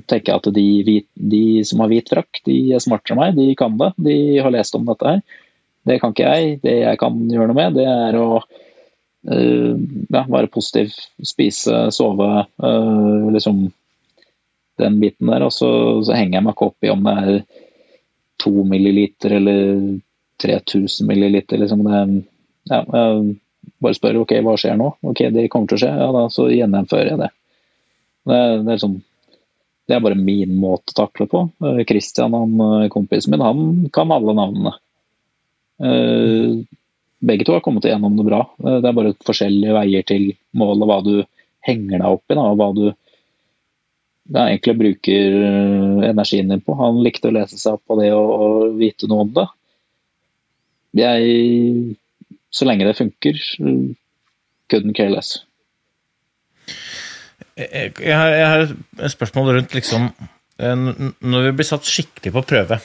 tenker 0.09 0.33
jeg 0.33 0.41
at 0.41 0.53
de, 0.57 1.01
de 1.35 1.43
som 1.69 1.83
har 1.83 1.91
hvit 1.93 2.13
frakk, 2.13 2.41
de 2.47 2.57
er 2.77 2.83
smartere 2.83 3.17
enn 3.17 3.21
meg. 3.21 3.35
De 3.37 3.57
kan 3.59 3.75
det. 3.81 3.91
De 4.07 4.17
har 4.43 4.55
lest 4.55 4.79
om 4.79 4.87
dette 4.87 5.11
her. 5.11 5.43
Det 5.87 5.99
kan 6.03 6.15
ikke 6.15 6.31
jeg. 6.31 6.61
Det 6.63 6.77
jeg 6.81 7.01
kan 7.03 7.19
gjøre 7.31 7.51
noe 7.51 7.59
med, 7.59 7.77
det 7.77 7.87
er 7.87 8.19
å 8.19 8.29
uh, 8.41 9.75
ja, 9.77 10.23
være 10.23 10.51
positiv, 10.51 10.95
spise, 11.23 11.85
sove. 11.95 12.31
Uh, 12.63 13.29
liksom 13.35 13.67
den 14.81 14.99
biten 15.03 15.31
der. 15.31 15.47
Og 15.47 15.53
så, 15.55 15.71
så, 16.07 16.15
henger 16.17 16.39
jeg 16.39 16.47
meg 16.47 16.57
ikke 16.57 16.71
opp 16.71 16.87
i 16.87 16.93
om 16.95 17.07
det 17.07 17.17
er 17.21 17.63
to 18.43 18.65
milliliter 18.69 19.37
eller 19.39 19.61
3000 20.43 21.07
milliliter. 21.09 21.61
Liksom 21.61 21.85
det, 21.87 22.03
ja, 22.71 22.81
bare 23.83 23.97
spør 23.97 24.23
ok, 24.23 24.39
hva 24.47 24.55
skjer 24.61 24.79
nå? 24.79 24.93
Ok, 25.11 25.27
det 25.35 25.49
kommer 25.53 25.71
til 25.71 25.79
å 25.79 25.83
skje. 25.85 25.93
Ja, 26.01 26.09
da 26.15 26.25
så 26.33 26.49
gjennomfører 26.53 27.13
jeg 27.13 27.21
det. 27.21 27.31
Det, 28.27 28.41
det, 28.67 28.73
er 28.75 28.83
sånn, 28.83 28.97
det 29.87 29.97
er 29.97 30.03
bare 30.03 30.19
min 30.19 30.57
måte 30.59 30.95
å 30.95 30.99
takle 31.05 31.29
på. 31.31 31.45
Kristian, 31.89 32.35
han, 32.35 32.91
kompisen 32.93 33.35
min, 33.35 33.45
han 33.45 33.63
kan 33.95 34.15
alle 34.15 34.35
navnene. 34.37 34.75
Eh, 35.77 36.57
begge 37.19 37.45
to 37.45 37.53
har 37.53 37.61
kommet 37.61 37.85
igjennom 37.85 38.17
det 38.17 38.25
bra. 38.25 38.43
Eh, 38.65 38.79
det 38.83 38.91
er 38.91 38.97
bare 38.97 39.17
forskjellige 39.27 39.75
veier 39.77 40.07
til 40.09 40.31
målet, 40.57 40.87
hva 40.89 41.01
du 41.05 41.15
henger 41.67 42.01
deg 42.01 42.09
opp 42.09 42.33
i, 42.33 42.39
og 42.39 42.57
hva 42.61 42.71
du 42.77 42.85
ja, 42.87 44.47
egentlig 44.47 44.77
bruker 44.81 45.39
eh, 45.51 46.09
energien 46.11 46.51
din 46.53 46.65
på. 46.65 46.77
Han 46.81 47.03
likte 47.05 47.31
å 47.31 47.37
lese 47.37 47.59
seg 47.61 47.79
opp 47.79 47.87
på 47.87 47.99
det 48.01 48.11
og, 48.15 48.33
og 48.37 48.81
vite 48.81 49.11
noe 49.11 49.27
om 49.27 49.33
det. 49.37 49.47
Jeg 50.97 51.97
så 52.57 52.69
lenge 52.69 52.89
det 52.89 52.97
funker, 52.97 53.43
couldn't 54.73 54.97
care 54.97 55.13
less. 55.13 55.37
Jeg, 57.57 57.95
jeg 58.01 58.17
har 58.17 58.67
et 58.67 59.13
spørsmål 59.13 59.55
rundt 59.57 59.73
liksom 59.73 60.11
eh, 60.61 60.75
Når 60.77 61.45
vi 61.47 61.53
blir 61.57 61.69
satt 61.69 61.89
skikkelig 61.89 62.33
på 62.35 62.43
prøve 62.51 62.77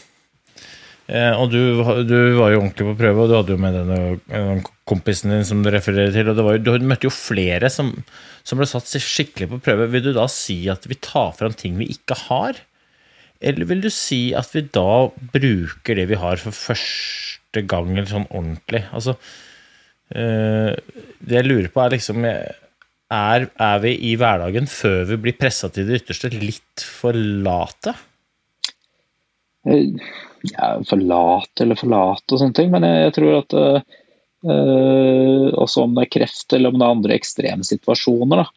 eh, 1.11 1.34
og 1.36 1.51
du, 1.51 1.82
du, 2.07 2.15
var 2.38 2.53
jo 2.53 2.61
ordentlig 2.61 2.88
på 2.88 2.95
prøve, 3.01 3.26
og 3.26 3.28
du 3.28 3.36
hadde 3.36 3.55
jo 3.55 3.59
med 3.59 3.76
denne 3.76 4.61
kompisen 4.88 5.34
din 5.34 5.47
som 5.47 5.63
du 5.63 5.72
refererer 5.74 6.13
til. 6.15 6.32
og 6.32 6.39
jo, 6.55 6.78
Du 6.80 6.88
møtte 6.88 7.09
jo 7.09 7.13
flere 7.15 7.72
som, 7.74 7.91
som, 8.47 8.61
ble 8.61 8.69
satt 8.69 8.88
skikkelig 8.91 9.49
på 9.51 9.61
prøve. 9.67 9.89
Vil 9.91 10.07
du 10.07 10.13
da 10.15 10.28
si 10.32 10.61
at 10.72 10.88
vi 10.88 10.99
tar 11.03 11.36
fram 11.39 11.55
ting 11.57 11.76
vi 11.82 11.91
ikke 11.91 12.19
har? 12.30 12.63
Eller 13.41 13.67
vil 13.67 13.84
du 13.84 13.89
si 13.91 14.30
at 14.38 14.51
vi 14.55 14.67
da 14.72 15.09
bruker 15.34 15.97
det 15.97 16.07
vi 16.11 16.19
har 16.22 16.39
for 16.39 16.55
første 16.55 17.65
gang, 17.67 17.95
eller 17.97 18.11
sånn 18.11 18.30
ordentlig? 18.30 18.86
Altså, 18.95 19.17
det 20.12 21.36
jeg 21.38 21.47
lurer 21.47 21.70
på, 21.72 21.82
er 21.84 21.95
liksom 21.95 22.26
er, 23.12 23.47
er 23.59 23.82
vi 23.84 23.91
i 24.07 24.14
hverdagen, 24.20 24.68
før 24.72 25.03
vi 25.09 25.18
blir 25.26 25.36
pressa 25.39 25.70
til 25.72 25.89
det 25.89 26.01
ytterste, 26.01 26.32
litt 26.32 26.86
for 26.86 27.16
late? 27.16 27.93
Eh, 29.68 29.99
ja, 30.53 30.70
for 30.88 31.01
late 31.01 31.66
eller 31.66 31.80
for 31.80 31.91
late 31.91 32.34
og 32.34 32.41
sånne 32.41 32.57
ting, 32.57 32.72
men 32.74 32.88
jeg, 32.88 33.03
jeg 33.09 33.16
tror 33.18 33.36
at 33.41 33.57
uh, 33.57 35.49
også 35.62 35.86
om 35.86 35.97
det 35.97 36.07
er 36.07 36.14
kreft 36.16 36.55
eller 36.55 36.72
om 36.72 36.80
det 36.80 36.88
er 36.88 36.95
andre 36.95 37.20
ekstreme 37.20 37.68
situasjoner, 37.68 38.45
da, 38.45 38.47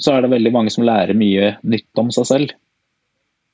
så 0.00 0.14
er 0.14 0.24
det 0.24 0.32
veldig 0.32 0.54
mange 0.54 0.72
som 0.74 0.86
lærer 0.88 1.18
mye 1.18 1.52
nytt 1.62 2.02
om 2.02 2.10
seg 2.14 2.30
selv. 2.32 2.56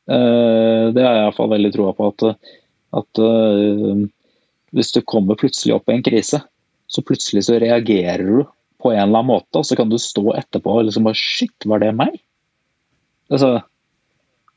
Uh, 0.09 0.95
det 0.95 1.03
har 1.03 1.19
jeg 1.19 1.27
iallfall 1.27 1.53
veldig 1.57 1.75
troa 1.75 1.93
på, 1.99 2.13
at, 2.15 2.51
at 3.03 3.25
uh, 3.25 4.07
hvis 4.75 4.95
du 4.95 5.03
kommer 5.03 5.39
plutselig 5.41 5.75
opp 5.75 5.91
i 5.91 5.99
en 5.99 6.07
krise, 6.07 6.45
så 6.87 7.03
plutselig 7.07 7.45
så 7.47 7.59
reagerer 7.63 8.25
du 8.25 8.45
på 8.83 8.93
en 8.93 9.01
eller 9.01 9.23
annen 9.23 9.31
måte, 9.33 9.61
og 9.61 9.67
så 9.67 9.77
kan 9.79 9.91
du 9.91 9.97
stå 10.01 10.35
etterpå 10.37 10.79
og 10.79 10.89
liksom 10.89 11.07
bare 11.07 11.19
Shit, 11.19 11.67
var 11.69 11.81
det 11.81 11.95
meg? 11.97 12.19
Altså, 13.33 13.55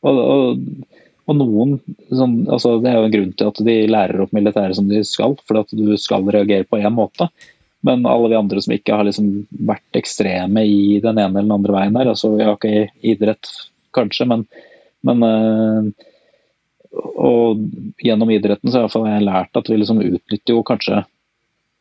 og, 0.03 0.17
og, 0.19 0.63
og 1.27 1.37
noen 1.39 1.77
sånn, 2.11 2.41
altså 2.51 2.75
Det 2.83 2.89
er 2.91 2.97
jo 2.97 3.05
en 3.07 3.13
grunn 3.13 3.31
til 3.39 3.51
at 3.51 3.61
de 3.69 3.77
lærer 3.87 4.25
opp 4.25 4.33
militæret 4.35 4.75
som 4.77 4.89
de 4.91 4.99
skal, 5.07 5.37
for 5.47 5.61
at 5.61 5.71
du 5.71 5.95
skal 5.99 6.27
reagere 6.33 6.67
på 6.67 6.81
én 6.81 6.93
måte. 6.93 7.29
Men 7.87 8.03
alle 8.09 8.33
de 8.33 8.39
andre 8.39 8.61
som 8.63 8.73
ikke 8.75 8.99
har 8.99 9.07
liksom 9.07 9.47
vært 9.69 9.99
ekstreme 9.99 10.65
i 10.67 10.99
den 11.03 11.15
ene 11.15 11.29
eller 11.31 11.47
den 11.47 11.57
andre 11.59 11.77
veien 11.77 11.99
her, 11.99 12.11
altså 12.11 12.33
vi 12.35 12.43
har 12.43 12.57
ikke 12.57 12.89
idrett 13.07 13.51
kanskje, 13.95 14.27
men, 14.27 14.43
men 15.07 15.23
øh, 15.23 16.07
og 16.97 17.61
gjennom 18.01 18.31
idretten 18.33 18.71
så 18.73 18.85
har 18.87 19.11
jeg 19.11 19.27
lært 19.27 19.59
at 19.59 19.69
vi 19.69 19.77
liksom 19.79 20.01
utnytter 20.03 20.55
jo 20.55 20.63
kanskje 20.65 21.03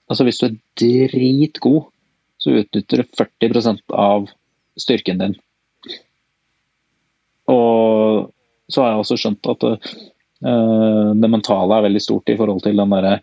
Altså 0.07 0.27
Hvis 0.27 0.41
du 0.41 0.47
er 0.49 0.59
dritgod, 0.79 1.89
så 2.39 2.59
utnytter 2.61 3.03
du 3.03 3.17
40% 3.19 3.95
av 3.97 4.29
styrken 4.79 5.23
din. 5.23 5.35
Og 7.51 8.29
så 8.69 8.83
har 8.83 8.93
jeg 8.93 9.03
også 9.03 9.19
skjønt 9.21 9.51
at 9.51 9.67
uh, 9.67 11.11
det 11.17 11.31
mentale 11.31 11.79
er 11.79 11.87
veldig 11.87 12.03
stort 12.03 12.31
i 12.31 12.37
forhold 12.39 12.63
til 12.65 12.79
den 12.79 12.93
derre 12.93 13.19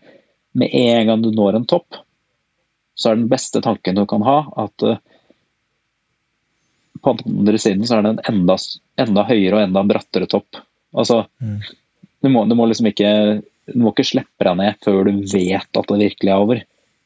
Med 0.59 0.75
en 0.75 1.07
gang 1.09 1.23
du 1.23 1.31
når 1.33 1.59
en 1.59 1.69
topp, 1.69 1.97
så 2.95 3.09
er 3.09 3.17
den 3.17 3.29
beste 3.31 3.61
tanken 3.63 3.97
du 3.97 4.05
kan 4.09 4.21
ha, 4.25 4.43
at 4.65 4.85
uh, 4.85 4.99
på 7.03 7.15
den 7.19 7.39
andre 7.39 7.59
siden 7.59 7.87
så 7.87 7.97
er 7.97 8.05
det 8.05 8.11
en 8.13 8.21
enda, 8.29 8.57
enda 9.01 9.23
høyere 9.27 9.57
og 9.57 9.63
enda 9.65 9.81
brattere 9.87 10.29
topp. 10.29 10.59
Altså, 10.95 11.23
mm. 11.41 11.57
du, 12.21 12.29
må, 12.29 12.45
du, 12.47 12.53
må, 12.55 12.67
liksom 12.69 12.87
ikke 12.91 13.09
du 13.41 13.79
må 13.81 13.91
ikke 13.91 14.05
slippe 14.07 14.45
deg 14.47 14.59
ned 14.59 14.77
før 14.85 15.09
du 15.09 15.23
vet 15.33 15.81
at 15.81 15.89
det 15.89 15.99
virkelig 15.99 16.31
er 16.31 16.45
over. 16.45 16.61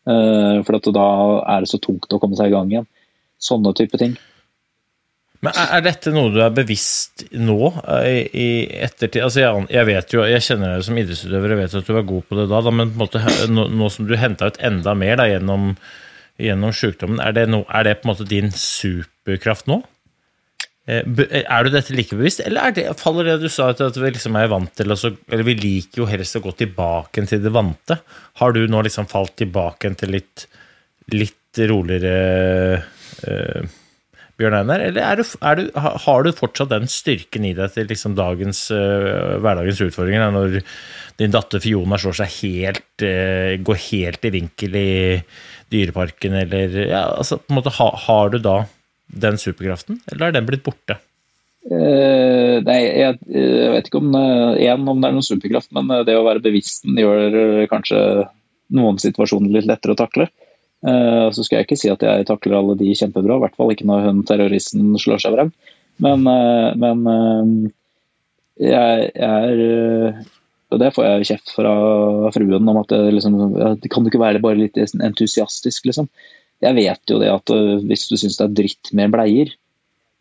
Eh, 0.08 0.64
for 0.64 0.80
da 0.96 1.10
er 1.56 1.64
det 1.64 1.72
så 1.72 1.80
tungt 1.84 2.14
å 2.14 2.20
komme 2.22 2.38
seg 2.40 2.52
i 2.52 2.56
gang 2.56 2.72
igjen. 2.72 2.90
Sånne 3.44 3.74
type 3.78 4.00
ting. 4.00 4.16
Men 5.46 5.54
Er 5.54 5.84
dette 5.86 6.10
noe 6.16 6.32
du 6.34 6.40
er 6.42 6.54
bevisst 6.54 7.28
nå, 7.38 7.70
eh, 8.00 8.26
i 8.34 8.48
ettertid? 8.82 9.22
Altså 9.22 9.44
jeg, 9.44 9.86
vet 9.86 10.16
jo, 10.16 10.24
jeg 10.26 10.46
kjenner 10.48 10.74
deg 10.74 10.88
som 10.88 10.98
idrettsutøver, 10.98 11.54
jeg 11.54 11.60
vet 11.62 11.76
at 11.78 11.92
du 11.92 11.94
var 11.94 12.08
god 12.10 12.26
på 12.26 12.40
det 12.40 12.48
da, 12.50 12.62
men 12.72 12.94
på 12.94 13.04
måte, 13.04 13.22
nå, 13.54 13.68
nå, 13.70 13.90
som 13.94 14.08
du 14.10 14.16
henta 14.18 14.50
ut 14.50 14.58
enda 14.66 14.96
mer 14.98 15.20
da, 15.22 15.28
gjennom, 15.30 15.70
gjennom 16.42 16.74
sykdommen, 16.74 17.22
er 17.22 17.38
det, 17.38 17.46
no, 17.54 17.62
er 17.70 17.86
det 17.86 18.00
på 18.00 18.08
en 18.08 18.14
måte 18.16 18.28
din 18.32 18.50
superkraft 18.50 19.70
nå? 19.70 19.84
Eh, 20.88 21.04
er 21.44 21.66
du 21.66 21.74
dette 21.74 21.96
like 21.96 22.16
bevisst, 22.16 22.40
eller 22.46 22.72
det, 22.72 22.86
faller 23.02 23.28
det 23.28 23.42
du 23.44 23.50
sa 23.52 23.74
at 23.74 24.00
vi 24.00 24.12
liksom 24.14 24.38
er 24.40 24.52
vant 24.52 24.72
til 24.72 24.94
også, 24.96 25.12
Eller 25.28 25.48
vi 25.50 25.58
liker 25.60 26.04
jo 26.04 26.08
helst 26.08 26.40
å 26.40 26.44
gå 26.46 26.54
tilbake 26.64 27.26
til 27.28 27.44
det 27.44 27.52
vante. 27.52 28.00
Har 28.40 28.56
du 28.56 28.64
nå 28.72 28.86
liksom 28.88 29.10
falt 29.12 29.36
tilbake 29.42 29.92
til 30.00 30.16
litt, 30.16 30.48
litt 31.12 31.60
roligere 31.68 32.16
eh, 33.28 33.76
Bjørn 34.38 34.54
Einar, 34.54 34.84
eller 34.86 35.02
er 35.02 35.18
du, 35.18 35.24
er 35.50 35.58
du, 35.58 35.70
har 35.76 36.24
du 36.24 36.30
fortsatt 36.38 36.70
den 36.70 36.86
styrken 36.92 37.48
i 37.50 37.56
deg 37.58 37.72
til 37.74 37.88
liksom 37.90 38.14
dagens 38.14 38.68
uh, 38.70 39.40
hverdagens 39.42 39.80
utfordringer, 39.88 40.30
når 40.30 40.60
din 41.18 41.34
datter 41.34 41.64
Fiona 41.64 41.98
slår 41.98 42.20
seg 42.20 42.36
helt, 42.44 42.86
uh, 43.02 43.58
går 43.66 43.80
helt 43.88 44.28
i 44.30 44.34
vinkel 44.36 44.78
i 44.78 44.92
Dyreparken, 45.74 46.38
eller 46.44 46.78
ja, 46.84 47.02
altså, 47.18 47.40
på 47.42 47.50
en 47.50 47.58
måte, 47.58 47.74
ha, 47.80 47.90
Har 48.06 48.30
du 48.30 48.38
da 48.38 48.60
den 49.08 49.38
superkraften, 49.40 50.02
eller 50.12 50.30
er 50.30 50.38
den 50.38 50.48
blitt 50.48 50.66
borte? 50.66 51.00
Uh, 51.68 52.64
nei, 52.64 52.80
jeg, 52.80 53.18
jeg, 53.28 53.72
vet 53.74 53.90
ikke 53.90 54.00
om, 54.00 54.14
en, 54.16 54.88
om 54.88 55.02
det 55.02 55.10
er 55.10 55.16
noen 55.18 55.26
superkraft, 55.26 55.74
men 55.76 55.92
det 56.08 56.16
å 56.16 56.26
være 56.28 56.44
bevisst 56.44 56.88
gjør 56.88 57.68
kanskje 57.72 58.02
noen 58.76 59.00
situasjoner 59.02 59.54
litt 59.54 59.68
lettere 59.70 59.96
å 59.96 60.00
takle. 60.00 60.28
Uh, 60.86 61.28
så 61.34 61.42
skal 61.42 61.60
jeg 61.60 61.68
ikke 61.68 61.80
si 61.80 61.90
at 61.90 62.04
jeg 62.06 62.28
takler 62.30 62.60
alle 62.60 62.78
de 62.78 62.94
kjempebra, 62.96 63.40
i 63.40 63.44
hvert 63.46 63.58
fall 63.58 63.74
ikke 63.74 63.88
når 63.90 64.08
hun 64.08 64.24
terroristen 64.28 64.94
slår 65.02 65.24
seg 65.24 65.38
frem. 65.38 65.52
Men, 66.04 66.26
uh, 66.30 66.72
men 66.78 67.06
uh, 67.10 67.70
jeg, 68.62 69.12
jeg, 69.16 69.24
er 69.24 70.20
Og 70.74 70.82
det 70.82 70.92
får 70.94 71.06
jeg 71.08 71.28
kjeft 71.32 71.54
fra 71.56 71.74
fruen 72.36 72.70
om 72.70 72.80
at 72.82 72.92
det, 72.94 73.14
liksom, 73.16 73.38
kan 73.88 74.04
du 74.04 74.12
ikke 74.12 74.22
være 74.22 74.44
bare 74.44 74.60
litt 74.60 74.78
entusiastisk, 74.78 75.88
liksom. 75.90 76.10
Jeg 76.66 76.74
vet 76.78 77.12
jo 77.12 77.20
det 77.22 77.30
at 77.30 77.54
hvis 77.86 78.08
du 78.10 78.16
syns 78.18 78.40
det 78.40 78.46
er 78.48 78.58
dritt 78.62 78.92
med 78.98 79.14
bleier 79.14 79.52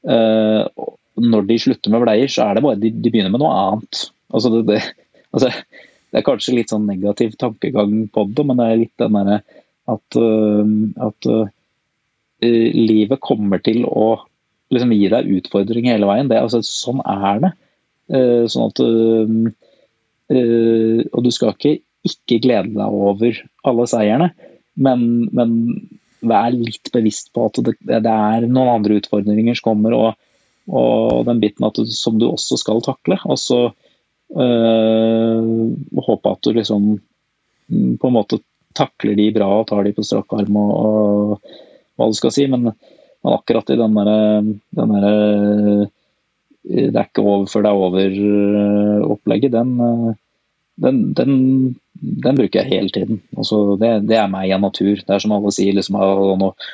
Når 0.05 1.47
de 1.49 1.59
slutter 1.63 1.93
med 1.95 2.05
bleier, 2.05 2.29
så 2.29 2.45
er 2.45 2.57
det 2.57 2.65
bare 2.67 2.81
de, 2.81 2.93
de 2.93 3.13
begynner 3.13 3.33
med 3.33 3.41
noe 3.41 3.55
annet. 3.57 4.03
Altså 4.37 4.53
det, 4.53 4.63
det, 4.69 4.81
altså 5.33 5.49
det, 5.49 6.19
er 6.21 6.27
kanskje 6.27 6.57
litt 6.59 6.73
sånn 6.73 6.89
negativ 6.89 7.37
tankegang 7.41 8.03
på 8.13 8.27
det, 8.37 8.45
men 8.45 8.61
det 8.61 8.67
er 8.67 8.83
litt 8.83 9.01
den 9.01 9.17
derre 9.17 9.39
at, 9.87 10.19
øh, 10.21 10.67
at 11.07 11.29
livet 12.43 13.23
kommer 13.25 13.63
til 13.65 13.87
å 13.89 14.19
liksom, 14.75 14.93
gi 14.93 15.09
deg 15.13 15.31
utfordringer 15.39 15.97
hele 15.97 16.11
veien. 16.11 16.29
Det, 16.29 16.43
altså, 16.43 16.61
sånn 16.67 17.01
er 17.07 17.41
det. 17.47 17.53
Sånn 18.53 18.69
at 18.69 18.83
Og 21.17 21.21
du 21.25 21.31
skal 21.35 21.55
ikke 21.55 21.79
ikke 22.07 22.41
glede 22.45 22.75
deg 22.75 22.97
over 22.97 23.41
alle 23.67 23.87
seierne, 23.91 24.31
men, 24.77 25.29
men 25.37 25.51
vær 26.31 26.55
litt 26.55 26.91
bevisst 26.95 27.33
på 27.35 27.47
at 27.49 27.61
det, 27.65 27.77
det, 27.87 28.13
er 28.13 28.47
noen 28.47 28.75
andre 28.79 29.01
utfordringer 29.01 29.57
som 29.59 29.71
kommer, 29.73 29.97
og, 29.97 30.17
og 30.69 31.25
den 31.29 31.41
biten 31.43 31.67
du, 31.77 31.85
som 31.91 32.19
du 32.21 32.29
også 32.29 32.59
skal 32.61 32.83
takle. 32.85 33.19
Og 33.25 33.39
så 33.41 33.61
håpe 36.07 36.33
at 36.33 36.43
du 36.43 36.53
liksom 36.53 36.99
mm, 37.69 37.97
på 38.01 38.09
en 38.09 38.17
måte 38.17 38.41
takler 38.77 39.17
de 39.17 39.31
bra 39.33 39.49
og 39.61 39.69
tar 39.71 39.87
de 39.87 39.95
på 39.97 40.05
strak 40.05 40.33
arm 40.37 40.59
og, 40.61 40.73
og, 40.77 41.55
hva 41.97 42.09
du 42.11 42.17
skal 42.19 42.35
si. 42.35 42.47
Men, 42.51 42.71
men 42.71 43.37
akkurat 43.37 43.71
i 43.73 43.79
den 43.81 43.97
derre 43.97 44.19
der, 44.77 45.87
Det 46.67 46.97
er 46.99 47.05
ikke 47.07 47.23
over 47.23 47.47
før 47.47 47.63
det 47.63 47.71
er 47.71 47.83
over-opplegget, 47.87 49.53
den, 49.55 49.77
den, 50.77 51.03
den, 51.17 51.37
den, 52.01 52.37
bruker 52.37 52.61
jeg 52.61 52.71
hele 52.71 52.93
tiden. 52.93 53.21
Altså, 53.37 53.77
det, 53.81 53.93
det, 54.11 54.19
er 54.21 54.33
meg 54.33 54.53
av 54.55 54.65
natur. 54.65 54.99
Det 55.01 55.15
er 55.15 55.23
som 55.23 55.35
alle 55.37 55.53
sier, 55.55 55.77
liksom, 55.77 55.99
når, 56.43 56.67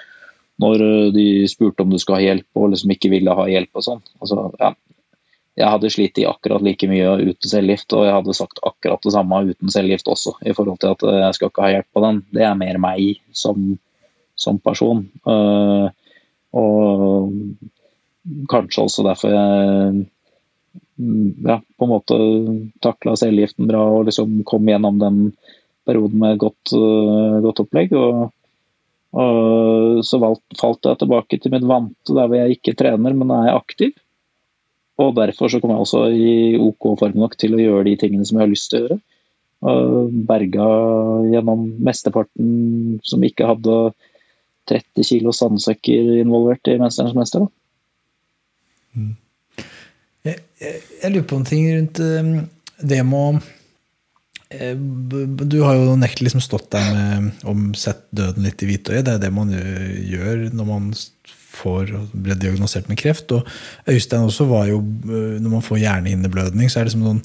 når 0.62 0.86
de 1.14 1.26
spurte 1.50 1.84
om 1.84 1.92
du 1.92 2.00
skal 2.02 2.18
ha 2.18 2.24
hjelp 2.24 2.62
og 2.62 2.72
liksom 2.72 2.94
ikke 2.94 3.12
ville 3.12 3.36
ha 3.38 3.46
hjelp 3.50 3.78
og 3.78 3.86
sånn. 3.86 4.02
Altså, 4.20 4.48
ja, 4.60 4.72
jeg 5.60 5.68
hadde 5.68 5.92
slitt 5.92 6.18
i 6.18 6.26
akkurat 6.28 6.64
like 6.64 6.88
mye 6.88 7.16
uten 7.20 7.48
cellegift, 7.48 7.92
og 7.92 8.06
jeg 8.06 8.16
hadde 8.16 8.36
sagt 8.36 8.62
akkurat 8.64 9.02
det 9.04 9.12
samme 9.14 9.42
uten 9.50 9.72
cellegift 9.72 10.08
også, 10.08 10.34
i 10.48 10.54
forhold 10.56 10.80
til 10.80 10.94
at 10.94 11.04
jeg 11.26 11.38
skal 11.38 11.52
ikke 11.52 11.66
ha 11.66 11.72
hjelp 11.74 11.90
på 11.92 12.04
den. 12.06 12.22
Det 12.32 12.46
er 12.48 12.56
mer 12.58 12.80
meg 12.80 13.20
som, 13.36 13.74
som 14.34 14.60
person. 14.64 15.04
Uh, 15.28 15.92
og 16.56 17.32
kanskje 18.48 18.86
også 18.86 19.04
derfor 19.04 19.34
jeg 19.34 20.06
ja, 20.96 21.58
på 21.78 21.86
en 21.86 21.92
måte 21.92 22.18
takla 22.84 23.16
cellegiften 23.18 23.68
bra 23.70 23.82
og 23.96 24.06
liksom 24.08 24.42
kom 24.48 24.68
gjennom 24.68 25.00
den 25.00 25.18
perioden 25.88 26.20
med 26.22 26.38
godt, 26.42 26.74
uh, 26.76 27.40
godt 27.44 27.64
opplegg. 27.64 27.94
Og, 27.98 28.30
og 29.12 30.02
så 30.06 30.20
valgt, 30.22 30.44
falt 30.60 30.88
jeg 30.88 31.00
tilbake 31.02 31.40
til 31.40 31.54
mitt 31.54 31.66
vante 31.68 32.16
der 32.16 32.28
hvor 32.28 32.38
jeg 32.38 32.58
ikke 32.58 32.76
trener, 32.78 33.16
men 33.16 33.34
er 33.34 33.54
aktiv. 33.56 33.96
Og 35.00 35.14
derfor 35.16 35.50
så 35.50 35.60
kom 35.60 35.72
jeg 35.72 35.82
også 35.82 36.04
i 36.12 36.34
OK 36.60 36.92
form 37.00 37.18
nok 37.18 37.38
til 37.40 37.56
å 37.56 37.62
gjøre 37.62 37.88
de 37.88 37.96
tingene 38.00 38.28
som 38.28 38.38
jeg 38.38 38.46
har 38.46 38.52
lyst 38.52 38.70
til 38.72 38.78
å 38.78 38.84
gjøre. 38.84 39.00
Og 39.62 40.14
berga 40.26 40.68
gjennom 41.30 41.68
mesteparten 41.86 42.98
som 43.06 43.22
ikke 43.22 43.46
hadde 43.46 43.76
30 44.70 45.06
kilo 45.06 45.34
sandsekker 45.34 46.18
involvert 46.22 46.68
i 46.70 46.78
'Mesterens 46.78 47.14
mester'. 47.18 47.48
Mm. 48.94 49.16
Jeg, 50.22 50.38
jeg, 50.62 50.82
jeg, 51.02 51.10
lurer 51.10 51.26
på 51.26 51.40
en 51.40 51.48
ting 51.48 51.66
rundt 51.72 51.98
det 52.82 53.00
med 53.06 53.18
å 53.18 53.40
Du 55.50 55.58
har 55.64 55.78
jo 55.78 55.96
nektelig 55.98 56.28
liksom 56.28 56.44
stått 56.44 56.70
der 56.74 56.92
med 56.92 57.46
om 57.48 57.72
sett 57.78 58.04
døden 58.14 58.46
litt 58.46 58.62
i 58.62 58.68
hvitøyet. 58.68 59.06
Det 59.06 59.16
er 59.16 59.22
det 59.22 59.32
man 59.34 59.50
gjør 59.50 60.48
når 60.52 60.68
man 60.68 60.90
får, 61.52 61.90
ble 62.12 62.36
diagnosert 62.40 62.88
med 62.90 63.00
kreft. 63.00 63.32
Og 63.34 63.48
Øystein 63.90 64.28
også 64.28 64.46
var 64.50 64.68
jo 64.70 64.80
Når 64.82 65.50
man 65.50 65.64
får 65.64 65.82
hjernehinneblødning, 65.82 66.70
så 66.70 66.80
er 66.80 66.88
det 66.88 66.94
som 66.94 67.04
sånn 67.06 67.22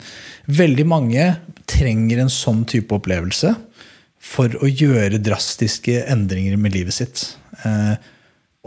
Veldig 0.47 0.87
mange 0.87 1.29
trenger 1.69 2.23
en 2.23 2.33
sånn 2.33 2.65
type 2.69 2.95
opplevelse 2.95 3.53
for 4.27 4.51
å 4.63 4.67
gjøre 4.67 5.21
drastiske 5.23 6.01
endringer 6.09 6.57
med 6.59 6.73
livet 6.75 6.95
sitt. 6.95 7.21
Eh, 7.63 7.95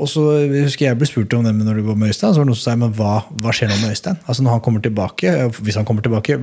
og 0.00 0.08
så 0.08 0.22
jeg 0.40 0.64
husker 0.64 0.86
jeg 0.86 0.98
ble 0.98 1.08
spurt 1.08 1.34
om 1.36 1.44
det 1.44 1.52
når 1.58 1.80
du 1.80 1.84
var 1.86 1.98
med 2.00 2.12
Øystein. 2.12 2.32
så 2.32 2.40
var 2.40 2.46
det 2.46 2.52
noen 2.52 2.58
som 2.60 2.66
sa, 2.66 2.76
men 2.80 2.94
hva, 2.96 3.12
hva, 3.30 3.52
skjer 3.54 3.70
nå 3.70 3.76
med 3.82 3.92
Øystein? 3.92 4.18
Altså 4.24 4.44
Når 4.46 4.56
han 4.56 4.64
kommer 4.64 4.84
tilbake, 4.84 5.34
Hvis 5.60 5.76
han 5.76 5.86
kommer 5.88 6.02
tilbake, 6.06 6.38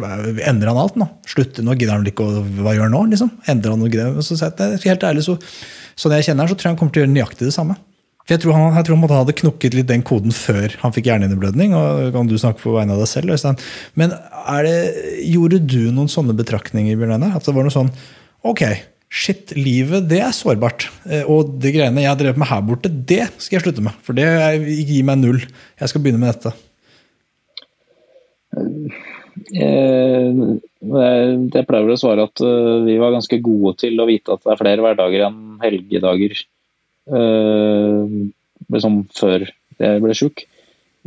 endrer 0.45 0.71
han 0.71 0.81
alt 0.81 0.99
nå? 0.99 1.09
Slutter 1.27 1.65
nå? 1.65 1.73
Gidder 1.73 1.97
han 1.97 2.07
ikke 2.07 2.27
å 2.27 2.45
Hva 2.61 2.75
gjør 2.77 2.87
han 2.87 2.95
nå? 2.95 3.03
liksom? 3.13 3.33
Endrer 3.49 3.73
han 3.73 3.83
noe? 3.83 4.23
Så, 4.25 4.37
så, 4.39 4.51
helt 4.85 5.05
ærlig, 5.09 5.25
så, 5.25 5.37
sånn 5.97 6.17
jeg 6.17 6.29
kjenner 6.29 6.45
han, 6.45 6.51
så 6.53 6.57
tror 6.57 6.69
jeg 6.69 6.75
han 6.75 6.81
kommer 6.81 6.95
til 6.95 7.01
å 7.01 7.05
gjøre 7.05 7.15
nøyaktig 7.15 7.49
det 7.49 7.55
samme. 7.55 7.77
For 8.27 8.35
jeg 8.35 8.43
tror 8.43 8.57
han, 8.57 8.75
jeg 8.75 8.87
tror 8.89 8.99
han 8.99 9.11
hadde 9.15 9.37
knukket 9.39 9.75
litt 9.77 9.87
den 9.87 10.03
koden 10.03 10.35
før 10.35 10.73
han 10.81 10.93
fikk 10.95 11.07
hjernehinneblødning. 11.07 11.73
og 11.79 12.11
kan 12.13 12.27
du 12.27 12.35
snakke 12.35 12.59
på 12.59 12.75
vegne 12.75 12.97
av 12.97 12.99
deg 12.99 13.07
selv, 13.07 13.31
Øystein. 13.31 13.55
Men 13.95 14.11
det, 14.67 14.75
gjorde 15.31 15.61
du 15.63 15.79
noen 15.95 16.11
sånne 16.11 16.35
betraktninger, 16.35 16.99
Bjørn 16.99 17.15
Einar? 17.15 17.37
At 17.39 17.47
det 17.47 17.55
var 17.55 17.67
noe 17.67 17.73
sånn 17.73 17.93
Ok, 18.47 18.61
shit, 19.09 19.53
livet 19.55 20.07
det 20.11 20.19
er 20.23 20.33
sårbart. 20.35 20.87
Eh, 21.09 21.27
og 21.29 21.57
det 21.61 21.73
greiene 21.75 22.03
jeg 22.03 22.11
har 22.11 22.19
drevet 22.19 22.39
med 22.39 22.49
her 22.49 22.63
borte, 22.65 22.91
det 22.91 23.25
skal 23.37 23.57
jeg 23.57 23.67
slutte 23.67 23.85
med. 23.85 23.95
For 24.05 24.17
det 24.17 24.27
gir 24.67 25.05
meg 25.07 25.21
null. 25.21 25.41
Jeg 25.79 25.91
skal 25.91 26.03
begynne 26.03 26.21
med 26.21 26.33
dette. 26.35 26.55
Jeg 29.53 30.57
det 30.77 31.63
pleier 31.67 31.91
å 31.91 31.99
svare 31.99 32.27
at 32.27 32.41
eh, 32.43 32.75
vi 32.87 32.97
var 33.01 33.15
ganske 33.15 33.39
gode 33.43 33.77
til 33.83 33.99
å 33.99 34.07
vite 34.09 34.33
at 34.33 34.43
det 34.43 34.53
er 34.53 34.59
flere 34.59 34.83
hverdager 34.83 35.27
enn 35.27 35.57
helgedager 35.61 36.35
liksom 38.67 38.97
før 39.15 39.45
jeg 39.79 40.01
ble 40.03 40.15
sjuk. 40.17 40.41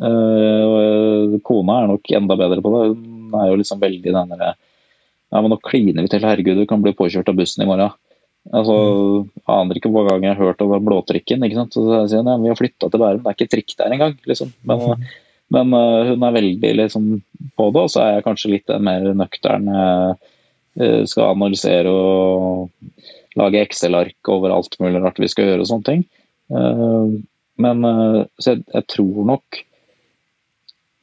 Kona 0.00 1.74
er 1.76 1.90
nok 1.90 2.12
enda 2.16 2.36
bedre 2.40 2.64
på 2.64 2.72
det. 2.72 2.84
Hun 2.94 3.36
er 3.36 3.50
jo 3.50 3.58
liksom 3.60 3.82
veldig 3.82 4.14
den 4.14 4.32
derre 4.32 4.54
Ja, 5.30 5.40
men 5.40 5.52
nå 5.52 5.60
kliner 5.62 6.02
vi 6.02 6.10
til, 6.10 6.24
herregud, 6.26 6.58
du 6.58 6.68
kan 6.68 6.82
bli 6.82 6.94
påkjørt 6.96 7.28
av 7.30 7.38
bussen 7.38 7.62
i 7.62 7.68
morgen. 7.68 7.92
Altså, 8.48 8.76
jeg 9.36 9.44
aner 9.52 9.78
ikke 9.78 9.90
hvor 9.92 10.08
gang 10.08 10.24
jeg 10.24 10.32
har 10.32 10.48
hørt 10.48 10.62
om 10.64 10.72
blåtrikken. 10.86 11.44
ikke 11.44 11.58
sant? 11.58 11.76
Så 11.76 11.84
jeg 11.86 12.10
sier, 12.12 12.24
ja, 12.24 12.36
Vi 12.40 12.50
har 12.50 12.58
flytta 12.58 12.88
til 12.88 13.02
Bærum, 13.02 13.22
det 13.22 13.30
er 13.30 13.36
ikke 13.36 13.52
trikk 13.54 13.74
der 13.78 13.94
engang. 13.94 14.16
liksom. 14.26 14.52
Men, 14.64 14.80
mm. 14.80 15.04
men 15.56 15.76
uh, 15.76 16.08
hun 16.10 16.26
er 16.26 16.36
veldig 16.38 16.72
liksom 16.80 17.10
på 17.58 17.68
det, 17.74 17.84
og 17.84 17.92
så 17.92 18.02
er 18.02 18.12
jeg 18.16 18.26
kanskje 18.26 18.52
litt 18.56 18.74
mer 18.80 19.10
nøktern. 19.14 19.68
Uh, 19.70 20.12
skal 21.10 21.34
analysere 21.34 21.90
og 21.90 22.70
lage 23.36 23.60
Excel-ark 23.60 24.28
over 24.32 24.54
alt 24.54 24.76
mulig 24.80 25.02
rart 25.02 25.18
vi 25.20 25.28
skal 25.28 25.50
gjøre 25.50 25.66
og 25.66 25.70
sånne 25.70 25.88
ting. 25.88 26.04
Uh, 26.50 27.20
men 27.60 27.84
så 28.40 28.54
jeg, 28.54 28.64
jeg 28.72 28.86
tror 28.88 29.26
nok 29.28 29.64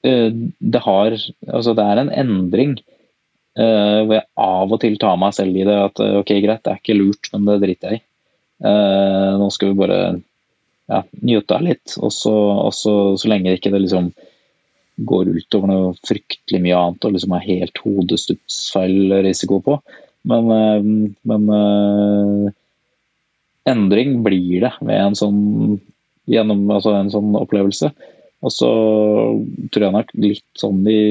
det 0.01 0.79
har 0.81 1.13
Altså, 1.51 1.73
det 1.75 1.83
er 1.83 1.99
en 1.99 2.09
endring 2.15 2.77
hvor 3.57 4.13
jeg 4.13 4.25
av 4.43 4.73
og 4.75 4.79
til 4.83 4.97
tar 5.01 5.15
meg 5.17 5.33
selv 5.33 5.55
i 5.57 5.65
det 5.65 5.75
at 5.81 6.01
ok, 6.21 6.31
greit, 6.43 6.61
det 6.61 6.73
er 6.73 6.81
ikke 6.81 6.97
lurt, 6.97 7.29
men 7.33 7.47
det 7.49 7.55
driter 7.63 7.95
jeg 7.95 8.01
i. 8.01 8.03
Nå 9.41 9.47
skal 9.53 9.71
vi 9.71 9.79
bare 9.79 9.99
ja, 10.87 11.03
nyte 11.21 11.55
av 11.57 11.65
litt, 11.65 11.95
og 11.99 12.13
så, 12.13 12.33
så, 12.73 12.93
lenge 13.29 13.57
ikke 13.57 13.71
det 13.73 13.83
liksom 13.83 14.11
går 15.07 15.29
utover 15.35 15.69
noe 15.69 15.89
fryktelig 16.07 16.61
mye 16.63 16.77
annet 16.77 17.05
og 17.05 17.13
liksom 17.13 17.35
er 17.37 17.45
helt 17.45 17.81
hodestups 17.83 18.61
risiko 19.25 19.59
på, 19.65 19.77
men, 20.27 20.49
eh, 20.51 20.87
men 21.29 21.51
uh, 21.51 22.47
endring 23.69 24.21
blir 24.25 24.65
det 24.65 24.73
ved 24.81 24.97
en 24.97 25.17
sånn, 25.17 25.41
gjennom 26.27 26.65
altså 26.73 26.95
en 26.97 27.11
sånn 27.13 27.35
opplevelse. 27.39 27.91
Og 28.45 28.53
så 28.53 28.71
tror 29.73 29.85
jeg 29.85 29.95
nok 29.95 30.11
litt 30.19 30.59
sånn 30.59 30.81
i, 30.91 31.03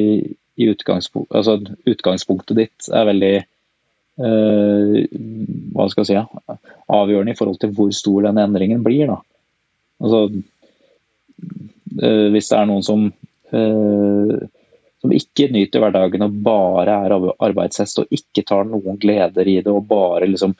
i 0.56 0.70
utgangspunkt, 0.72 1.32
altså 1.36 1.58
utgangspunktet 1.88 2.58
ditt 2.58 2.88
er 2.88 3.08
veldig 3.10 3.32
uh, 4.24 4.98
hva 5.76 5.88
skal 5.92 6.02
jeg 6.02 6.10
si, 6.10 6.16
ja, 6.16 6.58
avgjørende 6.96 7.34
i 7.34 7.38
forhold 7.38 7.60
til 7.62 7.72
hvor 7.76 7.92
stor 7.94 8.28
den 8.28 8.40
endringen 8.40 8.84
blir. 8.84 9.10
Da. 9.10 9.18
Altså, 10.00 10.22
eh, 12.00 12.26
hvis 12.32 12.50
det 12.50 12.58
er 12.58 12.68
noen 12.68 12.84
som 12.84 13.06
eh, 13.52 14.36
som 15.06 15.12
ikke 15.12 15.50
nyter 15.52 15.82
hverdagen 15.82 16.24
og 16.24 16.36
bare 16.44 16.96
er 17.06 17.14
arbeidshest 17.44 18.00
og 18.02 18.12
ikke 18.14 18.44
tar 18.48 18.68
noen 18.68 18.98
gleder 19.00 19.48
i 19.48 19.58
det 19.60 19.72
og 19.72 19.86
bare 19.90 20.28
liksom 20.30 20.56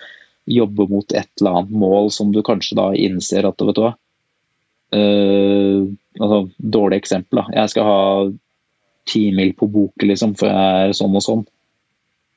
jobber 0.46 0.90
mot 0.92 1.14
et 1.16 1.30
eller 1.40 1.60
annet 1.60 1.78
mål 1.82 2.10
som 2.14 2.30
du 2.32 2.42
kanskje 2.46 2.78
da 2.78 2.90
innser 2.94 3.48
at 3.48 3.64
vet 3.64 3.78
du 3.78 3.86
hva 3.86 3.94
Uh, 4.94 5.82
altså, 6.20 6.36
Dårlig 6.62 7.00
eksempel. 7.00 7.40
da. 7.40 7.44
Jeg 7.56 7.72
skal 7.72 7.88
ha 7.88 8.02
ti 9.06 9.28
mil 9.34 9.52
på 9.58 9.68
bok, 9.70 10.02
liksom, 10.02 10.34
for 10.38 10.50
jeg 10.50 10.88
er 10.88 10.96
sånn 10.96 11.16
og 11.16 11.24
sånn. 11.24 11.44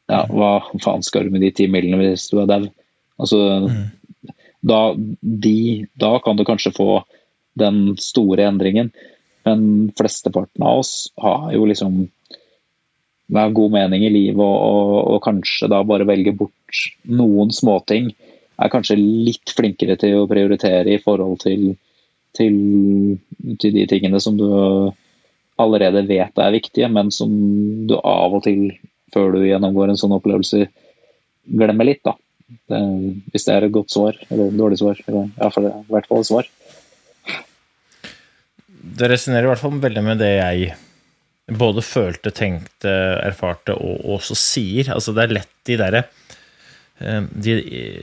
Ja, 0.10 0.24
hva 0.30 0.52
faen 0.82 1.06
skal 1.06 1.28
du 1.28 1.36
med 1.36 1.44
de 1.46 1.52
ti 1.54 1.68
milene 1.70 2.02
hvis 2.02 2.30
du 2.32 2.40
er 2.42 2.50
dau? 2.50 2.64
Altså, 3.22 3.40
da, 4.66 4.80
de, 5.22 5.86
da 6.00 6.16
kan 6.24 6.40
du 6.40 6.46
kanskje 6.48 6.74
få 6.76 6.90
den 7.60 7.98
store 8.02 8.48
endringen. 8.50 8.94
Men 9.48 9.92
flesteparten 9.98 10.66
av 10.66 10.82
oss 10.84 10.94
har 11.22 11.52
jo 11.56 11.68
liksom 11.70 12.08
med 13.30 13.54
god 13.54 13.76
mening 13.76 14.08
i 14.08 14.12
livet 14.14 14.42
og, 14.42 14.58
og, 14.58 14.96
og 15.14 15.20
kanskje 15.26 15.70
da 15.70 15.84
bare 15.86 16.08
velge 16.10 16.34
bort 16.38 16.82
noen 17.06 17.54
småting. 17.54 18.10
Er 18.60 18.72
kanskje 18.74 18.98
litt 19.00 19.54
flinkere 19.56 19.96
til 20.02 20.18
å 20.20 20.28
prioritere 20.30 20.96
i 20.96 21.02
forhold 21.02 21.38
til, 21.44 21.76
til, 22.36 22.58
til 23.62 23.78
de 23.78 23.86
tingene 23.90 24.22
som 24.24 24.40
du 24.40 24.48
allerede 25.60 26.06
vet 26.08 26.42
er 26.42 26.56
viktige, 26.56 26.90
men 26.92 27.12
som 27.14 27.32
du 27.90 27.98
av 28.00 28.36
og 28.38 28.44
til, 28.46 28.70
før 29.14 29.34
du 29.36 29.44
gjennomgår 29.46 29.92
en 29.92 30.00
sånn 30.00 30.16
opplevelse, 30.18 30.66
glemmer 31.50 31.88
litt. 31.88 32.04
da. 32.06 32.16
Det, 32.70 32.80
hvis 33.34 33.46
det 33.46 33.56
er 33.56 33.68
et 33.68 33.74
godt 33.74 33.94
svar, 33.94 34.18
eller 34.30 34.50
et 34.50 34.60
dårlig 34.60 34.80
svar. 34.82 35.02
Eller 35.08 35.30
ja, 35.36 35.50
for 35.54 35.66
det, 35.66 35.74
i 35.74 35.96
hvert 35.96 36.10
fall 36.10 36.24
et 36.24 36.30
svar. 36.30 36.52
Det 39.00 39.10
resonnerer 39.12 39.48
i 39.48 39.52
hvert 39.52 39.62
fall 39.62 39.82
veldig 39.82 40.06
med 40.06 40.22
det 40.22 40.32
jeg 40.36 40.72
både 41.60 41.82
følte, 41.82 42.32
tenkte, 42.36 42.92
erfarte 43.26 43.74
og 43.74 44.06
også 44.18 44.38
sier. 44.38 44.92
Altså, 44.96 45.14
det 45.18 45.26
er 45.26 45.38
lett 45.40 45.54
de 45.68 45.78
derre 45.80 46.04
de, 47.00 47.54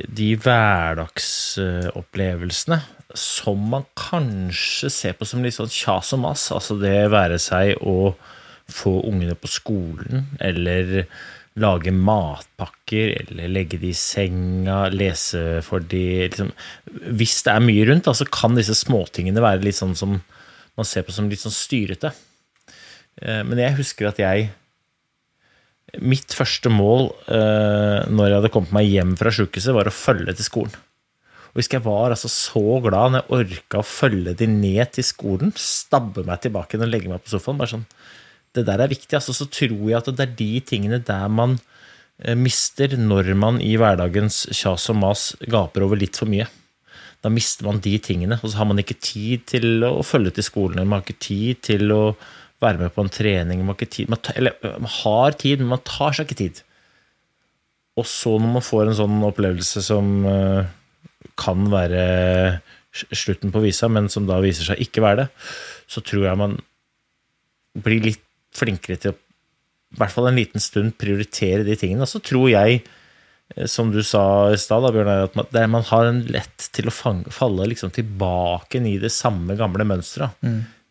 de 0.09 0.37
hverdagsopplevelsene 0.41 2.81
som 3.17 3.61
man 3.71 3.85
kanskje 3.97 4.91
ser 4.93 5.15
på 5.17 5.25
som 5.29 5.45
litt 5.45 5.57
sånn 5.57 5.71
kjas 5.73 6.13
og 6.17 6.21
mas. 6.25 6.51
Altså 6.55 6.77
det 6.81 7.13
være 7.13 7.39
seg 7.43 7.77
å 7.85 8.15
få 8.67 9.01
ungene 9.07 9.37
på 9.39 9.49
skolen, 9.51 10.27
eller 10.43 11.07
lage 11.57 11.93
matpakker, 11.95 13.15
eller 13.23 13.49
legge 13.49 13.79
de 13.81 13.91
i 13.95 13.97
senga, 13.97 14.89
lese 14.93 15.63
for 15.65 15.81
de 15.81 16.27
liksom. 16.27 16.51
Hvis 17.17 17.39
det 17.47 17.53
er 17.55 17.65
mye 17.65 17.87
rundt, 17.89 18.11
så 18.11 18.15
så 18.21 18.27
kan 18.29 18.59
disse 18.59 18.77
småtingene 18.77 19.45
være 19.45 19.65
litt 19.65 19.79
sånn 19.79 19.97
som 19.97 20.19
man 20.77 20.89
ser 20.89 21.07
på 21.07 21.15
som 21.15 21.31
litt 21.31 21.41
sånn 21.41 21.55
styrete. 21.55 22.11
Eh, 23.23 23.43
Men 23.49 23.59
jeg 23.63 23.79
husker 23.79 24.11
at 24.11 24.19
jeg 24.21 24.51
Mitt 26.03 26.35
første 26.35 26.71
mål 26.73 27.09
eh, 27.31 28.03
når 28.11 28.27
jeg 28.27 28.37
hadde 28.41 28.51
kommet 28.53 28.75
meg 28.75 28.91
hjem 28.91 29.15
fra 29.19 29.31
sjukehuset, 29.33 29.75
var 29.77 29.89
å 29.89 29.95
følge 29.95 30.35
til 30.37 30.49
skolen. 30.49 30.75
Og 31.57 31.65
jeg 31.65 31.81
var 31.81 32.13
altså 32.13 32.29
så 32.29 32.81
glad 32.85 33.15
når 33.15 33.23
jeg 33.23 33.37
orka 33.39 33.81
å 33.81 33.87
følge 33.89 34.35
de 34.37 34.49
ned 34.51 34.91
til 34.93 35.07
skolen, 35.07 35.55
stabbe 35.57 36.27
meg 36.27 36.43
tilbake 36.45 36.77
og 36.77 36.91
legge 36.91 37.09
meg 37.09 37.23
på 37.25 37.33
sofaen. 37.33 37.57
bare 37.57 37.73
sånn, 37.73 37.87
Det 38.53 38.67
der 38.67 38.81
er 38.81 38.89
viktig. 38.89 39.15
altså 39.15 39.33
Så 39.33 39.49
tror 39.49 39.89
jeg 39.89 39.97
at 39.97 40.17
det 40.17 40.21
er 40.21 40.37
de 40.37 40.61
tingene 40.61 40.99
der 41.05 41.29
man 41.29 41.59
eh, 42.19 42.35
mister 42.35 42.89
når 42.89 43.35
man 43.35 43.61
i 43.61 43.77
hverdagens 43.77 44.49
kjas 44.53 44.91
og 44.91 44.97
mas 44.97 45.37
gaper 45.49 45.83
over 45.83 45.97
litt 45.97 46.17
for 46.17 46.27
mye. 46.27 46.47
Da 47.23 47.31
mister 47.31 47.65
man 47.65 47.81
de 47.81 47.99
tingene, 47.99 48.39
og 48.43 48.51
så 48.51 48.59
har 48.59 48.67
man 48.67 48.79
ikke 48.79 49.01
tid 49.01 49.47
til 49.47 49.83
å 49.83 50.03
følge 50.05 50.37
til 50.37 50.45
skolen. 50.45 50.77
eller 50.77 50.87
Man 50.87 51.01
har 51.01 51.07
ikke 51.07 51.25
tid 51.25 51.63
til 51.63 51.91
å 51.91 52.17
være 52.63 52.81
med 52.81 52.95
på 52.95 53.05
en 53.05 53.13
trening. 53.13 53.65
Man 53.67 53.79
tid, 53.81 54.09
man, 54.13 54.21
tar, 54.23 54.39
eller, 54.41 54.57
man 54.63 54.93
har 55.03 55.37
tid, 55.41 55.61
men 55.61 55.75
man 55.75 55.85
tar 55.87 56.17
seg 56.17 56.27
ikke 56.27 56.41
tid. 56.41 56.63
Og 57.97 58.09
så 58.09 58.35
når 58.37 58.57
man 58.59 58.65
får 58.65 58.89
en 58.91 58.99
sånn 58.99 59.21
opplevelse 59.25 59.83
som 59.85 60.17
eh, 60.29 60.73
kan 61.41 61.69
være 61.73 62.07
slutten 62.97 63.53
på 63.53 63.63
visa, 63.65 63.89
men 63.93 64.09
som 64.13 64.29
da 64.29 64.41
viser 64.45 64.71
seg 64.71 64.81
ikke 64.85 65.05
være 65.05 65.25
det, 65.25 65.29
så 65.89 66.03
tror 66.05 66.29
jeg 66.29 66.41
man 66.41 66.59
blir 67.85 68.05
litt 68.05 68.23
flinkere 68.57 69.01
til 69.01 69.13
å 69.13 69.21
i 69.97 70.01
hvert 70.01 70.13
fall 70.13 70.27
en 70.29 70.37
liten 70.37 70.61
stund 70.61 70.97
prioritere 71.01 71.65
de 71.65 71.77
tingene. 71.79 72.05
Og 72.05 72.11
så 72.11 72.21
tror 72.21 72.49
jeg, 72.51 72.81
eh, 73.55 73.69
som 73.71 73.93
du 73.95 74.03
sa 74.05 74.51
i 74.53 74.59
stad, 74.61 74.83
Bjørn, 74.83 75.07
Bjørnar, 75.07 75.29
at 75.31 75.37
man, 75.39 75.77
man 75.79 75.87
har 75.89 76.09
en 76.11 76.19
lett 76.35 76.67
til 76.77 76.91
å 76.91 76.95
fange, 76.95 77.33
falle 77.33 77.69
liksom 77.71 77.95
tilbake 77.95 78.83
i 78.83 78.97
det 79.01 79.13
samme 79.15 79.57
gamle 79.57 79.87
mønsteret. 79.89 80.37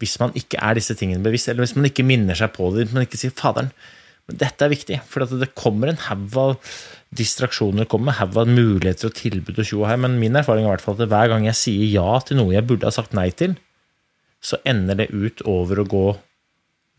Hvis 0.02 0.18
man 0.20 0.34
ikke 0.36 0.60
er 0.60 0.76
disse 0.78 0.96
tingene 0.98 1.24
bevisst, 1.24 1.48
eller 1.52 1.64
hvis 1.64 1.76
man 1.78 1.88
ikke 1.88 2.06
minner 2.08 2.38
seg 2.38 2.52
på 2.56 2.68
det, 2.74 2.86
hvis 2.86 2.98
man 2.98 3.06
ikke 3.08 3.20
sier 3.22 3.36
'faderen', 3.36 3.72
men 4.26 4.40
dette 4.42 4.66
er 4.66 4.74
viktig, 4.74 5.00
for 5.06 5.22
det 5.30 5.54
kommer 5.54 5.92
en 5.92 6.02
haug 6.08 6.38
av 6.42 6.56
distraksjoner, 7.16 7.86
kommer 7.86 8.18
haug 8.18 8.38
av 8.42 8.50
muligheter 8.50 9.12
og 9.12 9.18
tilbud 9.20 9.60
og 9.62 9.68
tjo 9.70 9.84
her, 9.86 10.00
men 10.02 10.18
min 10.22 10.36
erfaring 10.36 10.66
er 10.66 10.72
i 10.72 10.74
hvert 10.74 10.86
fall 10.86 10.98
at 10.98 11.12
hver 11.12 11.30
gang 11.30 11.46
jeg 11.46 11.60
sier 11.60 11.92
ja 11.94 12.20
til 12.26 12.40
noe 12.42 12.56
jeg 12.56 12.66
burde 12.66 12.90
ha 12.90 12.96
sagt 12.96 13.14
nei 13.14 13.30
til, 13.38 13.54
så 14.42 14.58
ender 14.66 14.98
det 14.98 15.12
ut 15.14 15.46
over 15.50 15.82
å 15.82 15.90
gå 15.90 16.06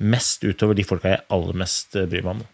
mest 0.07 0.45
utover 0.45 0.79
de 0.79 0.85
folka 0.87 1.15
jeg 1.15 1.25
aller 1.33 1.59
mest 1.59 1.97
eh, 1.97 2.07
bryr 2.11 2.25
meg 2.27 2.37
om. 2.37 2.45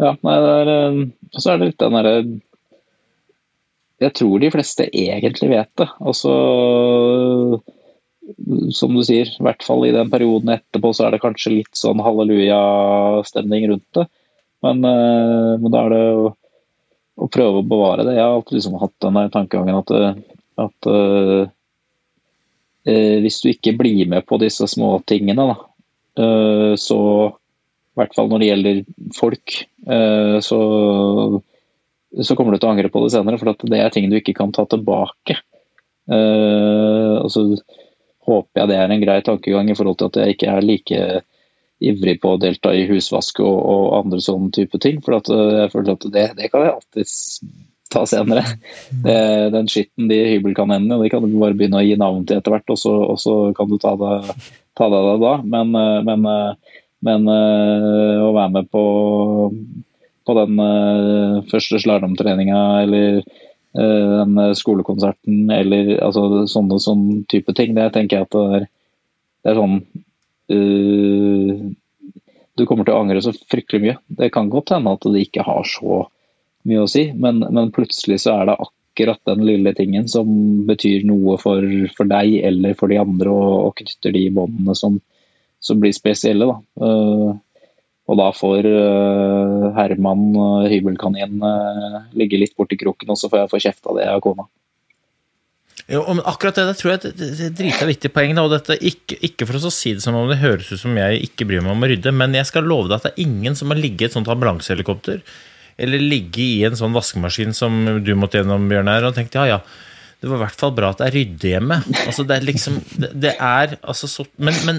Ja, 0.00 0.14
nei, 0.24 0.38
det 0.40 0.56
er, 0.62 0.72
eh, 0.72 0.98
og 1.36 1.44
så 1.44 1.52
er 1.52 1.60
det 1.60 1.68
litt 1.68 1.82
den 1.82 1.98
derre 1.98 2.16
Jeg 4.02 4.14
tror 4.18 4.40
de 4.40 4.50
fleste 4.50 4.88
egentlig 4.88 5.50
vet 5.52 5.70
det. 5.78 5.88
Altså 6.00 6.32
Som 8.76 8.94
du 8.94 9.02
sier, 9.04 9.26
i 9.26 9.44
hvert 9.44 9.64
fall 9.66 9.86
i 9.86 9.94
den 9.94 10.10
perioden 10.12 10.52
etterpå, 10.54 10.92
så 10.94 11.06
er 11.06 11.14
det 11.14 11.22
kanskje 11.24 11.56
litt 11.56 11.78
sånn 11.78 12.02
hallelujah-stemning 12.04 13.66
rundt 13.72 13.98
det. 13.98 14.06
Men, 14.62 14.84
eh, 14.84 15.58
men 15.58 15.72
da 15.72 15.82
er 15.82 15.92
det 15.92 16.02
å, 16.14 16.30
å 17.24 17.28
prøve 17.32 17.60
å 17.60 17.66
bevare 17.66 18.06
det. 18.06 18.14
Jeg 18.16 18.24
har 18.24 18.36
alltid 18.36 18.58
liksom 18.58 18.78
hatt 18.80 18.94
den 19.02 19.20
tankegangen 19.34 19.80
at, 19.80 19.92
eh, 19.96 20.22
at 20.62 20.88
uh, 20.92 21.44
hvis 22.82 23.38
du 23.42 23.48
ikke 23.50 23.72
blir 23.78 24.08
med 24.10 24.26
på 24.28 24.38
disse 24.42 24.66
små 24.70 24.94
tingene, 25.08 25.46
da, 25.52 25.56
uh, 26.22 26.72
så 26.78 26.98
i 27.32 28.00
hvert 28.00 28.14
fall 28.16 28.30
når 28.30 28.42
det 28.42 28.48
gjelder 28.48 28.82
folk, 29.16 29.54
så, 30.46 30.58
så 32.24 32.36
kommer 32.38 32.54
du 32.54 32.60
til 32.62 32.68
å 32.70 32.72
angre 32.72 32.88
på 32.88 33.02
det 33.02 33.10
senere, 33.12 33.36
for 33.36 33.68
det 33.68 33.80
er 33.82 33.92
ting 33.92 34.06
du 34.08 34.14
ikke 34.16 34.32
kan 34.38 34.54
ta 34.54 34.64
tilbake. 34.64 35.36
altså 36.08 37.42
håper 38.28 38.62
jeg 38.62 38.70
det 38.70 38.78
er 38.78 38.94
en 38.94 39.02
grei 39.02 39.18
tankegang 39.26 39.70
i 39.70 39.76
forhold 39.78 39.98
til 40.00 40.10
at 40.10 40.20
jeg 40.22 40.36
ikke 40.36 40.50
er 40.52 40.66
like 40.66 41.02
ivrig 41.82 42.16
på 42.22 42.34
å 42.34 42.40
delta 42.40 42.72
i 42.74 42.86
husvask 42.86 43.40
og, 43.42 43.58
og 43.58 43.84
andre 43.98 44.22
sånne 44.22 44.52
type 44.54 44.78
ting. 44.82 45.00
For 45.04 45.18
at 45.18 45.30
eh, 45.32 45.58
jeg 45.64 45.72
føler 45.74 45.96
at 45.96 46.08
det, 46.14 46.26
det 46.38 46.50
kan 46.52 46.66
jeg 46.66 46.74
alltid 46.76 47.14
ta 47.92 48.04
senere. 48.08 48.44
Det, 49.04 49.16
den 49.52 49.70
skitten, 49.70 50.08
de 50.10 50.18
hybelkanenene, 50.34 51.00
de 51.02 51.10
kan 51.12 51.24
du 51.24 51.34
bare 51.36 51.56
begynne 51.58 51.80
å 51.80 51.84
gi 51.84 51.98
navn 52.00 52.24
til 52.28 52.38
etter 52.38 52.54
hvert, 52.54 52.72
og 52.72 52.80
så, 52.80 52.94
og 53.14 53.18
så 53.20 53.36
kan 53.56 53.68
du 53.68 53.76
ta 53.82 53.94
det, 54.00 54.12
av 54.80 54.94
det 54.94 55.16
da. 55.24 55.34
Men, 55.54 55.74
eh, 55.78 55.98
men, 56.08 56.28
eh, 56.30 56.76
men 57.08 57.30
eh, 57.34 58.18
å 58.22 58.32
være 58.36 58.54
med 58.58 58.70
på, 58.72 58.84
på 60.28 60.38
den 60.38 60.62
eh, 60.68 61.40
første 61.50 61.82
slalåmtreninga 61.82 62.62
eller 62.84 63.20
eh, 63.20 63.40
den 63.72 64.40
skolekonserten 64.58 65.50
eller 65.50 65.94
altså, 66.04 66.44
sånne, 66.50 66.76
sånne 66.82 67.22
type 67.32 67.54
ting, 67.56 67.72
det 67.76 67.86
tenker 67.94 68.18
jeg 68.18 68.26
at 68.26 68.34
det 68.36 68.58
er, 68.58 68.66
det 69.42 69.52
er 69.52 69.58
sånn 69.58 69.78
uh, 70.52 71.62
Du 72.58 72.66
kommer 72.68 72.84
til 72.84 72.92
å 72.92 73.00
angre 73.00 73.22
så 73.24 73.32
fryktelig 73.32 73.80
mye. 73.80 73.94
Det 74.20 74.28
kan 74.34 74.50
godt 74.52 74.74
hende 74.74 74.92
at 74.92 75.06
det 75.08 75.24
ikke 75.24 75.46
har 75.46 75.64
så 75.64 76.02
mye 76.68 76.84
å 76.84 76.90
si, 76.90 77.08
men, 77.16 77.40
men 77.48 77.72
plutselig 77.74 78.20
så 78.22 78.36
er 78.36 78.50
det 78.50 78.58
akkurat 78.60 79.22
den 79.30 79.46
lille 79.46 79.72
tingen 79.74 80.04
som 80.10 80.28
betyr 80.68 81.06
noe 81.08 81.38
for, 81.40 81.64
for 81.96 82.10
deg 82.10 82.36
eller 82.44 82.76
for 82.78 82.92
de 82.92 83.00
andre, 83.00 83.32
og, 83.32 83.54
og 83.70 83.80
knytter 83.80 84.14
de 84.14 84.26
båndene 84.36 84.76
som, 84.78 85.00
som 85.64 85.80
blir 85.80 85.96
spesielle. 85.96 86.50
Da. 86.52 86.86
Eh, 86.86 87.32
og 88.10 88.18
da 88.18 88.32
får 88.34 88.66
eh, 88.66 89.68
Herman 89.76 90.24
uh, 90.34 90.64
hybelkanin 90.66 91.38
eh, 91.46 92.00
ligge 92.18 92.40
litt 92.40 92.56
borti 92.58 92.78
kroken, 92.80 93.12
og 93.14 93.20
så 93.20 93.30
får 93.30 93.44
jeg 93.44 93.52
få 93.52 93.60
kjeft 93.62 93.86
av 93.86 94.00
det 94.00 94.08
av 94.10 94.22
kona. 94.24 94.48
Jo, 95.90 96.02
men 96.08 96.22
akkurat 96.28 96.56
det 96.56 96.64
der 96.68 96.76
tror 96.78 96.92
jeg 96.92 97.12
er 97.12 97.54
drita 97.58 97.86
viktig 97.88 98.10
poeng. 98.14 98.34
Og 98.42 98.50
dette, 98.52 98.76
ikke, 98.90 99.18
ikke 99.28 99.46
for 99.48 99.58
å 99.58 99.72
si 99.74 99.94
det 99.96 100.04
som 100.04 100.16
om 100.18 100.28
det 100.30 100.40
høres 100.42 100.70
ut 100.72 100.80
som 100.82 100.98
jeg 100.98 101.22
ikke 101.28 101.46
bryr 101.48 101.64
meg 101.64 101.74
om 101.74 101.86
å 101.86 101.90
rydde, 101.90 102.14
men 102.16 102.36
jeg 102.38 102.48
skal 102.50 102.66
love 102.66 102.90
deg 102.90 102.98
at 102.98 103.08
det 103.08 103.14
er 103.14 103.24
ingen 103.24 103.56
som 103.58 103.72
har 103.72 103.80
ligget 103.80 104.06
i 104.06 104.10
et 104.10 104.16
sånt 104.16 104.30
ambulansehelikopter, 104.32 105.22
eller 105.82 106.02
ligget 106.02 106.42
i 106.44 106.66
en 106.68 106.78
sånn 106.78 106.94
vaskemaskin 106.94 107.56
som 107.56 107.80
du 108.04 108.12
måtte 108.18 108.40
gjennom, 108.40 108.68
Bjørnar, 108.70 109.08
og 109.08 109.16
tenkt 109.18 109.38
ja, 109.38 109.46
ja. 109.54 109.62
Det 110.22 110.30
var 110.30 110.38
i 110.38 110.44
hvert 110.44 110.60
fall 110.60 110.74
bra 110.76 110.92
at 110.92 111.00
det 111.00 111.06
er 111.08 111.16
rydde 111.18 111.48
hjemme. 111.50 111.80
Altså, 112.04 112.22
det 112.22 112.36
er 112.36 112.44
liksom 112.46 112.76
Det, 112.94 113.08
det 113.24 113.32
er 113.42 113.72
altså 113.80 114.06
så 114.06 114.26
men, 114.38 114.54
men, 114.68 114.78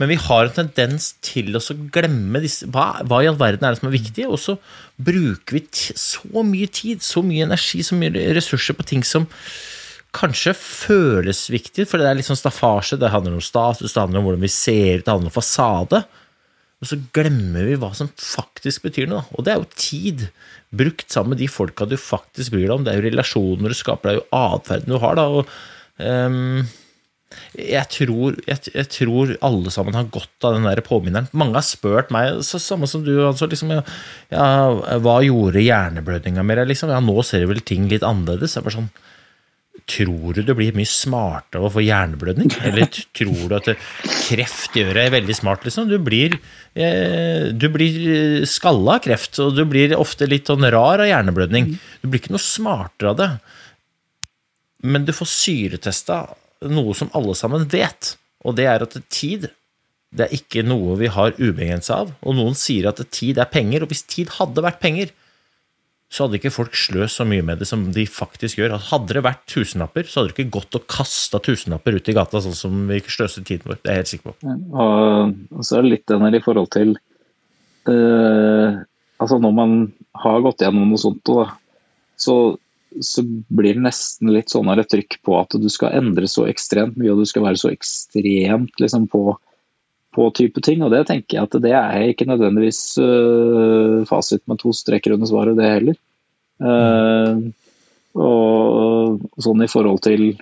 men 0.00 0.08
vi 0.08 0.16
har 0.16 0.46
en 0.46 0.54
tendens 0.56 1.10
til 1.20 1.52
å 1.58 1.60
glemme 1.92 2.40
disse 2.40 2.68
hva, 2.72 3.02
hva 3.04 3.18
i 3.20 3.28
all 3.28 3.36
verden 3.40 3.66
er 3.66 3.74
det 3.74 3.82
som 3.82 3.90
er 3.90 3.98
viktig? 3.98 4.24
Og 4.32 4.40
så 4.40 4.54
bruker 4.96 5.58
vi 5.58 5.66
så 6.00 6.44
mye 6.46 6.70
tid, 6.72 7.04
så 7.04 7.20
mye 7.24 7.44
energi, 7.44 7.82
så 7.84 7.98
mye 8.00 8.30
ressurser 8.32 8.78
på 8.78 8.86
ting 8.88 9.04
som 9.04 9.28
kanskje 10.16 10.54
føles 10.56 11.44
viktig, 11.52 11.84
for 11.86 12.00
det 12.00 12.08
er 12.08 12.16
litt 12.18 12.26
sånn 12.26 12.40
staffasje. 12.40 12.98
Det 12.98 13.12
handler 13.12 13.36
om 13.36 13.44
status, 13.44 13.92
det 13.92 14.00
handler 14.00 14.22
om 14.22 14.30
hvordan 14.30 14.48
vi 14.48 14.52
ser 14.54 15.02
ut, 15.02 15.04
det 15.04 15.12
handler 15.12 15.30
om 15.30 15.36
fasade. 15.36 16.02
Og 16.80 16.88
så 16.88 16.96
glemmer 17.12 17.68
vi 17.68 17.76
hva 17.76 17.92
som 17.96 18.08
faktisk 18.16 18.88
betyr 18.88 19.10
noe. 19.10 19.26
Og 19.36 19.44
det 19.44 19.52
er 19.52 19.60
jo 19.60 19.68
tid 19.76 20.28
brukt 20.72 21.12
sammen 21.12 21.34
med 21.34 21.42
de 21.42 21.50
folka 21.52 21.84
du 21.84 21.98
faktisk 22.00 22.54
bryr 22.54 22.70
deg 22.70 22.76
om. 22.78 22.86
Det 22.86 22.94
er 22.94 23.02
jo 23.02 23.10
relasjoner 23.10 23.68
du 23.68 23.76
skaper, 23.76 24.08
det 24.08 24.16
er 24.16 24.22
jo 24.22 24.28
atferden 24.40 24.94
du 24.94 25.00
har. 25.02 25.20
da, 25.20 25.28
og 25.28 25.52
um, 26.00 26.62
jeg 27.54 27.86
tror, 27.94 28.38
jeg, 28.46 28.72
jeg 28.74 28.88
tror, 28.90 29.34
alle 29.46 29.70
sammen 29.74 29.94
har 29.94 30.08
godt 30.10 30.46
av 30.46 30.56
den 30.56 30.66
der 30.66 30.82
påminneren. 30.86 31.28
Mange 31.36 31.58
har 31.58 31.66
spurt 31.66 32.10
meg, 32.14 32.40
så, 32.46 32.58
samme 32.62 32.88
som 32.90 33.04
du, 33.06 33.12
altså, 33.26 33.46
liksom, 33.50 33.70
ja, 33.76 33.84
ja, 34.32 34.98
hva 35.02 35.20
gjorde 35.26 35.62
hjerneblødninga 35.62 36.44
med 36.46 36.60
deg? 36.60 36.72
Liksom? 36.72 36.90
Ja, 36.94 36.98
nå 37.04 37.22
ser 37.26 37.44
jeg 37.44 37.52
vel 37.52 37.62
ting 37.66 37.86
litt 37.90 38.06
annerledes. 38.06 38.56
Jeg 38.58 38.66
bare 38.66 38.78
sånn, 38.80 38.90
Tror 39.90 40.36
du 40.36 40.42
du 40.44 40.52
blir 40.54 40.74
mye 40.76 40.86
smartere 40.86 41.58
av 41.58 41.66
å 41.66 41.72
få 41.72 41.82
hjerneblødning? 41.82 42.50
Eller 42.68 42.86
tror 43.16 43.46
du 43.48 43.54
at 43.56 43.70
kreft 44.28 44.76
gjør 44.76 44.92
deg 44.98 45.14
veldig 45.14 45.34
smart, 45.34 45.64
liksom? 45.66 45.88
Du 45.90 45.96
blir, 46.04 46.36
eh, 46.78 47.48
du 47.50 47.66
blir 47.72 48.44
skalla 48.50 48.98
av 48.98 49.06
kreft, 49.06 49.40
og 49.42 49.56
du 49.56 49.64
blir 49.66 49.96
ofte 49.98 50.28
litt 50.30 50.50
sånn 50.50 50.66
rar 50.70 51.02
av 51.02 51.08
hjerneblødning. 51.10 51.72
Du 52.02 52.10
blir 52.10 52.22
ikke 52.22 52.34
noe 52.36 52.44
smartere 52.44 53.14
av 53.14 53.18
det. 53.18 53.30
Men 54.82 55.08
du 55.08 55.14
får 55.16 55.32
syretesta 55.32 56.20
noe 56.68 56.96
som 56.96 57.10
alle 57.16 57.36
sammen 57.38 57.64
vet, 57.70 58.14
og 58.44 58.56
det 58.58 58.68
er 58.68 58.84
at 58.84 58.98
tid 59.12 59.48
det 60.10 60.26
er 60.26 60.34
ikke 60.34 60.64
noe 60.66 60.96
vi 60.98 61.06
har 61.12 61.36
ubegrensa 61.38 62.00
av. 62.02 62.08
Og 62.26 62.34
noen 62.34 62.56
sier 62.58 62.88
at 62.90 62.98
tid 63.14 63.38
er 63.38 63.50
penger, 63.50 63.84
og 63.84 63.92
hvis 63.92 64.02
tid 64.10 64.32
hadde 64.40 64.64
vært 64.64 64.80
penger, 64.82 65.12
så 66.10 66.24
hadde 66.24 66.40
ikke 66.40 66.50
folk 66.50 66.74
sløst 66.74 67.20
så 67.20 67.26
mye 67.28 67.44
med 67.46 67.60
det 67.62 67.68
som 67.70 67.84
de 67.94 68.02
faktisk 68.10 68.58
gjør. 68.58 68.74
Hadde 68.88 69.14
det 69.14 69.22
vært 69.22 69.44
tusenlapper, 69.50 70.08
så 70.10 70.18
hadde 70.18 70.32
det 70.32 70.34
ikke 70.34 70.56
gått 70.58 70.78
og 70.80 70.88
kasta 70.90 71.38
tusenlapper 71.46 71.94
ut 71.94 72.10
i 72.10 72.16
gata, 72.16 72.42
sånn 72.42 72.58
som 72.58 72.80
vi 72.88 72.98
ikke 72.98 73.14
sløser 73.14 73.46
tiden 73.46 73.70
vår. 73.70 73.78
Det 73.78 73.92
er 73.92 74.00
jeg 74.00 74.02
helt 74.02 74.12
sikker 74.14 74.32
på. 74.32 74.56
Og 74.74 75.62
så 75.62 75.78
er 75.78 75.86
det 75.86 75.92
litt 75.92 76.08
den 76.10 76.26
her 76.26 76.34
i 76.34 76.42
forhold 76.42 76.70
til 76.74 76.96
øh, 77.90 78.80
Altså, 79.20 79.36
når 79.36 79.52
man 79.52 79.72
har 80.16 80.38
gått 80.40 80.62
gjennom 80.64 80.88
noe 80.88 80.98
sånt, 80.98 81.20
da, 81.28 81.42
så, 82.16 82.34
så 83.04 83.22
blir 83.24 83.76
det 83.76 83.84
nesten 83.84 84.32
litt 84.34 84.50
sånn 84.50 84.70
trykk 84.82 85.20
på 85.26 85.36
at 85.38 85.54
du 85.54 85.68
skal 85.70 85.94
endre 86.00 86.26
så 86.30 86.48
ekstremt 86.50 86.98
mye, 86.98 87.12
og 87.12 87.22
du 87.22 87.28
skal 87.30 87.46
være 87.46 87.60
så 87.60 87.70
ekstremt 87.70 88.82
liksom, 88.82 89.06
på 89.10 89.38
på 90.10 90.26
type 90.34 90.62
ting, 90.64 90.82
og 90.82 90.92
det 90.94 91.04
tenker 91.08 91.36
jeg 91.36 91.46
at 91.46 91.56
det 91.62 91.72
er 91.76 92.08
ikke 92.10 92.26
nødvendigvis 92.28 92.80
uh, 92.98 94.02
fasit 94.10 94.42
med 94.50 94.58
to 94.62 94.72
streker 94.74 95.14
under 95.14 95.30
svaret, 95.30 95.58
det 95.58 95.70
heller. 95.70 95.98
Uh, 96.60 97.50
og 98.18 99.22
sånn 99.40 99.62
i 99.62 99.70
forhold 99.70 100.02
til 100.02 100.32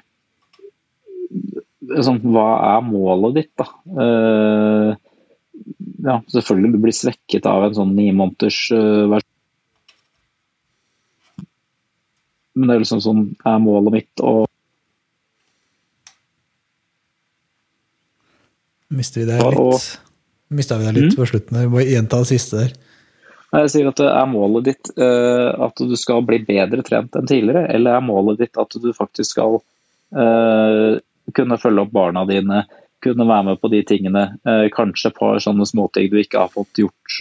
sånn, 2.01 2.22
Hva 2.32 2.49
er 2.72 2.86
målet 2.88 3.42
ditt, 3.42 3.53
da? 3.61 3.68
Uh, 3.92 4.96
ja, 6.01 6.16
selvfølgelig 6.32 6.72
du 6.72 6.80
blir 6.86 6.96
svekket 6.96 7.46
av 7.51 7.68
en 7.68 7.76
sånn 7.76 7.92
ni 7.99 8.09
måneders 8.14 8.68
versjon. 8.72 9.34
Men 12.59 12.70
det 12.70 12.74
er 12.74 12.82
liksom 12.82 13.00
sånn 13.04 13.24
Er 13.46 13.59
målet 13.62 13.94
mitt 13.94 14.22
å 14.24 14.42
Mister 18.98 19.22
vi 19.22 19.28
deg 19.28 19.42
litt? 19.52 19.88
Mista 20.48 20.78
vi 20.80 20.86
deg 20.88 20.96
litt 20.96 21.12
mm. 21.12 21.16
på 21.18 21.26
slutten 21.28 21.61
Vi 21.61 21.72
Må 21.72 21.82
gjenta 21.84 22.22
det 22.22 22.30
siste 22.30 22.62
der. 22.62 22.76
Jeg 23.48 23.70
sier 23.72 23.88
at 23.88 24.00
det 24.00 24.09
er 24.12 24.28
målet 24.28 24.66
ditt 24.66 24.90
uh, 25.00 25.54
at 25.68 25.80
du 25.80 25.94
skal 25.96 26.24
bli 26.28 26.42
bedre 26.44 26.84
trent 26.84 27.14
enn 27.16 27.28
tidligere, 27.28 27.64
eller 27.72 27.96
er 27.96 28.04
målet 28.04 28.42
ditt 28.42 28.61
at 28.61 28.76
du 28.76 28.90
faktisk 28.92 29.32
skal 29.32 29.56
uh, 29.56 31.00
kunne 31.32 31.56
følge 31.61 31.86
opp 31.86 31.94
barna 31.96 32.26
dine, 32.28 32.66
kunne 33.04 33.24
være 33.28 33.46
med 33.46 33.62
på 33.62 33.70
de 33.72 33.80
tingene, 33.88 34.26
uh, 34.44 34.66
kanskje 34.74 35.09
et 35.09 35.16
par 35.16 35.40
sånne 35.40 35.64
småting 35.68 36.11
du 36.12 36.18
ikke 36.20 36.42
har 36.44 36.52
fått 36.52 36.82
gjort 36.82 37.16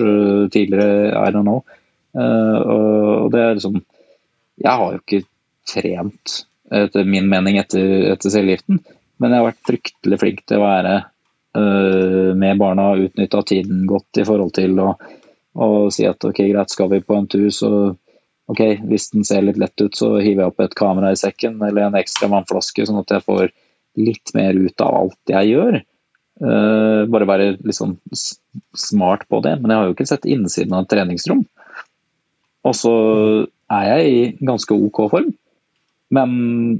tidligere, 0.51 1.15
I 1.15 1.31
don't 1.31 1.47
know. 1.47 1.63
og 2.17 3.31
det 3.31 3.39
er 3.39 3.55
liksom 3.55 3.79
Jeg 4.63 4.79
har 4.81 4.93
jo 4.93 5.01
ikke 5.03 5.25
trent, 5.67 6.39
etter 6.73 7.07
min 7.07 7.27
mening, 7.29 7.59
etter, 7.61 8.11
etter 8.13 8.33
cellegiften, 8.33 8.81
men 9.17 9.33
jeg 9.33 9.41
har 9.41 9.49
vært 9.51 9.67
fryktelig 9.69 10.19
flink 10.21 10.43
til 10.47 10.59
å 10.59 10.65
være 10.65 10.95
Eh, 11.57 12.35
med 12.35 12.57
barna, 12.57 12.95
utnytta 12.95 13.41
tiden 13.41 13.87
godt 13.87 14.17
i 14.17 14.25
forhold 14.25 14.53
til 14.53 14.77
å, 14.83 14.91
å, 15.57 15.67
si 15.93 16.05
at 16.05 16.25
ok, 16.27 16.43
greit, 16.51 16.73
skal 16.73 16.91
vi 16.91 16.99
på 17.01 17.15
en 17.17 17.29
tur, 17.31 17.47
så 17.55 17.71
ok, 18.51 18.61
hvis 18.89 19.09
den 19.13 19.25
ser 19.27 19.45
litt 19.47 19.57
lett 19.61 19.81
ut, 19.81 19.95
så 19.95 20.17
hiver 20.19 20.43
jeg 20.43 20.51
opp 20.51 20.65
et 20.65 20.77
kamera 20.77 21.11
i 21.13 21.19
sekken 21.19 21.57
eller 21.65 21.87
en 21.87 21.97
ekstra 21.97 22.29
vannflaske, 22.31 22.85
sånn 22.85 23.01
at 23.01 23.15
jeg 23.15 23.25
får 23.25 23.49
litt 23.97 24.33
mer 24.37 24.59
ut 24.59 24.85
av 24.85 24.99
alt 25.01 25.33
jeg 25.33 25.53
gjør. 25.55 25.79
Uh, 26.37 27.09
bare 27.09 27.25
være 27.25 27.45
litt 27.55 27.73
sånn 27.73 27.95
smart 28.77 29.23
på 29.25 29.39
det. 29.41 29.55
Men 29.57 29.73
jeg 29.73 29.79
har 29.79 29.87
jo 29.87 29.95
ikke 29.95 30.05
sett 30.05 30.27
innsiden 30.29 30.75
av 30.77 30.85
et 30.85 30.91
treningsrom. 30.93 31.41
Og 32.67 32.75
så 32.77 32.93
er 33.73 33.89
jeg 33.91 34.11
i 34.11 34.21
ganske 34.47 34.75
ok 34.75 35.01
form, 35.11 35.31
men, 36.13 36.31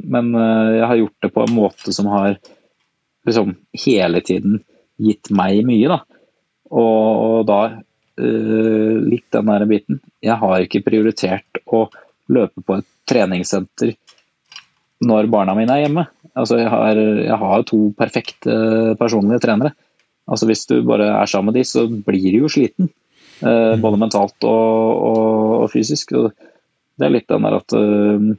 men 0.08 0.32
uh, 0.36 0.72
jeg 0.78 0.88
har 0.88 1.00
gjort 1.02 1.26
det 1.26 1.34
på 1.36 1.44
en 1.44 1.56
måte 1.56 1.94
som 1.96 2.08
har 2.14 2.38
liksom 3.28 3.56
hele 3.84 4.22
tiden 4.24 4.62
gitt 5.04 5.32
meg 5.36 5.66
mye, 5.68 5.92
da. 5.92 6.00
Og, 6.72 7.08
og 7.28 7.40
da 7.50 7.62
uh, 7.76 8.94
litt 9.04 9.28
den 9.36 9.52
der 9.52 9.68
biten. 9.70 10.02
Jeg 10.24 10.40
har 10.40 10.64
ikke 10.64 10.86
prioritert 10.86 11.62
å 11.68 11.86
løpe 12.32 12.64
på 12.64 12.80
et 12.80 12.88
treningssenter 13.08 13.96
når 15.08 15.28
barna 15.32 15.54
mine 15.58 15.76
er 15.76 15.86
hjemme. 15.86 16.08
Altså, 16.38 16.58
jeg 16.62 16.70
har, 16.72 16.98
jeg 16.98 17.38
har 17.42 17.68
to 17.68 17.82
perfekte 17.98 18.56
personlige 19.00 19.44
trenere. 19.44 19.74
Altså, 20.28 20.48
hvis 20.50 20.66
du 20.70 20.80
bare 20.88 21.12
er 21.16 21.30
sammen 21.30 21.52
med 21.52 21.60
de, 21.60 21.68
så 21.68 21.86
blir 21.88 22.32
du 22.34 22.46
jo 22.46 22.52
sliten. 22.52 22.90
Uh, 23.38 23.76
både 23.80 24.00
mentalt 24.02 24.48
og, 24.50 25.04
og, 25.12 25.52
og 25.62 25.72
fysisk. 25.72 26.16
Og 26.18 26.32
det 26.98 27.06
er 27.08 27.14
litt 27.14 27.30
den 27.30 27.46
der 27.46 27.58
at 27.60 27.76
uh, 27.78 28.36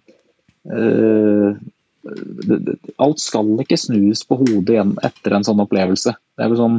alt 2.98 3.22
skal 3.22 3.50
ikke 3.62 3.78
snus 3.80 4.24
på 4.26 4.38
hodet 4.40 4.74
igjen 4.74 4.94
etter 5.04 5.34
en 5.36 5.46
sånn 5.46 5.62
opplevelse. 5.64 6.14
Det 6.36 6.44
er, 6.44 6.54
sånn, 6.58 6.78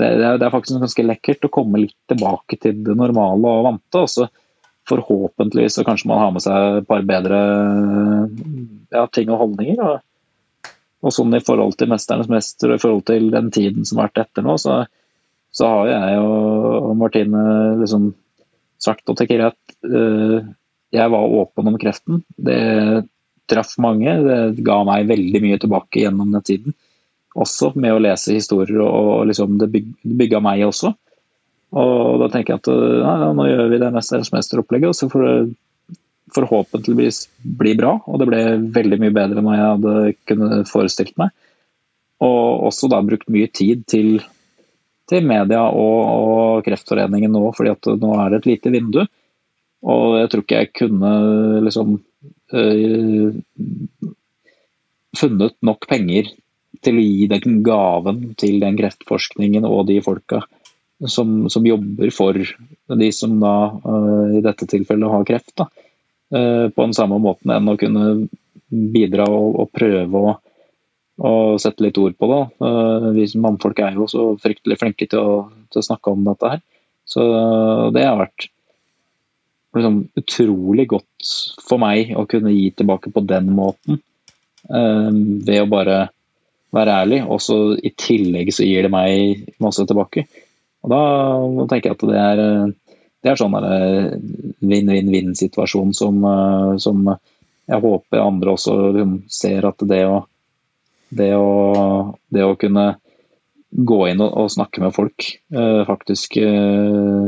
det 0.00 0.08
er, 0.08 0.40
det 0.40 0.46
er 0.46 0.54
faktisk 0.54 0.82
ganske 0.82 1.06
lekkert 1.06 1.46
å 1.48 1.54
komme 1.58 1.82
litt 1.84 1.96
tilbake 2.10 2.58
til 2.62 2.82
det 2.86 2.96
normale 2.98 3.46
og 3.52 3.70
vante. 3.70 4.02
og 4.02 4.10
så 4.12 4.28
Forhåpentligvis 4.86 5.80
så 5.80 5.82
kanskje 5.82 6.06
man 6.06 6.20
har 6.22 6.28
med 6.30 6.42
seg 6.44 6.76
et 6.80 6.84
par 6.86 7.00
bedre 7.02 7.38
ja, 8.94 9.02
ting 9.10 9.32
og 9.34 9.40
holdninger. 9.40 9.80
Og, 9.82 10.68
og, 11.02 11.10
sånn 11.14 11.34
i 11.34 11.42
forhold 11.42 11.74
til 11.74 11.90
'Mesternes 11.90 12.30
mester' 12.30 12.70
og 12.70 12.76
i 12.76 12.82
forhold 12.84 13.02
til 13.10 13.26
den 13.34 13.50
tiden 13.50 13.82
som 13.88 13.98
har 13.98 14.12
vært 14.12 14.28
etter 14.28 14.46
nå, 14.46 14.54
så, 14.62 14.84
så 15.50 15.72
har 15.72 15.90
jeg 15.90 16.20
og, 16.22 16.92
Martine 17.00 17.42
liksom 17.82 18.12
sagt 18.78 19.10
og 19.10 19.18
tenker 19.18 19.48
at. 19.48 19.58
Eh, 19.82 20.46
jeg 20.94 21.12
var 21.12 21.36
åpen 21.40 21.70
om 21.72 21.78
kreften. 21.80 22.22
Det 22.36 23.06
traff 23.50 23.76
mange. 23.82 24.10
Det 24.26 24.64
ga 24.66 24.80
meg 24.86 25.08
veldig 25.10 25.42
mye 25.44 25.58
tilbake 25.62 26.02
gjennom 26.02 26.34
den 26.34 26.46
tiden. 26.46 26.76
Også 27.36 27.72
med 27.76 27.94
å 27.94 28.00
lese 28.00 28.36
historier, 28.36 28.80
og 28.80 29.26
liksom 29.28 29.58
det 29.60 29.68
bygga 29.72 30.40
meg 30.44 30.64
også. 30.66 30.94
Og 31.76 32.20
da 32.22 32.30
tenker 32.32 32.54
jeg 32.54 32.62
at 32.62 32.70
ja, 32.70 33.32
nå 33.36 33.48
gjør 33.48 33.70
vi 33.72 33.80
det 33.82 33.92
Mesterens 33.92 34.32
mester-opplegget, 34.32 34.92
og 34.92 34.96
så 34.96 35.10
får 35.12 35.26
det 35.26 35.36
forhåpentligvis 36.34 37.26
bli 37.58 37.74
bra. 37.78 37.96
Og 38.06 38.22
det 38.22 38.28
ble 38.30 38.40
veldig 38.74 39.00
mye 39.02 39.14
bedre 39.14 39.42
enn 39.42 39.52
jeg 39.52 39.66
hadde 39.66 40.14
kunnet 40.30 40.70
forestilt 40.70 41.14
meg. 41.20 41.34
Og 42.24 42.70
også 42.70 42.88
da 42.90 43.02
brukt 43.04 43.28
mye 43.32 43.50
tid 43.52 43.84
til, 43.90 44.16
til 45.10 45.28
media 45.28 45.66
og, 45.68 45.98
og, 46.06 46.64
Kreftforeningen 46.66 47.34
nå, 47.34 47.44
fordi 47.56 47.74
at 47.74 47.90
nå 48.00 48.14
er 48.16 48.32
det 48.32 48.40
et 48.40 48.50
lite 48.54 48.72
vindu. 48.72 49.02
Og 49.84 50.16
jeg 50.20 50.30
tror 50.32 50.44
ikke 50.44 50.60
jeg 50.62 50.72
kunne 50.80 51.12
liksom 51.66 51.96
øh, 52.56 53.36
funnet 55.16 55.56
nok 55.66 55.88
penger 55.90 56.30
til 56.84 56.98
å 56.98 57.04
gi 57.04 57.26
den 57.30 57.60
gaven 57.66 58.22
til 58.40 58.60
den 58.62 58.78
kreftforskningen 58.78 59.66
og 59.68 59.86
de 59.90 59.98
folka 60.04 60.42
som, 61.04 61.48
som 61.52 61.66
jobber 61.68 62.10
for 62.14 62.36
de 62.36 63.10
som 63.12 63.36
da 63.40 63.54
øh, 63.76 64.38
i 64.38 64.42
dette 64.44 64.68
tilfellet 64.70 65.12
har 65.12 65.28
kreft. 65.28 65.52
Da. 65.60 65.68
Uh, 66.26 66.66
på 66.74 66.82
den 66.82 66.94
samme 66.96 67.20
måten 67.22 67.52
enn 67.54 67.70
å 67.70 67.76
kunne 67.78 68.06
bidra 68.66 69.28
og, 69.30 69.60
og 69.62 69.68
prøve 69.76 70.22
å, 70.26 70.32
å, 71.22 71.30
sette 71.62 71.84
litt 71.84 72.00
ord 72.02 72.16
på 72.18 72.28
det. 72.32 72.40
Vi 73.14 73.28
som 73.30 73.44
mannfolk 73.46 73.78
er 73.84 73.94
jo 73.94 74.08
så 74.10 74.24
fryktelig 74.42 74.80
flinke 74.80 75.06
til 75.06 75.22
å, 75.22 75.36
til 75.70 75.78
å 75.78 75.86
snakke 75.86 76.10
om 76.10 76.24
dette 76.26 76.50
her. 76.56 76.64
Så 77.06 77.22
det 77.94 78.02
har 78.02 78.18
vært 78.18 78.48
liksom, 79.76 80.00
utrolig 80.18 80.88
godt 80.90 81.30
for 81.66 81.78
meg 81.82 82.14
å 82.16 82.26
kunne 82.30 82.54
gi 82.54 82.70
tilbake 82.76 83.12
på 83.14 83.20
den 83.28 83.46
måten. 83.56 84.00
Um, 84.66 85.38
ved 85.46 85.62
å 85.62 85.70
bare 85.70 85.98
være 86.74 86.96
ærlig. 87.02 87.20
Og 87.28 87.40
så 87.42 87.76
i 87.76 87.90
tillegg 87.96 88.54
så 88.54 88.64
gir 88.66 88.82
det 88.86 88.92
meg 88.92 89.44
masse 89.62 89.84
tilbake. 89.86 90.26
Og 90.86 90.90
da, 90.92 91.00
tenker 91.70 91.88
jeg 91.90 91.96
at 91.96 92.04
det 92.10 92.18
er, 92.22 92.38
det 93.22 93.28
er 93.32 93.38
sånn 93.40 93.56
vinn-vinn-vinn-situasjon 93.56 95.90
som, 95.96 96.14
som, 96.82 96.96
jeg 97.66 97.82
håper 97.82 98.18
andre 98.22 98.50
også 98.54 98.74
liksom, 98.94 99.14
ser 99.32 99.66
at 99.66 99.80
det 99.90 100.04
å, 100.06 100.20
det 101.10 101.32
å, 101.34 102.14
det 102.30 102.44
å 102.46 102.54
kunne 102.60 102.86
gå 103.76 104.08
inn 104.12 104.20
og, 104.22 104.30
og 104.30 104.50
snakke 104.54 104.80
med 104.84 104.94
folk 104.94 105.18
eh, 105.26 105.82
faktisk 105.88 106.36
eh, 106.38 107.26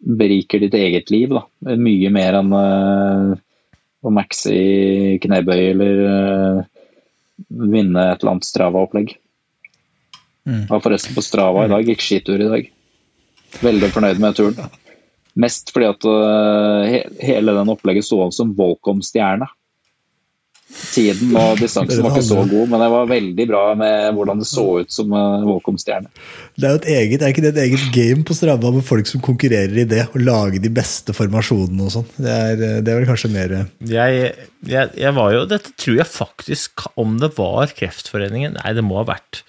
beriker 0.00 0.60
ditt 0.60 0.74
eget 0.74 1.10
liv. 1.10 1.32
Da. 1.34 1.44
Mye 1.76 2.10
mer 2.12 2.40
enn 2.40 2.52
uh, 2.56 3.32
å 4.00 4.12
maxe 4.14 4.52
i 4.54 5.18
knebøy 5.22 5.62
eller 5.70 6.02
uh, 6.06 6.60
vinne 7.48 8.06
et 8.10 8.20
eller 8.20 8.34
annet 8.34 8.48
Strava-opplegg. 8.48 9.14
Mm. 10.48 10.66
Var 10.70 10.82
forresten 10.82 11.16
på 11.16 11.24
Strava 11.24 11.66
i 11.66 11.72
dag, 11.72 11.86
gikk 11.86 12.04
skitur 12.04 12.40
i 12.40 12.50
dag. 12.50 12.68
Veldig 13.60 13.90
fornøyd 13.92 14.22
med 14.22 14.38
turen. 14.38 14.76
Mest 15.40 15.70
fordi 15.74 15.88
at 15.90 16.06
uh, 16.08 16.84
he 16.88 17.04
hele 17.22 17.54
den 17.56 17.72
opplegget 17.72 18.06
sto 18.08 18.22
an 18.24 18.34
som 18.34 18.54
Volcom-stjerne. 18.56 19.48
Tiden 20.70 21.34
og 21.38 21.58
distansen 21.62 22.02
var 22.04 22.14
ikke 22.14 22.26
så 22.28 22.44
god, 22.46 22.70
men 22.70 22.82
det 22.82 22.88
var 22.92 23.08
veldig 23.10 23.46
bra 23.50 23.62
med 23.78 24.16
hvordan 24.16 24.42
det 24.42 24.48
så 24.48 24.64
ut 24.82 24.92
som 24.94 25.12
uh, 25.14 25.42
Volcom-stjerne. 25.46 26.10
Det 26.54 26.68
er 26.68 26.74
jo 26.74 26.80
et 26.80 26.88
eget, 26.94 27.24
er 27.24 27.34
ikke 27.34 27.44
det 27.44 27.52
et 27.54 27.62
eget 27.64 27.86
game 27.94 28.24
på 28.26 28.36
Strava 28.36 28.72
med 28.74 28.86
folk 28.86 29.10
som 29.10 29.22
konkurrerer 29.24 29.82
i 29.82 29.86
det? 29.88 30.04
Å 30.10 30.22
lage 30.22 30.62
de 30.62 30.72
beste 30.72 31.14
formasjonene 31.16 31.86
og 31.88 31.94
sånn. 31.96 32.06
Det, 32.16 32.36
er, 32.36 32.62
det 32.84 32.92
er 32.92 33.00
vel 33.00 33.08
kanskje 33.08 33.32
mer 33.32 33.56
Jeg, 33.88 34.30
jeg, 34.68 34.92
jeg 34.98 35.16
var 35.16 35.34
jo 35.34 35.46
Dette 35.50 35.72
tror 35.80 35.98
jeg 36.00 36.10
faktisk 36.10 36.84
Om 37.00 37.16
det 37.22 37.32
var 37.36 37.72
Kreftforeningen 37.76 38.56
Nei, 38.58 38.72
det 38.76 38.84
må 38.86 39.00
ha 39.00 39.06
vært 39.08 39.42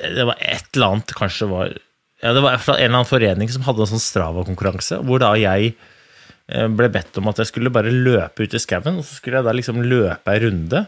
Det 0.00 0.26
var 0.28 0.40
et 0.40 0.68
eller 0.76 0.94
annet 0.94 1.14
Kanskje 1.18 1.50
var 1.50 1.72
ja, 1.74 2.32
Det 2.34 2.42
var 2.44 2.56
en 2.56 2.62
eller 2.74 2.96
annen 3.00 3.08
forening 3.08 3.52
som 3.52 3.66
hadde 3.66 3.84
en 3.84 3.92
sånn 3.92 4.02
Strava-konkurranse, 4.02 5.00
hvor 5.06 5.22
da 5.22 5.34
jeg 5.38 5.72
eh, 5.72 5.94
ble 6.48 6.88
bedt 6.88 7.18
om 7.20 7.28
at 7.28 7.42
jeg 7.42 7.50
skulle 7.50 7.72
bare 7.74 7.92
løpe 7.92 8.46
ut 8.46 8.54
i 8.56 8.60
skauen, 8.62 9.00
og 9.00 9.04
så 9.04 9.18
skulle 9.18 9.36
jeg 9.40 9.44
da 9.44 9.52
liksom 9.52 9.82
løpe 9.84 10.32
ei 10.32 10.40
runde, 10.46 10.80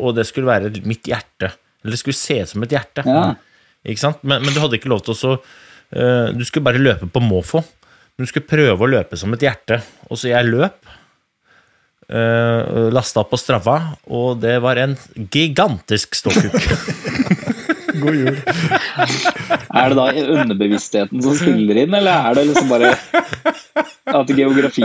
og 0.00 0.14
det 0.16 0.24
skulle 0.28 0.48
være 0.48 0.70
mitt 0.88 1.08
hjerte. 1.08 1.50
Eller 1.82 1.94
det 1.94 2.00
skulle 2.00 2.18
se 2.18 2.40
ut 2.42 2.50
som 2.50 2.64
et 2.66 2.72
hjerte. 2.74 3.04
Ja. 3.06 3.34
Ikke 3.86 4.02
sant? 4.02 4.22
Men, 4.26 4.42
men 4.42 4.54
du 4.54 4.60
hadde 4.62 4.78
ikke 4.80 4.90
lov 4.90 5.04
til 5.06 5.14
å 5.14 5.18
så 5.18 5.32
øh, 5.36 6.32
Du 6.34 6.42
skulle 6.46 6.66
bare 6.66 6.82
løpe 6.82 7.06
på 7.06 7.22
måfå. 7.22 7.62
Men 8.16 8.26
du 8.26 8.30
skulle 8.30 8.48
prøve 8.48 8.82
å 8.82 8.90
løpe 8.90 9.18
som 9.20 9.34
et 9.36 9.44
hjerte. 9.46 9.78
Og 10.10 10.18
så 10.18 10.32
jeg 10.32 10.48
løp. 10.48 10.80
Uh, 12.06 12.86
lasta 12.94 13.24
opp 13.24 13.32
på 13.32 13.38
Strava, 13.40 13.96
og 14.14 14.36
det 14.38 14.60
var 14.62 14.78
en 14.78 14.92
gigantisk 15.34 16.14
ståkuk. 16.14 16.54
God 18.02 18.14
jul. 18.14 18.36
Er 19.76 19.92
det 19.92 19.96
da 19.98 20.06
underbevisstheten 20.40 21.20
som 21.22 21.34
spiller 21.36 21.82
inn, 21.82 21.92
eller 21.94 22.30
er 22.30 22.38
det 22.38 22.46
liksom 22.48 22.70
bare 22.70 22.94
at 24.06 24.30
geografi 24.30 24.84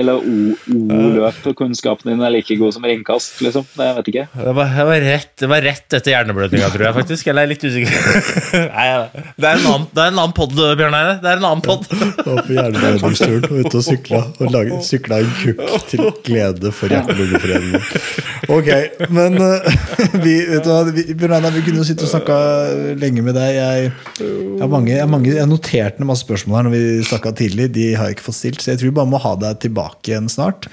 eller 0.00 0.22
O-løp-kunnskapen 0.24 2.10
din 2.10 2.22
er 2.24 2.32
like 2.32 2.56
god 2.58 2.74
som 2.74 2.86
ringkast, 2.88 3.36
liksom? 3.44 3.66
Jeg 3.76 3.96
vet 3.98 4.10
ikke. 4.12 4.24
Det 4.32 4.54
var, 4.56 4.72
det 4.74 4.86
var, 4.88 5.04
rett, 5.04 5.30
det 5.42 5.50
var 5.52 5.62
rett 5.66 5.96
etter 5.98 6.14
hjerneblødninga, 6.14 6.70
tror 6.72 6.86
jeg 6.88 6.96
faktisk. 6.96 7.30
Eller 7.30 7.44
jeg 7.44 7.48
er 7.48 7.52
litt 7.52 7.66
usikker. 7.68 7.98
Nei, 8.78 8.86
det 9.36 9.50
er 9.50 9.60
en 9.60 9.68
annen, 9.74 9.86
det 9.92 10.04
er 10.04 10.12
en 10.14 10.22
annen 10.24 10.36
pod, 10.36 10.56
Bjørn 10.56 10.96
Eide. 10.98 11.14
Det 11.22 11.30
er 11.30 11.42
en 11.42 11.48
annen 11.50 11.64
pod. 11.66 11.86
Var 11.90 12.42
på 12.48 12.56
hjerneblødningsturen 12.56 13.46
og 13.50 13.60
ute 13.60 13.82
og 13.82 13.86
sykla. 13.86 14.22
Og 14.40 14.54
laget, 14.56 14.88
sykla 14.88 15.20
en 15.22 15.32
kukk 15.42 15.88
til 15.92 16.06
glede 16.26 16.74
for 16.74 16.96
Hjerte-lungeforeningen. 16.96 17.86
Ok, 18.48 18.68
men 19.12 19.36
uh, 19.36 19.60
vi, 20.24 20.34
vi, 20.46 21.02
vi 21.12 21.62
kunne 21.64 21.80
jo 21.80 21.84
sitte 21.84 22.06
og 22.06 22.12
snakka 22.12 22.36
lenge 23.00 23.24
med 23.26 23.36
deg. 23.36 23.56
Jeg, 23.58 23.90
jeg, 24.20 24.60
har 24.62 24.70
mange, 24.72 24.94
jeg, 24.94 25.08
mange, 25.10 25.34
jeg 25.36 25.50
noterte 25.50 26.00
ned 26.00 26.08
masse 26.08 26.24
spørsmål 26.24 26.56
her 26.56 26.68
når 26.68 26.74
vi 26.76 26.82
snakka 27.10 27.34
tidlig. 27.36 27.68
De 27.76 27.90
har 27.98 28.08
jeg 28.08 28.18
ikke 28.18 28.28
fått 28.30 28.38
stilt, 28.38 28.62
så 28.64 28.72
jeg 28.72 28.80
tror 28.80 28.92
vi 28.92 28.98
bare 29.00 29.12
må 29.12 29.20
ha 29.20 29.34
deg 29.42 29.60
tilbake 29.66 30.12
igjen 30.12 30.30
snart. 30.32 30.70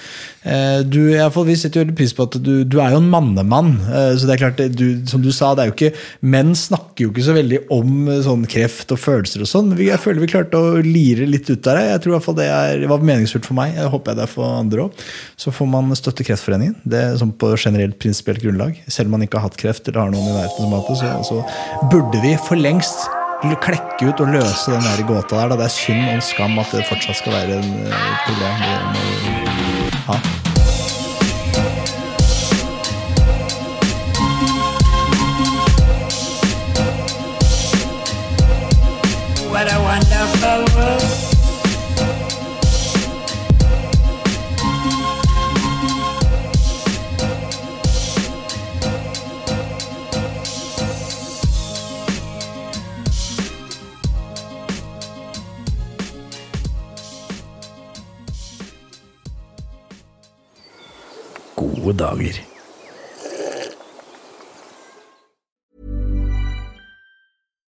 Eh, 0.47 0.79
du, 0.87 1.01
vi 1.11 1.55
setter 1.59 1.83
jo 1.83 1.95
pris 1.97 2.13
på 2.15 2.27
at 2.27 2.37
du, 2.39 2.63
du 2.63 2.77
er 2.79 2.93
jo 2.95 3.01
en 3.01 3.09
mannemann. 3.11 3.73
Eh, 3.87 4.13
så 4.17 4.29
det 4.29 4.37
er 4.37 4.43
klart, 4.45 4.61
du, 4.79 4.85
som 5.09 5.23
du 5.23 5.29
sa, 5.35 5.51
det 5.57 5.65
er 5.65 5.71
jo 5.71 5.75
ikke 5.75 5.91
Menn 6.27 6.53
snakker 6.57 7.05
jo 7.05 7.11
ikke 7.11 7.25
så 7.27 7.35
veldig 7.35 7.61
om 7.73 8.07
eh, 8.11 8.21
sånn 8.25 8.45
kreft 8.49 8.93
og 8.95 9.01
følelser 9.01 9.43
og 9.43 9.51
sånn. 9.51 9.73
Jeg 9.81 9.99
føler 10.03 10.23
vi 10.23 10.31
klarte 10.31 10.61
å 10.61 10.79
lire 10.85 11.27
litt 11.29 11.49
ut 11.51 11.61
det. 11.67 11.77
Jeg 11.91 12.03
tror 12.03 12.13
i 12.13 12.17
hvert 12.17 12.27
fall 12.29 12.39
det 12.39 12.49
er, 12.53 12.87
var 12.89 13.05
meningsfullt 13.11 13.49
for 13.49 13.59
meg. 13.59 13.75
Jeg 13.77 13.91
håper 13.93 14.13
jeg 14.13 14.21
det 14.21 14.25
er 14.27 14.33
for 14.37 14.61
andre 14.63 14.87
òg. 14.87 15.05
Så 15.37 15.53
får 15.55 15.71
man 15.75 15.93
støtte 15.97 16.25
Kreftforeningen. 16.27 16.79
Det 16.87 17.03
er 17.03 17.19
sånn 17.19 17.35
på 17.35 17.53
generelt 17.57 17.99
prinsipielt 18.01 18.43
grunnlag. 18.43 18.81
Selv 18.87 19.11
om 19.11 19.17
man 19.17 19.27
ikke 19.27 19.41
har 19.41 19.49
hatt 19.49 19.59
kreft 19.59 19.87
eller 19.89 20.05
har 20.05 20.15
noen 20.15 20.31
i 20.31 20.35
nærheten 20.39 20.63
som 20.63 20.75
hatt 20.77 20.91
det, 20.93 20.99
så, 21.27 21.41
så 21.43 21.87
burde 21.91 22.23
vi 22.23 22.35
for 22.47 22.59
lengst 22.59 23.16
klekke 23.41 24.09
ut 24.09 24.19
og 24.19 24.27
løse 24.33 24.71
den 24.71 24.81
der 24.81 25.05
gåta 25.05 25.35
der. 25.35 25.49
Da. 25.49 25.55
Det 25.55 25.65
er 25.65 25.75
synd 25.75 26.09
og 26.15 26.23
skam 26.23 26.59
at 26.59 26.73
det 26.73 26.85
fortsatt 26.89 27.21
skal 27.21 27.33
være 27.33 27.61
en 27.61 27.85
eh, 27.85 28.11
problem. 28.25 28.59
Det 28.65 28.81
må, 28.97 29.89
ha. 30.11 30.46
Gode 61.88 62.03
dager. 62.03 62.46